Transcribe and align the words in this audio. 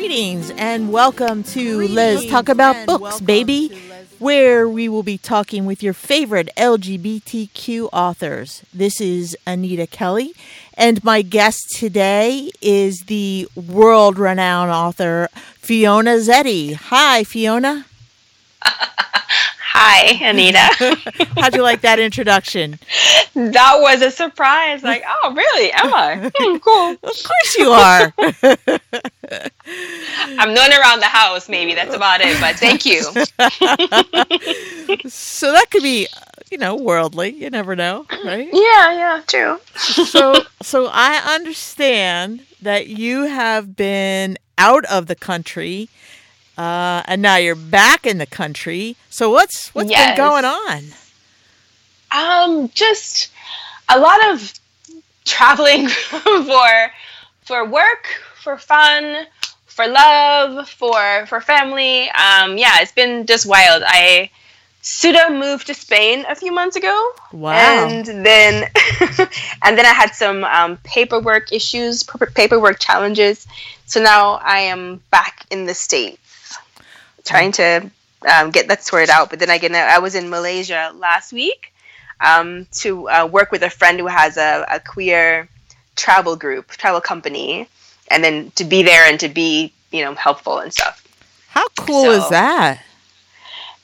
Greetings 0.00 0.50
and 0.52 0.90
welcome 0.90 1.42
to 1.42 1.86
Let's 1.88 2.24
Talk 2.24 2.48
About 2.48 2.86
Books, 2.86 3.20
baby, 3.20 3.68
where 4.18 4.66
we 4.66 4.88
will 4.88 5.02
be 5.02 5.18
talking 5.18 5.66
with 5.66 5.82
your 5.82 5.92
favorite 5.92 6.48
LGBTQ 6.56 7.90
authors. 7.92 8.62
This 8.72 8.98
is 8.98 9.36
Anita 9.46 9.86
Kelly, 9.86 10.32
and 10.72 11.04
my 11.04 11.20
guest 11.20 11.76
today 11.76 12.50
is 12.62 13.00
the 13.08 13.46
world 13.54 14.18
renowned 14.18 14.70
author 14.70 15.28
Fiona 15.58 16.16
Zedde. 16.16 16.76
Hi, 16.76 17.22
Fiona. 17.22 17.84
Hi, 19.72 20.18
Anita. 20.28 20.58
How'd 21.40 21.54
you 21.54 21.62
like 21.62 21.82
that 21.82 22.00
introduction? 22.00 22.80
That 23.34 23.78
was 23.80 24.02
a 24.02 24.10
surprise. 24.10 24.82
Like, 24.82 25.04
oh, 25.06 25.32
really? 25.32 25.70
Am 25.70 25.94
I? 25.94 26.32
Hmm, 26.40 26.56
cool. 26.56 26.90
Of 26.90 27.00
course 27.00 27.56
you 27.56 27.70
are. 27.70 28.12
I'm 30.40 30.54
known 30.54 30.72
around 30.72 30.98
the 30.98 31.06
house, 31.06 31.48
maybe. 31.48 31.74
That's 31.74 31.94
about 31.94 32.20
it, 32.20 32.36
but 32.40 32.56
thank 32.56 32.84
you. 32.84 33.02
so 35.08 35.52
that 35.52 35.66
could 35.70 35.84
be, 35.84 36.08
you 36.50 36.58
know, 36.58 36.74
worldly. 36.74 37.30
You 37.30 37.48
never 37.50 37.76
know, 37.76 38.06
right? 38.24 38.48
Yeah, 38.52 38.92
yeah, 38.92 39.22
true. 39.28 39.60
so, 39.76 40.34
so 40.62 40.88
I 40.92 41.18
understand 41.32 42.42
that 42.60 42.88
you 42.88 43.26
have 43.26 43.76
been 43.76 44.36
out 44.58 44.84
of 44.86 45.06
the 45.06 45.14
country 45.14 45.88
uh, 46.60 47.02
and 47.06 47.22
now 47.22 47.36
you're 47.36 47.54
back 47.54 48.06
in 48.06 48.18
the 48.18 48.26
country. 48.26 48.94
So 49.08 49.30
what's 49.30 49.74
what's 49.74 49.88
yes. 49.88 50.10
been 50.10 50.16
going 50.18 50.44
on? 50.44 50.84
Um, 52.12 52.68
just 52.74 53.30
a 53.88 53.98
lot 53.98 54.30
of 54.30 54.52
traveling 55.24 55.88
for 55.88 56.92
for 57.46 57.66
work, 57.66 58.08
for 58.34 58.58
fun, 58.58 59.24
for 59.64 59.86
love, 59.86 60.68
for 60.68 61.24
for 61.26 61.40
family. 61.40 62.10
Um, 62.10 62.58
yeah, 62.58 62.82
it's 62.82 62.92
been 62.92 63.24
just 63.24 63.46
wild. 63.46 63.82
I 63.86 64.28
pseudo 64.82 65.30
moved 65.30 65.66
to 65.68 65.74
Spain 65.74 66.26
a 66.28 66.34
few 66.34 66.52
months 66.52 66.76
ago. 66.76 67.12
Wow. 67.32 67.88
And 67.88 68.04
then 68.04 68.64
and 69.64 69.78
then 69.78 69.86
I 69.86 69.94
had 69.94 70.10
some 70.10 70.44
um, 70.44 70.76
paperwork 70.84 71.54
issues, 71.54 72.02
paperwork 72.34 72.80
challenges. 72.80 73.46
So 73.86 74.02
now 74.02 74.34
I 74.44 74.58
am 74.58 75.00
back 75.10 75.46
in 75.50 75.64
the 75.64 75.74
states 75.74 76.19
trying 77.24 77.52
to 77.52 77.90
um, 78.28 78.50
get 78.50 78.68
that 78.68 78.84
sorted 78.84 79.10
out. 79.10 79.30
But 79.30 79.38
then 79.38 79.50
again, 79.50 79.74
I 79.74 79.98
was 79.98 80.14
in 80.14 80.30
Malaysia 80.30 80.92
last 80.94 81.32
week 81.32 81.72
um, 82.20 82.66
to 82.72 83.08
uh, 83.08 83.26
work 83.26 83.50
with 83.50 83.62
a 83.62 83.70
friend 83.70 83.98
who 83.98 84.06
has 84.06 84.36
a, 84.36 84.66
a, 84.70 84.80
queer 84.80 85.48
travel 85.96 86.36
group, 86.36 86.68
travel 86.68 87.00
company, 87.00 87.66
and 88.08 88.22
then 88.22 88.50
to 88.56 88.64
be 88.64 88.82
there 88.82 89.08
and 89.08 89.18
to 89.20 89.28
be, 89.28 89.72
you 89.90 90.04
know, 90.04 90.14
helpful 90.14 90.58
and 90.58 90.72
stuff. 90.72 91.06
How 91.48 91.66
cool 91.78 92.04
so, 92.04 92.10
is 92.12 92.28
that? 92.30 92.82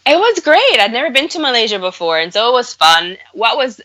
It 0.04 0.16
was 0.16 0.40
great. 0.40 0.78
I'd 0.78 0.92
never 0.92 1.10
been 1.10 1.28
to 1.30 1.40
Malaysia 1.40 1.78
before, 1.78 2.18
and 2.18 2.32
so 2.32 2.50
it 2.50 2.52
was 2.52 2.74
fun. 2.74 3.16
What 3.32 3.56
was 3.56 3.80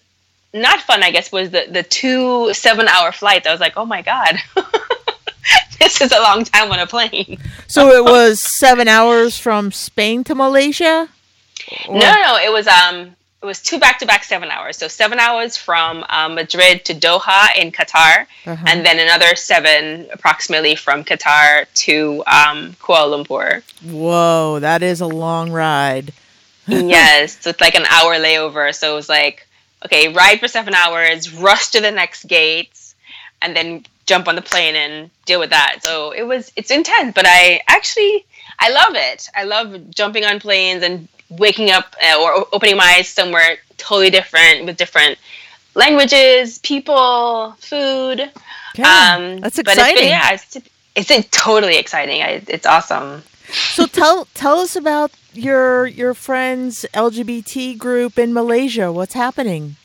not 0.54 0.82
fun, 0.82 1.02
I 1.02 1.12
guess, 1.12 1.32
was 1.32 1.50
the 1.50 1.66
the 1.70 1.84
two 1.84 2.54
seven 2.54 2.88
hour 2.88 3.12
flights. 3.12 3.48
I 3.48 3.52
was 3.52 3.62
like, 3.62 3.78
oh 3.78 3.86
my 3.86 4.02
god. 4.02 4.36
this 5.82 6.00
is 6.00 6.12
a 6.12 6.22
long 6.22 6.44
time 6.44 6.72
on 6.72 6.80
a 6.80 6.88
plane. 6.88 7.38
so 7.68 7.90
it 7.90 8.04
was 8.04 8.40
seven 8.60 8.88
hours 8.88 9.38
from 9.38 9.72
Spain 9.72 10.24
to 10.26 10.36
Malaysia. 10.36 11.10
Or? 11.88 11.98
No, 11.98 12.16
no, 12.22 12.38
it 12.38 12.52
was 12.52 12.68
um, 12.68 13.16
it 13.42 13.46
was 13.46 13.62
two 13.62 13.80
back 13.80 13.98
to 14.00 14.06
back 14.06 14.24
seven 14.24 14.50
hours. 14.50 14.78
So 14.78 14.88
seven 14.88 15.20
hours 15.20 15.58
from 15.58 16.06
um, 16.10 16.36
Madrid 16.36 16.86
to 16.86 16.94
Doha 16.94 17.56
in 17.58 17.72
Qatar, 17.72 18.28
uh-huh. 18.46 18.66
and 18.68 18.86
then 18.86 19.00
another 19.00 19.36
seven 19.36 20.08
approximately 20.14 20.76
from 20.76 21.04
Qatar 21.04 21.66
to 21.86 22.24
um, 22.28 22.74
Kuala 22.80 23.26
Lumpur. 23.26 23.64
Whoa, 23.84 24.60
that 24.60 24.84
is 24.84 25.02
a 25.02 25.08
long 25.08 25.52
ride. 25.52 26.14
yes, 26.68 27.40
so 27.42 27.50
it's 27.50 27.62
like 27.62 27.76
an 27.76 27.88
hour 27.88 28.16
layover. 28.16 28.74
So 28.76 28.94
it 28.94 28.96
was 28.96 29.10
like, 29.10 29.48
okay, 29.86 30.14
ride 30.14 30.40
for 30.40 30.48
seven 30.48 30.76
hours, 30.76 31.34
rush 31.34 31.70
to 31.70 31.82
the 31.82 31.92
next 31.92 32.28
gates, 32.28 32.94
and 33.42 33.56
then 33.56 33.84
jump 34.12 34.28
on 34.28 34.36
the 34.36 34.42
plane 34.42 34.76
and 34.76 35.10
deal 35.26 35.40
with 35.40 35.52
that. 35.52 35.80
So 35.84 36.12
it 36.12 36.24
was 36.24 36.52
it's 36.58 36.70
intense, 36.70 37.14
but 37.16 37.26
I 37.26 37.62
actually 37.68 38.26
I 38.60 38.70
love 38.72 38.94
it. 38.96 39.30
I 39.34 39.44
love 39.46 39.68
jumping 39.90 40.26
on 40.26 40.40
planes 40.40 40.84
and 40.84 41.08
waking 41.30 41.72
up 41.72 41.96
uh, 42.04 42.22
or 42.22 42.46
opening 42.52 42.76
my 42.76 42.96
eyes 42.98 43.08
somewhere 43.08 43.58
totally 43.78 44.10
different 44.10 44.66
with 44.66 44.76
different 44.76 45.18
languages, 45.76 46.60
people, 46.60 47.56
food. 47.60 48.30
Yeah, 48.76 49.16
um, 49.16 49.40
that's 49.40 49.58
exciting. 49.58 49.64
But 49.64 49.78
it's 49.78 50.00
been, 50.02 50.10
yeah, 50.10 50.34
it's, 50.96 51.12
it's 51.14 51.30
totally 51.32 51.78
exciting. 51.78 52.22
I, 52.22 52.44
it's 52.48 52.66
awesome. 52.66 53.24
So 53.76 53.86
tell 53.86 54.28
tell 54.34 54.60
us 54.60 54.76
about 54.76 55.12
your 55.34 55.88
your 55.88 56.14
friends 56.14 56.86
LGBT 56.94 57.78
group 57.78 58.20
in 58.20 58.34
Malaysia. 58.34 58.92
What's 58.92 59.14
happening? 59.14 59.76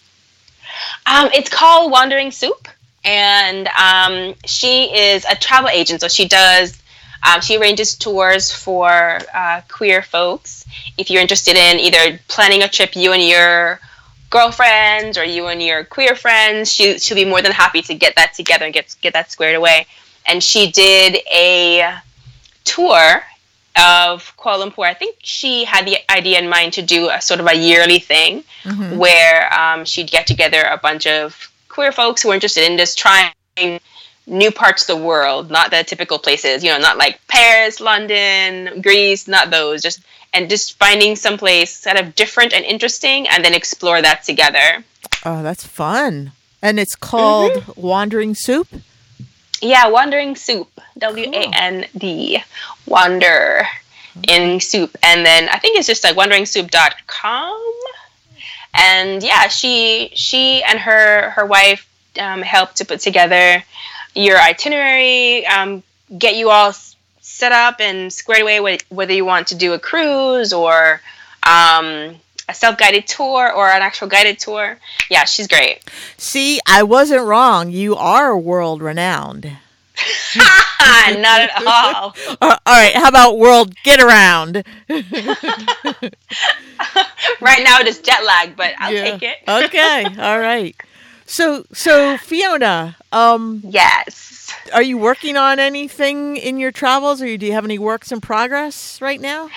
Um, 1.06 1.30
it's 1.32 1.48
called 1.48 1.90
Wandering 1.90 2.30
Soup 2.30 2.68
and 3.06 3.68
um, 3.68 4.34
she 4.44 4.84
is 4.94 5.24
a 5.30 5.36
travel 5.36 5.70
agent. 5.70 6.00
So 6.00 6.08
she 6.08 6.26
does. 6.28 6.82
Um, 7.26 7.40
she 7.40 7.56
arranges 7.56 7.96
tours 7.96 8.52
for 8.52 9.20
uh, 9.34 9.62
queer 9.68 10.02
folks. 10.02 10.66
If 10.98 11.10
you're 11.10 11.22
interested 11.22 11.56
in 11.56 11.78
either 11.78 12.20
planning 12.28 12.62
a 12.62 12.68
trip, 12.68 12.94
you 12.94 13.12
and 13.12 13.22
your 13.22 13.80
girlfriends 14.28 15.16
or 15.16 15.24
you 15.24 15.46
and 15.46 15.62
your 15.62 15.84
queer 15.84 16.14
friends, 16.14 16.70
she 16.70 16.98
she'll 16.98 17.16
be 17.16 17.24
more 17.24 17.42
than 17.42 17.52
happy 17.52 17.80
to 17.82 17.94
get 17.94 18.14
that 18.16 18.34
together 18.34 18.64
and 18.64 18.74
get 18.74 18.94
get 19.00 19.12
that 19.14 19.30
squared 19.30 19.56
away. 19.56 19.86
And 20.26 20.42
she 20.42 20.70
did 20.70 21.18
a 21.32 21.96
tour 22.64 23.22
of 23.76 24.36
Kuala 24.36 24.68
Lumpur. 24.68 24.84
I 24.84 24.94
think 24.94 25.16
she 25.22 25.64
had 25.64 25.86
the 25.86 25.98
idea 26.10 26.38
in 26.38 26.48
mind 26.48 26.72
to 26.74 26.82
do 26.82 27.10
a 27.10 27.20
sort 27.20 27.40
of 27.40 27.46
a 27.46 27.54
yearly 27.54 27.98
thing 27.98 28.42
mm-hmm. 28.64 28.96
where 28.96 29.52
um, 29.52 29.84
she'd 29.84 30.10
get 30.10 30.26
together 30.26 30.62
a 30.62 30.76
bunch 30.76 31.06
of 31.06 31.50
queer 31.76 31.92
folks 31.92 32.22
who 32.22 32.30
are 32.30 32.34
interested 32.34 32.64
in 32.64 32.78
just 32.78 32.96
trying 32.96 33.30
new 34.26 34.50
parts 34.50 34.88
of 34.88 34.96
the 34.96 35.04
world, 35.04 35.50
not 35.50 35.70
the 35.70 35.84
typical 35.84 36.18
places, 36.18 36.64
you 36.64 36.70
know, 36.70 36.78
not 36.78 36.96
like 36.96 37.20
Paris, 37.28 37.80
London, 37.80 38.80
Greece, 38.80 39.28
not 39.28 39.50
those, 39.50 39.82
just 39.82 40.00
and 40.32 40.48
just 40.48 40.78
finding 40.78 41.14
some 41.16 41.36
place 41.36 41.84
kind 41.84 41.98
of 41.98 42.14
different 42.14 42.54
and 42.54 42.64
interesting 42.64 43.28
and 43.28 43.44
then 43.44 43.52
explore 43.52 44.00
that 44.00 44.24
together. 44.24 44.82
Oh, 45.22 45.42
that's 45.42 45.66
fun. 45.66 46.32
And 46.62 46.80
it's 46.80 46.94
called 46.94 47.52
mm-hmm. 47.52 47.80
Wandering 47.80 48.34
Soup? 48.34 48.68
Yeah, 49.60 49.88
Wandering 49.88 50.34
Soup. 50.34 50.68
W 50.96 51.30
A 51.30 51.50
N 51.54 51.84
D. 51.94 52.42
Wander 52.86 53.66
in 54.28 54.60
soup. 54.60 54.96
And 55.02 55.26
then 55.26 55.50
I 55.50 55.58
think 55.58 55.78
it's 55.78 55.86
just 55.86 56.02
like 56.04 56.16
wanderingsoup.com 56.16 57.75
and 58.76 59.22
yeah, 59.22 59.48
she 59.48 60.10
she 60.14 60.62
and 60.62 60.78
her 60.78 61.30
her 61.30 61.46
wife 61.46 61.88
um, 62.20 62.42
helped 62.42 62.76
to 62.76 62.84
put 62.84 63.00
together 63.00 63.62
your 64.14 64.38
itinerary, 64.38 65.46
um, 65.46 65.82
get 66.16 66.36
you 66.36 66.50
all 66.50 66.72
set 67.20 67.52
up 67.52 67.80
and 67.80 68.12
squared 68.12 68.42
away 68.42 68.78
whether 68.88 69.12
you 69.12 69.24
want 69.24 69.48
to 69.48 69.54
do 69.54 69.74
a 69.74 69.78
cruise 69.78 70.52
or 70.52 71.00
um, 71.42 72.16
a 72.48 72.54
self-guided 72.54 73.06
tour 73.06 73.52
or 73.52 73.68
an 73.68 73.82
actual 73.82 74.08
guided 74.08 74.38
tour. 74.38 74.78
Yeah, 75.10 75.24
she's 75.24 75.46
great. 75.46 75.80
See, 76.16 76.60
I 76.66 76.82
wasn't 76.82 77.24
wrong. 77.24 77.70
You 77.70 77.94
are 77.96 78.36
world 78.38 78.80
renowned. 78.80 79.58
Not 80.36 81.40
at 81.40 81.50
all. 81.66 82.14
all 82.42 82.58
right, 82.66 82.94
how 82.94 83.08
about 83.08 83.38
world 83.38 83.74
get 83.82 84.00
around? 84.00 84.56
right 84.88 85.02
now 87.62 87.80
it 87.80 87.86
is 87.86 88.00
jet 88.00 88.24
lag, 88.24 88.56
but 88.56 88.74
I'll 88.78 88.92
yeah. 88.92 89.04
take 89.04 89.22
it. 89.22 89.36
okay, 89.48 90.04
all 90.18 90.38
right. 90.38 90.76
So, 91.26 91.64
so 91.72 92.16
Fiona, 92.18 92.96
um, 93.10 93.60
yes, 93.64 94.52
are 94.72 94.82
you 94.82 94.98
working 94.98 95.36
on 95.36 95.58
anything 95.58 96.36
in 96.36 96.58
your 96.58 96.72
travels, 96.72 97.22
or 97.22 97.36
do 97.36 97.46
you 97.46 97.52
have 97.52 97.64
any 97.64 97.78
works 97.78 98.12
in 98.12 98.20
progress 98.20 99.00
right 99.00 99.20
now? 99.20 99.50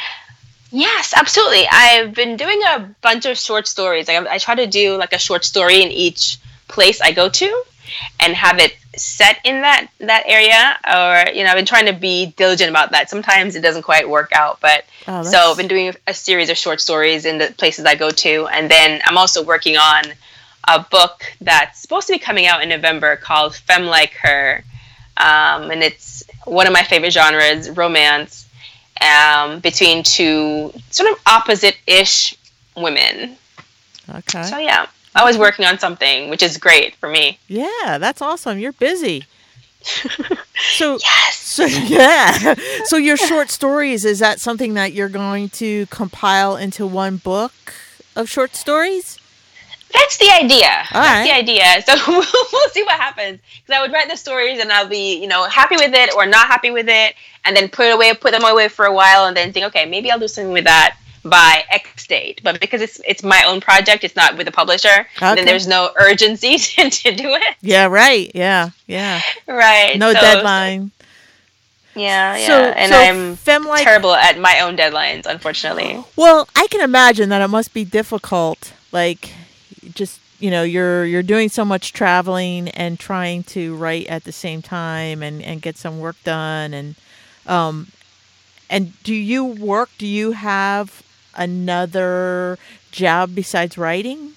Yes, 0.71 1.13
absolutely. 1.15 1.67
I've 1.69 2.13
been 2.13 2.37
doing 2.37 2.61
a 2.63 2.95
bunch 3.01 3.25
of 3.25 3.37
short 3.37 3.67
stories. 3.67 4.07
I, 4.07 4.17
I 4.29 4.37
try 4.37 4.55
to 4.55 4.67
do 4.67 4.97
like 4.97 5.13
a 5.13 5.19
short 5.19 5.43
story 5.43 5.81
in 5.81 5.91
each 5.91 6.37
place 6.67 7.01
I 7.01 7.11
go 7.11 7.27
to 7.27 7.63
and 8.19 8.33
have 8.33 8.59
it 8.59 8.75
set 8.95 9.39
in 9.43 9.61
that 9.61 9.87
that 9.99 10.23
area 10.25 10.77
or 10.93 11.31
you 11.33 11.43
know 11.43 11.49
i've 11.49 11.55
been 11.55 11.65
trying 11.65 11.85
to 11.85 11.93
be 11.93 12.27
diligent 12.37 12.69
about 12.69 12.91
that. 12.91 13.09
Sometimes 13.09 13.55
it 13.55 13.61
doesn't 13.61 13.83
quite 13.83 14.09
work 14.09 14.31
out 14.33 14.59
but 14.61 14.85
oh, 15.07 15.23
so 15.23 15.51
i've 15.51 15.57
been 15.57 15.67
doing 15.67 15.93
a 16.07 16.13
series 16.13 16.49
of 16.49 16.57
short 16.57 16.81
stories 16.81 17.25
in 17.25 17.37
the 17.37 17.53
places 17.57 17.85
i 17.85 17.95
go 17.95 18.09
to. 18.09 18.47
And 18.47 18.69
then 18.69 19.01
i'm 19.05 19.17
also 19.17 19.43
working 19.43 19.77
on 19.77 20.03
a 20.67 20.79
book 20.79 21.23
that's 21.41 21.79
supposed 21.79 22.07
to 22.07 22.13
be 22.13 22.19
coming 22.19 22.45
out 22.45 22.61
in 22.61 22.69
november 22.69 23.15
called 23.15 23.55
femme 23.55 23.85
like 23.85 24.13
her. 24.13 24.63
Um, 25.17 25.69
and 25.71 25.83
it's 25.83 26.23
one 26.45 26.65
of 26.65 26.73
my 26.73 26.83
favorite 26.83 27.11
genres 27.11 27.69
romance 27.69 28.47
um, 29.01 29.59
between 29.59 30.03
two 30.03 30.73
sort 30.91 31.11
of 31.11 31.19
opposite-ish 31.25 32.35
women. 32.75 33.35
Okay. 34.09 34.43
So 34.43 34.57
yeah 34.57 34.87
always 35.15 35.37
working 35.37 35.65
on 35.65 35.79
something, 35.79 36.29
which 36.29 36.43
is 36.43 36.57
great 36.57 36.95
for 36.95 37.09
me. 37.09 37.39
Yeah, 37.47 37.97
that's 37.97 38.21
awesome. 38.21 38.59
You're 38.59 38.73
busy. 38.73 39.25
So 39.81 40.97
Yes. 41.03 41.37
So 41.37 41.65
yeah. 41.65 42.55
So 42.85 42.97
your 42.97 43.17
short 43.17 43.49
stories 43.49 44.05
is 44.05 44.19
that 44.19 44.39
something 44.39 44.73
that 44.75 44.93
you're 44.93 45.09
going 45.09 45.49
to 45.49 45.85
compile 45.87 46.55
into 46.57 46.85
one 46.85 47.17
book 47.17 47.53
of 48.15 48.29
short 48.29 48.55
stories? 48.55 49.17
That's 49.91 50.17
the 50.17 50.29
idea. 50.29 50.67
All 50.93 51.01
That's 51.01 51.09
right. 51.09 51.23
the 51.23 51.33
idea. 51.33 51.81
So 51.85 51.95
we'll, 52.07 52.25
we'll 52.53 52.69
see 52.69 52.83
what 52.83 52.99
happens. 52.99 53.39
Because 53.65 53.79
I 53.79 53.81
would 53.81 53.91
write 53.91 54.09
the 54.09 54.17
stories 54.17 54.59
and 54.59 54.71
I'll 54.71 54.87
be, 54.87 55.19
you 55.19 55.27
know, 55.27 55.45
happy 55.45 55.77
with 55.77 55.93
it 55.93 56.13
or 56.15 56.25
not 56.27 56.47
happy 56.47 56.69
with 56.69 56.87
it, 56.87 57.15
and 57.45 57.55
then 57.55 57.69
put 57.69 57.87
it 57.87 57.95
away, 57.95 58.13
put 58.13 58.31
them 58.31 58.43
away 58.43 58.67
for 58.67 58.85
a 58.85 58.93
while, 58.93 59.25
and 59.25 59.35
then 59.35 59.51
think, 59.51 59.65
okay, 59.67 59.85
maybe 59.87 60.11
I'll 60.11 60.19
do 60.19 60.27
something 60.27 60.53
with 60.53 60.65
that 60.65 60.97
by 61.23 61.63
X 61.69 62.07
date. 62.07 62.41
But 62.43 62.59
because 62.59 62.81
it's 62.81 62.99
it's 63.07 63.23
my 63.23 63.43
own 63.45 63.61
project, 63.61 64.03
it's 64.03 64.15
not 64.15 64.37
with 64.37 64.47
a 64.47 64.51
publisher. 64.51 65.07
Okay. 65.17 65.35
Then 65.35 65.45
there's 65.45 65.67
no 65.67 65.91
urgency 65.97 66.57
to, 66.57 66.89
to 66.89 67.15
do 67.15 67.33
it. 67.33 67.55
Yeah, 67.61 67.85
right. 67.87 68.31
Yeah, 68.33 68.69
yeah. 68.87 69.21
Right. 69.47 69.97
No 69.97 70.13
So- 70.13 70.21
deadline. 70.21 70.91
Yeah, 71.95 72.37
yeah. 72.37 72.47
So, 72.47 72.53
and 72.53 73.37
so 73.37 73.57
I'm 73.57 73.83
terrible 73.83 74.13
at 74.13 74.39
my 74.39 74.61
own 74.61 74.77
deadlines, 74.77 75.25
unfortunately. 75.25 76.01
Well, 76.15 76.47
I 76.55 76.67
can 76.67 76.81
imagine 76.81 77.29
that 77.29 77.41
it 77.41 77.47
must 77.49 77.73
be 77.73 77.83
difficult. 77.83 78.73
Like, 78.91 79.31
just 79.95 80.19
you 80.39 80.49
know, 80.49 80.63
you're 80.63 81.03
you're 81.03 81.23
doing 81.23 81.49
so 81.49 81.65
much 81.65 81.91
traveling 81.91 82.69
and 82.69 82.97
trying 82.99 83.43
to 83.43 83.75
write 83.75 84.07
at 84.07 84.23
the 84.23 84.31
same 84.31 84.61
time 84.61 85.21
and 85.21 85.41
and 85.41 85.61
get 85.61 85.75
some 85.77 85.99
work 85.99 86.15
done 86.23 86.73
and 86.73 86.95
um 87.47 87.87
and 88.69 89.01
do 89.03 89.13
you 89.15 89.43
work? 89.43 89.89
Do 89.97 90.05
you 90.07 90.31
have 90.33 91.03
another 91.35 92.57
job 92.91 93.35
besides 93.35 93.77
writing? 93.77 94.33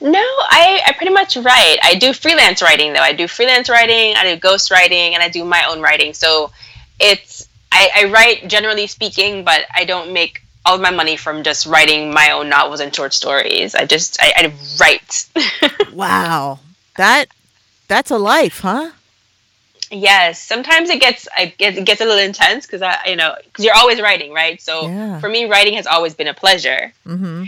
No, 0.00 0.18
I, 0.18 0.82
I 0.86 0.92
pretty 0.92 1.12
much 1.12 1.36
write. 1.36 1.78
I 1.82 1.94
do 1.94 2.12
freelance 2.12 2.60
writing 2.62 2.92
though. 2.92 3.00
I 3.00 3.12
do 3.12 3.26
freelance 3.26 3.68
writing, 3.68 4.14
I 4.16 4.34
do 4.34 4.40
ghost 4.40 4.70
writing, 4.70 5.14
and 5.14 5.22
I 5.22 5.28
do 5.28 5.44
my 5.44 5.64
own 5.68 5.80
writing. 5.80 6.12
So 6.14 6.50
it's 7.00 7.48
I, 7.72 7.90
I 7.96 8.04
write 8.04 8.48
generally 8.48 8.86
speaking, 8.86 9.44
but 9.44 9.62
I 9.74 9.84
don't 9.84 10.12
make 10.12 10.42
all 10.66 10.76
of 10.76 10.80
my 10.80 10.90
money 10.90 11.16
from 11.16 11.42
just 11.42 11.66
writing 11.66 12.12
my 12.12 12.30
own 12.30 12.48
novels 12.48 12.80
and 12.80 12.94
short 12.94 13.12
stories. 13.12 13.74
I 13.74 13.84
just 13.86 14.18
I, 14.20 14.32
I 14.36 14.52
write. 14.80 15.26
Wow, 15.94 16.58
that 16.96 17.26
that's 17.86 18.10
a 18.10 18.18
life, 18.18 18.60
huh? 18.60 18.90
Yes, 19.90 20.40
sometimes 20.40 20.90
it 20.90 21.00
gets 21.00 21.26
I 21.36 21.46
get 21.58 21.76
it 21.76 21.84
gets 21.84 22.00
a 22.00 22.04
little 22.04 22.22
intense 22.22 22.66
because 22.66 22.82
I 22.82 22.98
you 23.06 23.16
know 23.16 23.34
because 23.44 23.64
you're 23.64 23.74
always 23.76 24.00
writing, 24.00 24.32
right? 24.32 24.60
So 24.60 24.88
Yeah. 24.88 25.18
for 25.20 25.28
me, 25.28 25.44
writing 25.46 25.74
has 25.74 25.86
always 25.86 26.14
been 26.14 26.28
a 26.28 26.34
pleasure. 26.34 26.92
Mm-hmm. 27.06 27.44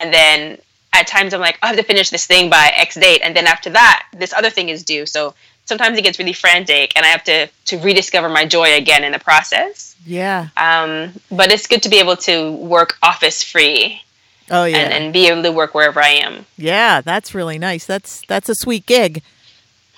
and 0.00 0.14
then 0.14 0.58
at 0.92 1.06
times 1.06 1.32
I'm 1.34 1.40
like, 1.40 1.56
I 1.62 1.68
have 1.68 1.76
to 1.76 1.84
finish 1.84 2.10
this 2.10 2.26
thing 2.26 2.50
by 2.50 2.72
X 2.74 2.96
date, 2.96 3.20
and 3.22 3.34
then 3.36 3.46
after 3.46 3.70
that, 3.70 4.06
this 4.12 4.32
other 4.32 4.50
thing 4.50 4.68
is 4.70 4.82
due. 4.82 5.06
So 5.06 5.34
sometimes 5.64 5.96
it 5.96 6.02
gets 6.02 6.18
really 6.18 6.32
frantic, 6.32 6.92
and 6.96 7.06
I 7.06 7.08
have 7.10 7.22
to 7.24 7.46
to 7.66 7.78
rediscover 7.78 8.28
my 8.28 8.44
joy 8.44 8.74
again 8.76 9.04
in 9.04 9.12
the 9.12 9.20
process. 9.20 9.94
Yeah. 10.04 10.48
Um, 10.56 11.12
but 11.30 11.52
it's 11.52 11.66
good 11.66 11.82
to 11.84 11.88
be 11.88 11.98
able 12.00 12.16
to 12.16 12.52
work 12.52 12.98
office 13.02 13.42
free 13.42 14.02
Oh 14.50 14.64
yeah. 14.64 14.78
and, 14.78 14.92
and 14.92 15.12
be 15.12 15.28
able 15.28 15.42
to 15.44 15.52
work 15.52 15.74
wherever 15.74 16.00
I 16.02 16.08
am. 16.26 16.46
Yeah, 16.56 17.02
that's 17.02 17.34
really 17.34 17.58
nice. 17.58 17.86
That's 17.86 18.22
that's 18.26 18.48
a 18.48 18.54
sweet 18.56 18.84
gig. 18.86 19.22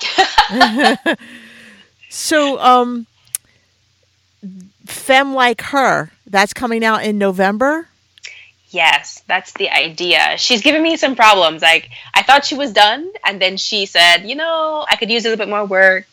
so, 2.12 2.60
um, 2.60 3.06
Femme 4.84 5.32
Like 5.32 5.62
Her, 5.62 6.10
that's 6.26 6.52
coming 6.52 6.84
out 6.84 7.04
in 7.04 7.16
November. 7.16 7.88
Yes, 8.68 9.22
that's 9.26 9.54
the 9.54 9.70
idea. 9.70 10.36
She's 10.36 10.60
giving 10.60 10.82
me 10.82 10.98
some 10.98 11.16
problems. 11.16 11.62
Like 11.62 11.88
I 12.12 12.22
thought 12.22 12.44
she 12.44 12.54
was 12.54 12.74
done, 12.74 13.10
and 13.24 13.40
then 13.40 13.56
she 13.56 13.86
said, 13.86 14.28
you 14.28 14.34
know, 14.34 14.84
I 14.90 14.96
could 14.96 15.10
use 15.10 15.24
a 15.24 15.30
little 15.30 15.42
bit 15.42 15.50
more 15.50 15.64
work, 15.64 16.06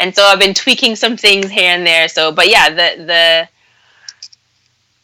and 0.00 0.16
so 0.16 0.24
I've 0.24 0.40
been 0.40 0.54
tweaking 0.54 0.96
some 0.96 1.16
things 1.16 1.48
here 1.48 1.70
and 1.70 1.86
there. 1.86 2.08
So, 2.08 2.32
but 2.32 2.48
yeah, 2.48 2.70
the 2.70 3.04
the 3.04 3.48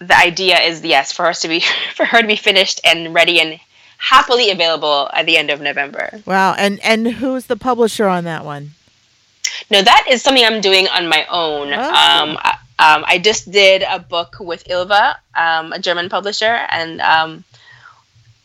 the 0.07 0.19
idea 0.19 0.59
is 0.59 0.85
yes 0.85 1.13
for 1.13 1.27
us 1.27 1.41
to 1.43 1.49
be 1.49 1.63
for 1.95 2.05
her 2.05 2.21
to 2.21 2.27
be 2.27 2.37
finished 2.37 2.81
and 2.85 3.15
ready 3.15 3.41
and 3.41 3.61
happily 3.99 4.51
available 4.51 5.09
at 5.13 5.27
the 5.27 5.37
end 5.37 5.51
of 5.51 5.61
November. 5.61 6.21
Wow, 6.27 6.57
and 6.59 6.81
and 6.81 7.07
who's 7.07 7.47
the 7.47 7.57
publisher 7.57 8.09
on 8.09 8.25
that 8.25 8.45
one? 8.45 8.73
No, 9.71 9.81
that 9.83 10.07
is 10.11 10.23
something 10.23 10.45
I'm 10.45 10.61
doing 10.61 10.87
on 10.89 11.09
my 11.09 11.25
own. 11.31 11.73
Oh. 11.73 11.81
Um, 11.81 12.39
I, 12.41 12.59
um, 12.79 13.05
I 13.07 13.19
just 13.19 13.51
did 13.51 13.83
a 13.89 13.99
book 13.99 14.37
with 14.41 14.69
Ylva, 14.69 15.19
um, 15.35 15.73
a 15.73 15.79
German 15.79 16.09
publisher, 16.09 16.67
and 16.69 17.01
um, 17.01 17.45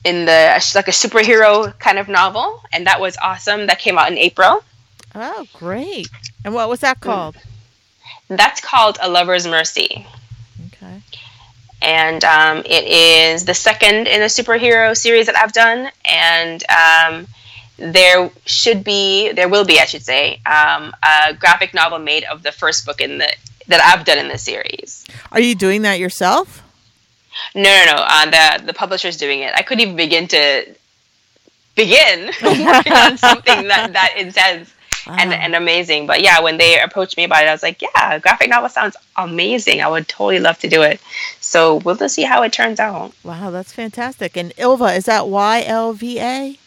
in 0.06 0.26
the 0.26 0.72
like 0.76 0.88
a 0.88 0.92
superhero 0.92 1.78
kind 1.80 1.98
of 1.98 2.08
novel, 2.08 2.62
and 2.72 2.86
that 2.88 3.00
was 3.02 3.18
awesome. 3.22 3.68
That 3.68 3.80
came 3.80 3.98
out 3.98 4.12
in 4.12 4.18
April. 4.18 4.64
Oh, 5.16 5.46
great! 5.54 6.08
And 6.46 6.54
what 6.54 6.70
was 6.70 6.82
that 6.82 7.00
called? 7.00 7.36
That's 8.30 8.62
called 8.62 8.98
A 9.02 9.10
Lover's 9.10 9.48
Mercy, 9.48 10.06
Okay. 10.68 11.02
and 11.82 12.24
um, 12.24 12.58
it 12.66 12.86
is 12.86 13.46
the 13.46 13.54
second 13.54 14.08
in 14.08 14.22
a 14.22 14.26
superhero 14.26 14.96
series 14.96 15.26
that 15.26 15.36
I've 15.38 15.54
done, 15.54 15.90
and 16.06 16.64
um, 16.70 17.28
there 17.78 18.30
should 18.46 18.84
be, 18.84 19.32
there 19.34 19.48
will 19.50 19.66
be, 19.66 19.80
I 19.80 19.86
should 19.86 20.04
say, 20.04 20.42
um, 20.46 20.94
a 21.04 21.34
graphic 21.34 21.74
novel 21.74 22.00
made 22.00 22.24
of 22.26 22.44
the 22.44 22.52
first 22.52 22.86
book 22.86 23.02
in 23.02 23.18
the 23.20 23.32
that 23.68 23.82
I've 23.82 24.06
done 24.06 24.18
in 24.18 24.30
the 24.30 24.38
series. 24.38 25.04
Are 25.32 25.42
you 25.42 25.54
doing 25.54 25.82
that 25.82 26.00
yourself? 26.00 26.64
No, 27.54 27.64
no, 27.64 27.86
no. 27.86 28.04
Uh, 28.08 28.58
the 28.58 28.66
the 28.68 28.74
publisher's 28.74 29.18
doing 29.18 29.42
it. 29.42 29.54
I 29.56 29.62
couldn't 29.62 29.82
even 29.82 29.96
begin 29.96 30.28
to 30.30 30.66
begin 31.76 32.26
working 32.44 32.94
on 32.94 33.18
something 33.18 33.68
that 33.68 33.92
that 33.94 34.14
intense 34.18 34.74
and 35.06 35.30
Wow. 35.32 35.38
and 35.38 35.56
amazing. 35.56 36.06
But 36.08 36.22
yeah, 36.22 36.40
when 36.42 36.58
they 36.58 36.80
approached 36.82 37.16
me 37.18 37.24
about 37.26 37.44
it, 37.44 37.48
I 37.48 37.52
was 37.54 37.64
like, 37.64 37.82
yeah, 37.82 38.20
graphic 38.20 38.50
novel 38.50 38.70
sounds 38.70 38.98
amazing. 39.16 39.82
I 39.82 39.88
would 39.88 40.08
totally 40.08 40.40
love 40.40 40.60
to 40.60 40.68
do 40.68 40.82
it. 40.82 41.00
So 41.40 41.76
we'll 41.78 41.96
just 41.96 42.16
see 42.16 42.24
how 42.24 42.42
it 42.44 42.52
turns 42.52 42.80
out. 42.80 43.14
Wow, 43.24 43.52
that's 43.52 43.72
fantastic. 43.72 44.36
And 44.36 44.52
Ylva, 44.58 44.96
is 44.96 45.06
that 45.06 45.28
Y 45.28 45.64
L 45.66 45.94
V 45.94 46.20
A? 46.20 46.58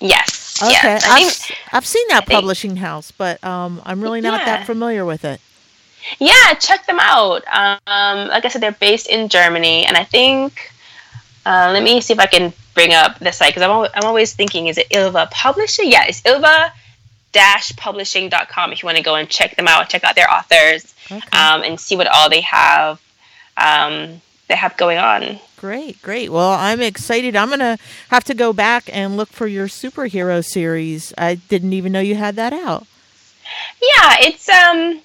Yes. 0.00 0.37
Okay, 0.62 0.72
Yes. 0.72 1.04
I 1.06 1.20
s- 1.20 1.52
I've 1.72 1.86
seen 1.86 2.06
that 2.08 2.26
publishing 2.26 2.76
house, 2.76 3.10
but 3.12 3.42
um, 3.44 3.80
I'm 3.84 4.00
really 4.00 4.20
not 4.20 4.44
that 4.44 4.66
familiar 4.66 5.04
with 5.04 5.24
it. 5.24 5.40
yeah, 6.18 6.54
check 6.54 6.86
them 6.86 6.98
out. 7.00 7.42
Um, 7.52 8.28
like 8.28 8.44
I 8.44 8.48
said, 8.48 8.60
they're 8.62 8.72
based 8.72 9.06
in 9.08 9.28
Germany, 9.28 9.84
and 9.86 9.96
I 9.96 10.04
think. 10.04 10.72
Uh, 11.46 11.70
let 11.72 11.82
me 11.82 11.98
see 12.02 12.12
if 12.12 12.18
I 12.18 12.26
can 12.26 12.52
bring 12.74 12.92
up 12.92 13.18
the 13.20 13.32
site 13.32 13.54
because 13.54 13.62
I'm, 13.62 13.70
al- 13.70 13.88
I'm 13.94 14.04
always 14.04 14.34
thinking, 14.34 14.66
is 14.66 14.76
it 14.76 14.86
Ylva 14.90 15.28
Publisher? 15.30 15.82
Yeah, 15.82 16.04
it's 16.06 16.20
Ylva 16.26 16.72
publishing.com 17.76 18.72
if 18.72 18.82
you 18.82 18.86
want 18.86 18.98
to 18.98 19.02
go 19.04 19.14
and 19.14 19.28
check 19.28 19.56
them 19.56 19.68
out, 19.68 19.88
check 19.88 20.04
out 20.04 20.14
their 20.14 20.30
authors, 20.30 20.94
Okay. 21.10 21.16
um, 21.32 21.62
and 21.62 21.78
see 21.80 21.96
what 21.96 22.06
all 22.08 22.28
they 22.28 22.40
have 22.42 23.00
um, 23.56 24.20
they 24.48 24.56
have 24.56 24.76
going 24.76 24.98
on. 24.98 25.38
Great, 25.60 26.00
great. 26.02 26.30
Well, 26.30 26.52
I'm 26.52 26.80
excited. 26.80 27.34
I'm 27.34 27.48
going 27.48 27.58
to 27.58 27.78
have 28.10 28.22
to 28.24 28.34
go 28.34 28.52
back 28.52 28.88
and 28.92 29.16
look 29.16 29.28
for 29.28 29.46
your 29.48 29.66
superhero 29.66 30.44
series. 30.44 31.12
I 31.18 31.34
didn't 31.34 31.72
even 31.72 31.90
know 31.92 32.00
you 32.00 32.14
had 32.14 32.36
that 32.36 32.52
out. 32.52 32.86
Yeah, 33.82 34.16
it's 34.20 34.48
um 34.48 35.00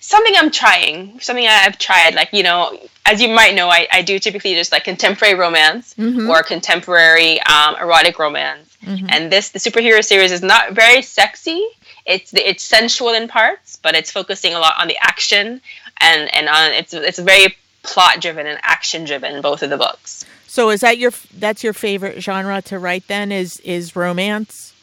something 0.00 0.34
I'm 0.36 0.50
trying, 0.50 1.18
something 1.20 1.46
I've 1.46 1.78
tried. 1.78 2.14
Like 2.14 2.28
you 2.32 2.42
know, 2.42 2.78
as 3.06 3.20
you 3.20 3.28
might 3.28 3.54
know, 3.54 3.68
I, 3.68 3.88
I 3.90 4.02
do 4.02 4.18
typically 4.18 4.54
just 4.54 4.70
like 4.70 4.84
contemporary 4.84 5.34
romance 5.34 5.94
Mhm. 5.98 6.28
or 6.28 6.42
contemporary 6.42 7.40
um, 7.42 7.74
erotic 7.80 8.18
romance. 8.18 8.76
Mhm. 8.84 9.06
And 9.10 9.32
this 9.32 9.48
the 9.48 9.58
superhero 9.58 10.04
series 10.04 10.30
is 10.30 10.42
not 10.42 10.72
very 10.72 11.02
sexy. 11.02 11.66
It's 12.06 12.32
it's 12.34 12.62
sensual 12.62 13.10
in 13.14 13.28
parts, 13.28 13.76
but 13.82 13.94
it's 13.96 14.10
focusing 14.10 14.54
a 14.54 14.58
lot 14.60 14.74
on 14.78 14.86
the 14.88 14.98
action 15.00 15.60
and 15.98 16.32
and 16.34 16.48
on 16.48 16.72
it's 16.72 16.92
it's 16.94 17.18
very 17.18 17.56
plot 17.82 18.20
driven 18.20 18.46
and 18.46 18.58
action 18.62 19.04
driven. 19.04 19.40
Both 19.40 19.62
of 19.62 19.70
the 19.70 19.76
books. 19.76 20.24
So 20.46 20.70
is 20.70 20.80
that 20.80 20.98
your 20.98 21.12
that's 21.38 21.62
your 21.62 21.72
favorite 21.72 22.20
genre 22.22 22.60
to 22.62 22.78
write 22.78 23.06
then 23.06 23.30
is 23.32 23.58
is 23.60 23.94
romance? 23.94 24.74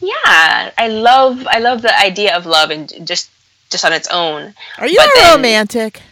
Yeah, 0.00 0.70
I 0.76 0.88
love 0.88 1.46
I 1.48 1.58
love 1.60 1.82
the 1.82 1.96
idea 1.98 2.36
of 2.36 2.44
love 2.46 2.70
and 2.70 2.92
just 3.06 3.30
just 3.70 3.84
on 3.84 3.92
its 3.92 4.08
own. 4.08 4.54
Are 4.78 4.88
you 4.88 4.98
then- 5.14 5.34
romantic? 5.36 6.02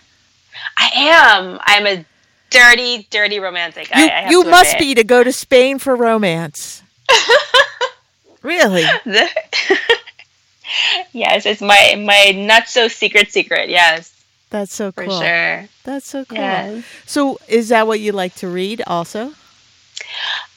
I 0.77 0.91
am. 0.95 1.59
I'm 1.63 1.87
a 1.87 2.05
dirty, 2.51 3.07
dirty 3.11 3.39
romantic. 3.41 3.89
I, 3.95 4.01
You 4.01 4.07
I 4.07 4.11
have 4.23 4.31
you 4.31 4.45
must 4.45 4.75
admit. 4.75 4.81
be 4.81 4.95
to 4.97 5.05
go 5.05 5.23
to 5.25 5.33
Spain 5.33 5.79
for 5.79 5.95
romance. 5.97 6.83
really? 8.43 8.85
Yes, 11.13 11.47
it's 11.47 11.63
my 11.63 11.95
my 12.05 12.33
not 12.37 12.69
so 12.69 12.89
secret 12.89 13.33
secret. 13.33 13.71
Yes, 13.71 14.13
That's 14.51 14.75
so 14.75 14.93
for 14.93 15.05
cool. 15.05 15.21
sure. 15.21 15.69
That's 15.85 16.07
so 16.07 16.25
cool. 16.25 16.39
Yes. 16.39 16.85
So 17.07 17.39
is 17.49 17.69
that 17.69 17.87
what 17.87 18.01
you 18.01 18.13
like 18.13 18.35
to 18.37 18.49
read 18.49 18.83
also? 18.87 19.33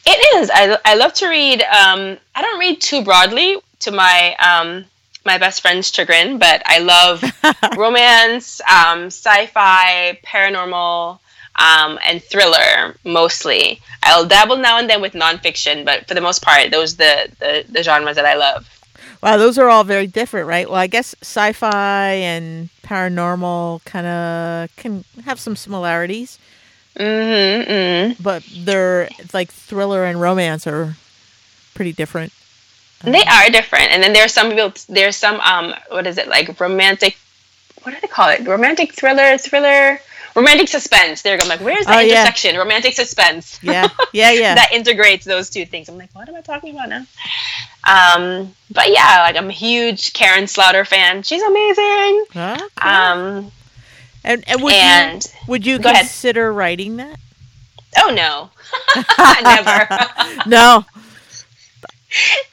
It 0.05 0.35
is. 0.37 0.49
I, 0.53 0.77
I 0.85 0.95
love 0.95 1.13
to 1.15 1.27
read. 1.27 1.61
Um, 1.61 2.17
I 2.33 2.41
don't 2.41 2.59
read 2.59 2.81
too 2.81 3.03
broadly 3.03 3.57
to 3.79 3.91
my 3.91 4.35
um, 4.39 4.85
my 5.25 5.37
best 5.37 5.61
friend's 5.61 5.91
chagrin, 5.91 6.39
but 6.39 6.63
I 6.65 6.79
love 6.79 7.23
romance, 7.77 8.61
um, 8.61 9.07
sci-fi, 9.07 10.17
paranormal, 10.25 11.19
um, 11.55 11.99
and 12.03 12.23
thriller 12.23 12.95
mostly. 13.03 13.81
I'll 14.03 14.25
dabble 14.25 14.57
now 14.57 14.79
and 14.79 14.89
then 14.89 15.01
with 15.01 15.13
nonfiction, 15.13 15.85
but 15.85 16.07
for 16.07 16.13
the 16.15 16.21
most 16.21 16.41
part, 16.41 16.71
those 16.71 16.95
the 16.95 17.29
the, 17.39 17.65
the 17.69 17.83
genres 17.83 18.15
that 18.15 18.25
I 18.25 18.35
love. 18.35 18.67
Wow, 19.21 19.37
those 19.37 19.57
are 19.57 19.69
all 19.69 19.83
very 19.83 20.07
different, 20.07 20.47
right? 20.47 20.67
Well, 20.67 20.79
I 20.79 20.87
guess 20.87 21.15
sci-fi 21.21 22.09
and 22.13 22.69
paranormal 22.83 23.85
kind 23.85 24.07
of 24.07 24.75
can 24.77 25.03
have 25.25 25.39
some 25.39 25.55
similarities, 25.55 26.39
Mm-hmm, 26.97 27.71
mm-hmm. 27.71 28.23
but 28.23 28.43
they're 28.53 29.07
like 29.33 29.51
thriller 29.51 30.03
and 30.03 30.19
romance 30.19 30.67
are 30.67 30.95
pretty 31.73 31.93
different. 31.93 32.33
They 33.03 33.23
are 33.23 33.49
different, 33.49 33.91
and 33.91 34.03
then 34.03 34.13
there's 34.13 34.33
some 34.33 34.49
people. 34.49 34.73
There's 34.89 35.15
some 35.15 35.39
um, 35.39 35.73
what 35.89 36.05
is 36.05 36.17
it 36.17 36.27
like 36.27 36.59
romantic? 36.59 37.17
What 37.81 37.95
do 37.95 37.97
they 38.01 38.07
call 38.07 38.29
it? 38.29 38.45
Romantic 38.45 38.93
thriller, 38.93 39.37
thriller, 39.37 39.99
romantic 40.35 40.67
suspense. 40.67 41.21
There 41.21 41.33
you 41.35 41.39
go. 41.39 41.43
I'm 41.45 41.49
like, 41.49 41.61
where's 41.61 41.85
the 41.85 41.95
Oh, 41.95 41.99
yeah. 41.99 42.13
intersection? 42.21 42.55
Romantic 42.57 42.93
suspense. 42.93 43.59
Yeah, 43.63 43.87
yeah, 44.13 44.31
yeah. 44.31 44.55
that 44.55 44.71
integrates 44.73 45.25
those 45.25 45.49
two 45.49 45.65
things. 45.65 45.89
I'm 45.89 45.97
like, 45.97 46.09
what 46.13 46.27
am 46.29 46.35
I 46.35 46.41
talking 46.41 46.73
about 46.75 46.89
now? 46.89 47.05
Um, 47.87 48.53
but 48.69 48.89
yeah, 48.91 49.21
like 49.23 49.35
I'm 49.35 49.49
a 49.49 49.53
huge 49.53 50.13
Karin 50.13 50.47
Slaughter 50.47 50.85
fan. 50.85 51.23
She's 51.23 51.41
amazing. 51.41 52.25
Okay. 52.29 52.57
Um, 52.81 53.51
and 54.23 54.43
and 54.47 54.61
would 54.61 54.73
and 54.73 55.25
you 55.25 55.31
would 55.47 55.65
you 55.65 55.79
Go 55.79 55.89
ahead. 55.89 56.01
consider 56.01 56.53
writing 56.53 56.97
that? 56.97 57.17
oh 57.97 58.13
no, 58.13 58.49
never. 59.43 60.49
No. 60.49 60.85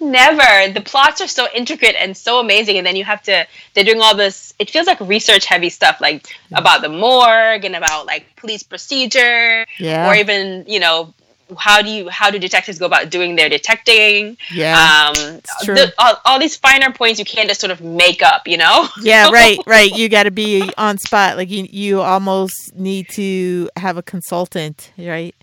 Never. 0.00 0.72
The 0.72 0.80
plots 0.84 1.20
are 1.20 1.28
so 1.28 1.46
intricate 1.54 1.96
and 1.98 2.16
so 2.16 2.40
amazing, 2.40 2.78
and 2.78 2.86
then 2.86 2.96
you 2.96 3.04
have 3.04 3.22
to. 3.22 3.46
They're 3.74 3.84
doing 3.84 4.00
all 4.00 4.16
this. 4.16 4.54
It 4.58 4.70
feels 4.70 4.86
like 4.86 5.00
research 5.00 5.44
heavy 5.46 5.70
stuff, 5.70 6.00
like 6.00 6.26
about 6.52 6.82
the 6.82 6.88
morgue 6.88 7.64
and 7.64 7.74
about 7.76 8.06
like 8.06 8.36
police 8.36 8.62
procedure, 8.62 9.66
Yeah. 9.78 10.08
or 10.10 10.14
even 10.14 10.64
you 10.66 10.80
know 10.80 11.14
how 11.58 11.80
do 11.80 11.88
you 11.88 12.08
how 12.10 12.30
do 12.30 12.38
detectives 12.38 12.78
go 12.78 12.84
about 12.86 13.08
doing 13.10 13.34
their 13.36 13.48
detecting? 13.48 14.36
yeah. 14.52 15.12
Um, 15.16 15.40
true. 15.62 15.74
the- 15.74 15.94
all, 15.98 16.14
all 16.24 16.38
these 16.38 16.56
finer 16.56 16.92
points 16.92 17.18
you 17.18 17.24
can't 17.24 17.48
just 17.48 17.60
sort 17.60 17.70
of 17.70 17.80
make 17.80 18.22
up, 18.22 18.46
you 18.46 18.58
know. 18.58 18.86
yeah, 19.02 19.30
right, 19.30 19.58
right. 19.66 19.90
You 19.90 20.08
got 20.08 20.24
to 20.24 20.30
be 20.30 20.70
on 20.76 20.98
spot. 20.98 21.36
Like 21.36 21.50
you, 21.50 21.66
you 21.70 22.00
almost 22.02 22.74
need 22.76 23.08
to 23.12 23.70
have 23.76 23.96
a 23.96 24.02
consultant, 24.02 24.92
right? 24.98 25.34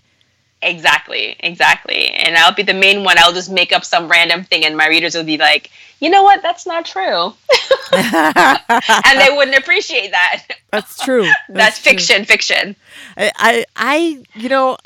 Exactly, 0.62 1.36
exactly. 1.40 2.08
And 2.08 2.36
I'll 2.36 2.54
be 2.54 2.62
the 2.62 2.74
main 2.74 3.04
one. 3.04 3.16
I'll 3.18 3.32
just 3.32 3.50
make 3.50 3.72
up 3.72 3.84
some 3.84 4.08
random 4.08 4.44
thing, 4.44 4.64
and 4.64 4.76
my 4.76 4.88
readers 4.88 5.14
will 5.14 5.24
be 5.24 5.36
like, 5.36 5.70
you 6.00 6.10
know 6.10 6.22
what? 6.22 6.42
That's 6.42 6.66
not 6.66 6.86
true. 6.86 7.32
and 7.92 9.20
they 9.20 9.34
wouldn't 9.36 9.56
appreciate 9.56 10.10
that. 10.10 10.44
That's 10.70 11.02
true. 11.02 11.30
That's, 11.48 11.82
true. 11.82 11.92
fiction, 11.92 12.24
fiction. 12.24 12.76
I, 13.16 13.32
I, 13.36 13.64
I, 13.76 14.24
you 14.34 14.48
know, 14.48 14.78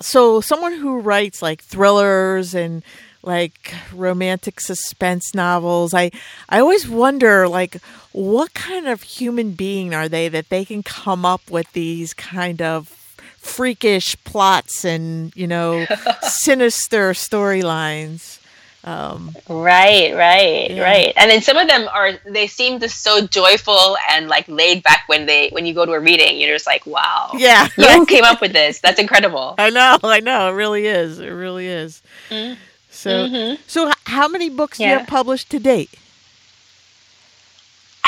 so 0.00 0.40
someone 0.40 0.74
who 0.74 1.00
writes 1.00 1.42
like 1.42 1.62
thrillers 1.62 2.54
and 2.54 2.82
like 3.22 3.74
romantic 3.94 4.60
suspense 4.60 5.34
novels, 5.34 5.94
I, 5.94 6.10
I 6.48 6.60
always 6.60 6.88
wonder 6.88 7.46
like 7.46 7.76
what 8.12 8.54
kind 8.54 8.88
of 8.88 9.02
human 9.02 9.52
being 9.52 9.94
are 9.94 10.08
they 10.08 10.28
that 10.28 10.48
they 10.48 10.64
can 10.64 10.82
come 10.82 11.24
up 11.24 11.50
with 11.50 11.72
these 11.72 12.14
kind 12.14 12.60
of 12.60 12.99
freakish 13.40 14.16
plots 14.24 14.84
and 14.84 15.34
you 15.34 15.46
know 15.46 15.86
sinister 16.22 17.10
storylines. 17.12 18.38
Um, 18.82 19.36
Right, 19.46 20.14
right, 20.16 20.70
Yeah. 20.70 20.82
right. 20.82 21.12
And 21.16 21.30
then 21.30 21.42
some 21.42 21.58
of 21.58 21.68
them 21.68 21.86
are 21.92 22.12
they 22.24 22.46
seem 22.46 22.80
just 22.80 23.02
so 23.02 23.26
joyful 23.26 23.98
and 24.10 24.28
like 24.28 24.48
laid 24.48 24.82
back 24.82 25.02
when 25.06 25.26
they 25.26 25.48
when 25.50 25.66
you 25.66 25.74
go 25.74 25.84
to 25.84 25.92
a 25.92 26.00
reading. 26.00 26.38
You're 26.38 26.54
just 26.54 26.66
like, 26.66 26.86
wow. 26.86 27.30
yeah, 27.36 27.68
You 27.76 27.88
who 27.90 28.06
came 28.06 28.24
up 28.24 28.40
with 28.40 28.52
this? 28.54 28.80
That's 28.80 28.98
incredible. 28.98 29.54
I 29.58 29.68
know, 29.68 29.98
I 30.02 30.20
know. 30.20 30.48
It 30.48 30.52
really 30.52 30.86
is. 30.86 31.18
It 31.18 31.28
really 31.28 31.66
is. 31.66 32.00
Mm. 32.30 32.56
So, 32.90 33.10
Mhm. 33.26 33.58
so 33.66 33.92
how 34.04 34.28
many 34.28 34.48
books 34.48 34.78
do 34.78 34.84
you 34.84 34.90
have 34.90 35.06
published 35.06 35.50
to 35.50 35.58
date? 35.58 35.90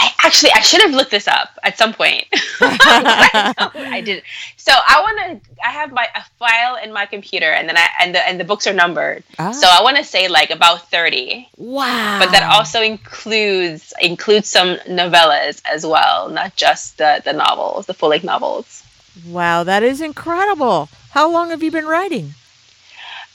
I 0.04 0.11
actually 0.25 0.50
I 0.52 0.61
should 0.62 0.80
have 0.82 0.92
looked 0.92 1.12
this 1.12 1.28
up 1.28 1.50
at 1.62 1.78
some 1.78 1.92
point. 1.94 2.25
I 2.61 4.02
did. 4.04 4.25
So 4.56 4.73
I 4.75 5.00
want 5.00 5.18
to. 5.42 5.50
I 5.64 5.71
have 5.71 5.92
my 5.92 6.09
a 6.14 6.23
file 6.40 6.75
in 6.82 6.92
my 6.92 7.06
computer, 7.06 7.47
and 7.52 7.68
then 7.68 7.76
I 7.76 7.87
and 8.00 8.12
the 8.14 8.26
and 8.28 8.40
the 8.40 8.44
books 8.44 8.66
are 8.66 8.73
numbered. 8.73 9.23
Ah. 9.38 9.52
So 9.52 9.68
I 9.71 9.80
want 9.82 9.97
to 9.99 10.04
say 10.04 10.26
like 10.26 10.50
about 10.50 10.88
thirty, 10.90 11.49
Wow. 11.56 12.18
but 12.18 12.32
that 12.32 12.42
also 12.42 12.82
includes 12.82 13.92
includes 14.00 14.49
some 14.49 14.76
novellas 14.88 15.62
as 15.64 15.87
well, 15.87 16.28
not 16.28 16.56
just 16.56 16.99
the 16.99 17.23
the 17.25 17.32
novels, 17.32 17.87
the 17.87 17.94
full 17.94 18.09
length 18.09 18.25
novels. 18.25 18.82
Wow, 19.28 19.62
that 19.62 19.82
is 19.85 20.00
incredible. 20.00 20.88
How 21.11 21.30
long 21.30 21.50
have 21.50 21.62
you 21.62 21.71
been 21.71 21.87
writing? 21.87 22.35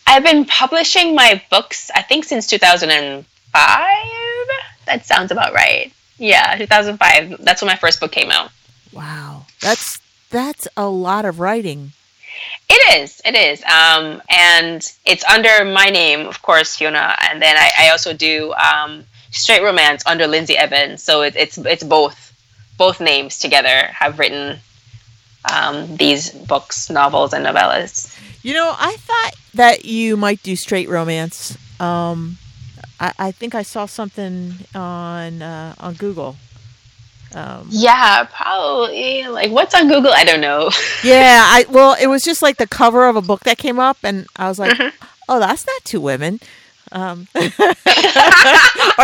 I've 0.06 0.24
been 0.24 0.44
publishing 0.46 1.16
my 1.16 1.42
books, 1.50 1.92
I 1.96 2.02
think, 2.02 2.26
since 2.26 2.48
2005. 2.48 3.26
That 4.86 5.06
sounds 5.06 5.32
about 5.32 5.54
right. 5.54 5.92
Yeah, 6.18 6.58
2005. 6.58 7.44
That's 7.44 7.62
when 7.62 7.68
my 7.68 7.76
first 7.76 8.00
book 8.00 8.12
came 8.12 8.32
out. 8.32 8.52
Wow. 8.92 9.46
That's 9.62 10.00
that's 10.30 10.68
a 10.76 10.88
lot 10.88 11.26
of 11.26 11.40
writing. 11.40 11.94
It 12.70 13.02
is. 13.02 13.22
It 13.26 13.36
is. 13.36 13.64
Um, 13.64 14.22
and 14.30 14.92
it's 15.06 15.24
under 15.26 15.66
my 15.66 15.90
name, 15.90 16.28
of 16.28 16.42
course, 16.42 16.76
Fiona. 16.76 17.16
And 17.30 17.42
then 17.42 17.56
I, 17.58 17.72
I 17.80 17.90
also 17.90 18.14
do 18.14 18.54
um, 18.54 19.06
straight 19.32 19.64
romance 19.64 20.04
under 20.06 20.28
Lindsay 20.28 20.58
Evans. 20.58 21.02
So 21.04 21.22
it, 21.22 21.36
it's 21.36 21.58
it's 21.58 21.84
both 21.84 22.34
both 22.78 23.00
names 23.00 23.40
together 23.40 23.88
have 23.88 24.20
written 24.20 24.60
um, 25.52 25.96
these 25.96 26.30
books, 26.32 26.90
novels, 26.90 27.34
and 27.34 27.46
novellas. 27.46 28.14
You 28.44 28.54
know, 28.54 28.76
I 28.78 28.96
thought 28.98 29.32
that 29.54 29.86
you 29.86 30.18
might 30.18 30.44
do 30.44 30.56
straight 30.56 30.90
romance. 30.90 31.58
Um 31.80 32.38
I, 33.00 33.14
I 33.20 33.32
think 33.32 33.54
I 33.56 33.62
saw 33.64 33.86
something 33.86 34.54
on 34.74 35.42
uh, 35.42 35.76
on 35.80 35.94
Google. 35.96 36.36
Um, 37.36 37.68
Yeah, 37.70 38.24
probably. 38.32 39.28
Like, 39.28 39.52
what's 39.52 39.76
on 39.76 39.88
Google? 39.88 40.12
I 40.14 40.24
don't 40.24 40.42
know. 40.42 40.72
yeah, 41.04 41.44
I 41.46 41.66
well, 41.70 41.96
it 42.00 42.08
was 42.08 42.24
just 42.24 42.42
like 42.42 42.58
the 42.58 42.68
cover 42.68 43.08
of 43.08 43.16
a 43.16 43.22
book 43.22 43.42
that 43.42 43.58
came 43.58 43.80
up, 43.80 43.98
and 44.04 44.28
I 44.36 44.48
was 44.48 44.60
like, 44.60 44.78
Mm-hmm. 44.78 44.96
"Oh, 45.30 45.40
that's 45.40 45.66
not 45.68 45.84
two 45.84 46.00
women," 46.02 46.40
um, 46.92 47.28
or 47.36 47.42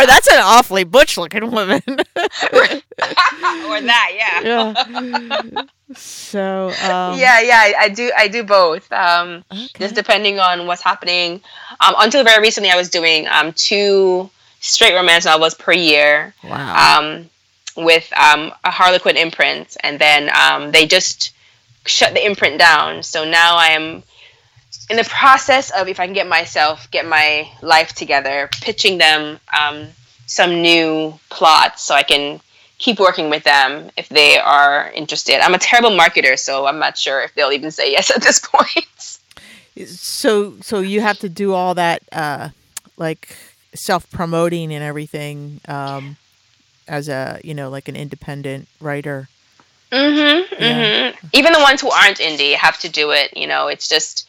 that's 0.06 0.28
an 0.28 0.40
awfully 0.40 0.84
butch-looking 0.84 1.50
woman. 1.50 1.82
or 1.86 3.80
that, 3.80 4.10
yeah. 4.14 4.40
yeah. 5.44 5.62
So, 5.94 6.68
um, 6.68 7.18
yeah, 7.18 7.40
yeah, 7.40 7.58
I, 7.58 7.74
I 7.80 7.88
do. 7.88 8.10
I 8.16 8.28
do 8.28 8.42
both. 8.42 8.90
Um, 8.92 9.44
okay. 9.52 9.68
just 9.78 9.94
depending 9.94 10.38
on 10.38 10.66
what's 10.66 10.82
happening. 10.82 11.40
Um, 11.80 11.94
until 11.98 12.24
very 12.24 12.40
recently, 12.40 12.70
I 12.70 12.76
was 12.76 12.88
doing 12.90 13.26
um, 13.28 13.52
two 13.52 14.30
straight 14.60 14.94
romance 14.94 15.24
novels 15.26 15.54
per 15.54 15.72
year 15.72 16.34
Wow. 16.42 16.98
um, 17.00 17.28
with 17.76 18.10
um, 18.16 18.52
a 18.64 18.70
Harlequin 18.70 19.16
imprint, 19.16 19.76
and 19.80 19.98
then 19.98 20.30
um, 20.34 20.70
they 20.72 20.86
just 20.86 21.32
shut 21.86 22.14
the 22.14 22.24
imprint 22.24 22.58
down. 22.58 23.02
So 23.02 23.24
now 23.24 23.56
I 23.56 23.68
am 23.68 24.02
in 24.90 24.96
the 24.96 25.04
process 25.04 25.70
of, 25.70 25.88
if 25.88 25.98
I 25.98 26.06
can 26.06 26.14
get 26.14 26.26
myself, 26.28 26.90
get 26.90 27.06
my 27.06 27.48
life 27.62 27.94
together, 27.94 28.48
pitching 28.60 28.98
them 28.98 29.38
um, 29.58 29.88
some 30.26 30.60
new 30.62 31.18
plots 31.30 31.82
so 31.82 31.94
I 31.94 32.02
can 32.02 32.40
keep 32.78 32.98
working 32.98 33.30
with 33.30 33.44
them 33.44 33.90
if 33.96 34.08
they 34.08 34.38
are 34.38 34.90
interested. 34.94 35.40
I'm 35.40 35.54
a 35.54 35.58
terrible 35.58 35.90
marketer, 35.90 36.38
so 36.38 36.66
I'm 36.66 36.78
not 36.78 36.98
sure 36.98 37.22
if 37.22 37.34
they'll 37.34 37.52
even 37.52 37.70
say 37.70 37.92
yes 37.92 38.10
at 38.14 38.22
this 38.22 38.40
point. 38.40 39.18
so, 39.88 40.54
so 40.60 40.80
you 40.80 41.00
have 41.00 41.18
to 41.20 41.28
do 41.28 41.54
all 41.54 41.74
that, 41.74 42.02
uh, 42.12 42.50
like 42.96 43.36
self-promoting 43.74 44.72
and 44.72 44.84
everything, 44.84 45.60
um, 45.66 46.16
as 46.86 47.08
a 47.08 47.40
you 47.42 47.54
know, 47.54 47.70
like 47.70 47.88
an 47.88 47.96
independent 47.96 48.68
writer. 48.80 49.28
Mm-hmm, 49.90 50.62
Yeah. 50.62 51.10
hmm 51.10 51.26
Even 51.32 51.52
the 51.52 51.60
ones 51.60 51.80
who 51.80 51.90
aren't 51.90 52.18
indie 52.18 52.54
have 52.54 52.78
to 52.80 52.88
do 52.88 53.10
it. 53.12 53.36
You 53.36 53.46
know, 53.46 53.68
it's 53.68 53.88
just, 53.88 54.28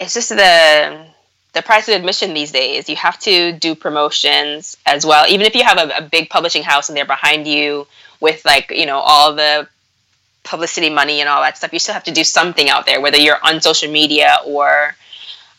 it's 0.00 0.14
just 0.14 0.30
the 0.30 1.06
the 1.52 1.62
price 1.62 1.88
of 1.88 1.94
admission 1.94 2.32
these 2.34 2.52
days. 2.52 2.88
You 2.88 2.96
have 2.96 3.18
to 3.20 3.52
do 3.52 3.74
promotions 3.74 4.76
as 4.86 5.04
well. 5.04 5.26
Even 5.28 5.46
if 5.46 5.54
you 5.54 5.64
have 5.64 5.78
a, 5.78 5.98
a 5.98 6.02
big 6.02 6.30
publishing 6.30 6.62
house 6.62 6.88
and 6.88 6.96
they're 6.96 7.04
behind 7.04 7.46
you 7.46 7.86
with 8.20 8.44
like 8.44 8.70
you 8.70 8.86
know 8.86 8.98
all 8.98 9.34
the 9.34 9.68
publicity 10.42 10.90
money 10.90 11.20
and 11.20 11.28
all 11.28 11.42
that 11.42 11.58
stuff, 11.58 11.72
you 11.72 11.78
still 11.78 11.94
have 11.94 12.04
to 12.04 12.12
do 12.12 12.24
something 12.24 12.68
out 12.68 12.86
there, 12.86 13.00
whether 13.00 13.18
you're 13.18 13.38
on 13.44 13.60
social 13.60 13.90
media 13.90 14.38
or 14.46 14.96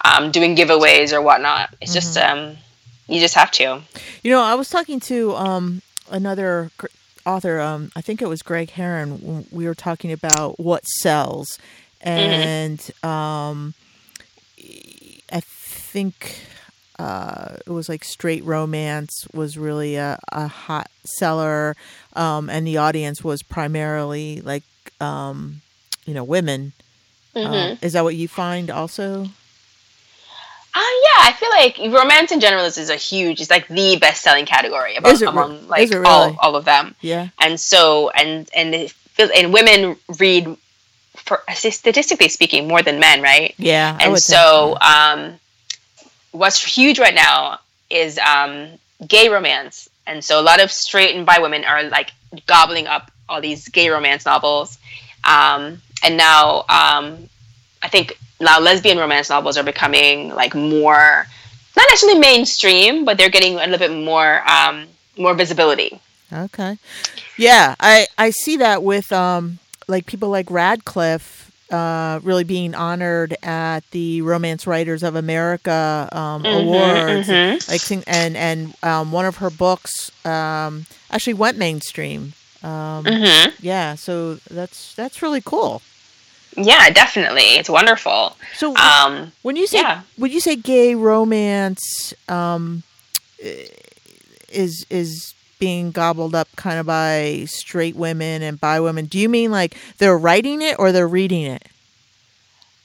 um, 0.04 0.32
doing 0.32 0.56
giveaways 0.56 1.14
or 1.14 1.22
whatnot. 1.22 1.74
It's 1.80 1.94
just 1.94 2.18
um, 2.18 2.58
you 3.08 3.20
just 3.20 3.36
have 3.36 3.52
to. 3.52 3.82
You 4.24 4.32
know, 4.32 4.42
I 4.42 4.56
was 4.56 4.70
talking 4.70 5.00
to 5.02 5.36
um, 5.36 5.82
another 6.10 6.72
gr- 6.78 6.88
author. 7.26 7.60
Um, 7.60 7.92
I 7.96 8.02
think 8.02 8.22
it 8.22 8.28
was 8.28 8.42
Greg 8.42 8.72
Herren. 8.72 9.46
We 9.52 9.68
were 9.68 9.76
talking 9.76 10.12
about 10.12 10.60
what 10.60 10.88
sells, 10.88 11.60
and 12.02 12.80
um, 13.04 13.74
I 13.74 13.91
think 15.92 16.40
uh, 16.98 17.58
it 17.66 17.70
was 17.70 17.90
like 17.90 18.04
straight 18.04 18.44
romance 18.44 19.28
was 19.34 19.58
really 19.58 19.96
a, 19.96 20.20
a 20.32 20.48
hot 20.48 20.90
seller, 21.04 21.76
um, 22.14 22.50
and 22.50 22.66
the 22.66 22.78
audience 22.78 23.24
was 23.24 23.44
primarily 23.44 24.42
like 24.42 24.64
um, 25.00 25.62
you 26.06 26.14
know 26.14 26.24
women. 26.24 26.74
Mhm. 27.36 27.72
Um, 27.72 27.78
is 27.82 27.94
that 27.94 28.04
what 28.04 28.16
you 28.16 28.28
find 28.28 28.70
also? 28.70 29.24
Uh, 30.74 30.94
yeah, 31.04 31.28
I 31.28 31.34
feel 31.34 31.50
like 31.50 31.94
romance 31.94 32.32
in 32.32 32.40
general 32.40 32.64
is, 32.64 32.78
is 32.78 32.90
a 32.90 32.96
huge, 32.96 33.42
it's 33.42 33.50
like 33.50 33.68
the 33.68 33.98
best 33.98 34.22
selling 34.22 34.46
category 34.46 34.96
it 35.22 35.28
among 35.28 35.68
like 35.68 35.92
it 35.92 36.06
all, 36.06 36.28
really? 36.28 36.38
all 36.42 36.56
of 36.56 36.64
them. 36.64 36.96
Yeah. 37.02 37.28
And 37.40 37.60
so, 37.60 38.10
and 38.12 38.50
and 38.56 38.74
it 38.74 38.92
feels, 38.92 39.32
and 39.36 39.52
women 39.52 39.98
read, 40.18 40.56
for 41.16 41.44
statistically 41.54 42.30
speaking, 42.30 42.70
more 42.70 42.82
than 42.82 43.00
men, 43.02 43.22
right? 43.22 43.54
Yeah. 43.58 43.98
And 44.00 44.14
think 44.14 44.20
so, 44.20 44.78
um, 44.80 45.40
what's 46.32 46.64
huge 46.64 47.00
right 47.00 47.14
now 47.14 47.60
is 47.90 48.18
um, 48.20 48.68
gay 49.08 49.30
romance, 49.30 49.90
and 50.08 50.24
so 50.24 50.40
a 50.40 50.44
lot 50.44 50.62
of 50.62 50.72
straight 50.72 51.16
and 51.16 51.26
bi 51.26 51.40
women 51.40 51.64
are 51.66 51.84
like 51.84 52.12
gobbling 52.48 52.88
up 52.88 53.12
all 53.30 53.42
these 53.42 53.68
gay 53.70 53.90
romance 53.90 54.26
novels, 54.26 54.78
um, 55.24 55.82
and 56.04 56.18
now 56.18 56.66
um, 56.70 57.30
I 57.82 57.88
think 57.90 58.18
now 58.40 58.60
lesbian 58.60 58.98
romance 58.98 59.30
novels 59.30 59.58
are 59.58 59.64
becoming 59.64 60.34
like 60.34 60.56
more, 60.56 61.26
not 61.78 61.92
actually 61.92 62.18
mainstream, 62.20 63.06
but 63.06 63.18
they're 63.18 63.30
getting 63.30 63.56
a 63.56 63.68
little 63.68 63.78
bit 63.78 63.92
more 63.92 64.42
um, 64.50 64.88
more 65.18 65.34
visibility. 65.34 66.00
Okay. 66.32 66.78
Yeah, 67.38 67.76
I 67.80 68.08
I 68.18 68.30
see 68.30 68.58
that 68.58 68.84
with 68.84 69.12
um 69.12 69.60
like 69.88 70.06
people 70.06 70.30
like 70.30 70.48
Radclyffe 70.48 71.41
uh 71.72 72.20
really 72.24 72.44
being 72.44 72.76
honored 72.76 73.36
at 73.44 73.82
the 73.92 74.22
Romance 74.22 74.68
Writers 74.68 75.04
of 75.04 75.16
America 75.16 76.08
um 76.12 76.44
Mhm, 76.44 76.62
awards. 76.62 77.28
mhm. 77.28 77.68
Like 77.70 78.08
and 78.08 78.36
and 78.38 78.74
um 78.84 79.12
one 79.12 79.26
of 79.26 79.38
her 79.38 79.50
books 79.50 80.12
um 80.26 80.86
actually 81.12 81.34
went 81.36 81.58
mainstream. 81.58 82.34
Um 82.64 83.06
hmm 83.06 83.50
yeah, 83.62 83.96
so 83.96 84.38
that's 84.50 84.94
that's 84.96 85.22
really 85.22 85.42
cool. 85.42 85.82
Yeah, 86.58 86.90
definitely, 86.90 87.56
it's 87.56 87.70
wonderful. 87.70 88.36
So 88.56 88.76
Um, 88.76 89.32
when 89.42 89.56
you 89.56 89.68
say 89.68 89.80
yeah. 89.80 90.02
when 90.18 90.32
you 90.32 90.40
say 90.40 90.56
gay 90.56 90.96
romance 90.96 92.14
um 92.28 92.84
is 94.52 94.86
is 94.90 95.34
being 95.62 95.92
gobbled 95.92 96.34
up 96.34 96.48
kind 96.56 96.80
of 96.80 96.88
by 96.88 97.46
straight 97.48 97.96
women 97.96 98.42
and 98.42 98.60
bi 98.60 98.80
women 98.80 99.06
do 99.06 99.20
you 99.20 99.30
mean 99.30 99.52
like 99.52 99.78
they're 100.00 100.18
writing 100.18 100.60
it 100.62 100.76
or 100.80 100.92
they're 100.92 101.08
reading 101.08 101.44
it 101.44 101.64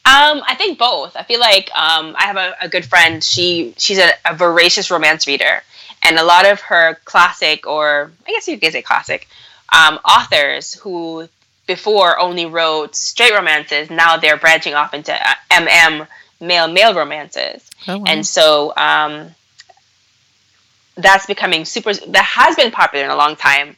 Um, 0.07 0.43
I 0.47 0.55
think 0.55 0.79
both. 0.79 1.17
I 1.17 1.25
feel 1.25 1.41
like 1.41 1.69
um, 1.75 2.15
I 2.17 2.27
have 2.31 2.37
a, 2.37 2.55
a 2.61 2.69
good 2.69 2.85
friend. 2.85 3.25
She 3.25 3.75
she's 3.77 3.99
a, 3.99 4.11
a 4.25 4.37
voracious 4.37 4.89
romance 4.89 5.27
reader, 5.27 5.65
and 6.05 6.17
a 6.17 6.23
lot 6.23 6.47
of 6.47 6.61
her 6.61 6.97
classic, 7.05 7.67
or 7.67 8.13
I 8.25 8.31
guess 8.31 8.47
you 8.47 8.57
could 8.57 8.71
say 8.71 8.83
classic, 8.83 9.27
um, 9.73 9.99
authors 10.05 10.75
who 10.75 11.29
before 11.67 12.21
only 12.21 12.47
wrote 12.47 12.95
straight 12.95 13.33
romances, 13.35 13.91
now 13.91 14.17
they're 14.17 14.37
branching 14.37 14.75
off 14.75 14.95
into 14.95 15.13
uh, 15.13 15.35
MM 15.51 16.07
male 16.41 16.69
male 16.69 16.95
romances, 16.95 17.69
oh, 17.89 17.99
wow. 17.99 18.05
and 18.07 18.25
so 18.25 18.73
um, 18.77 19.35
that's 20.97 21.27
becoming 21.27 21.65
super. 21.65 21.93
That 21.95 22.25
has 22.25 22.57
been 22.57 22.71
popular 22.71 23.05
in 23.05 23.11
a 23.11 23.17
long 23.17 23.37
time. 23.37 23.77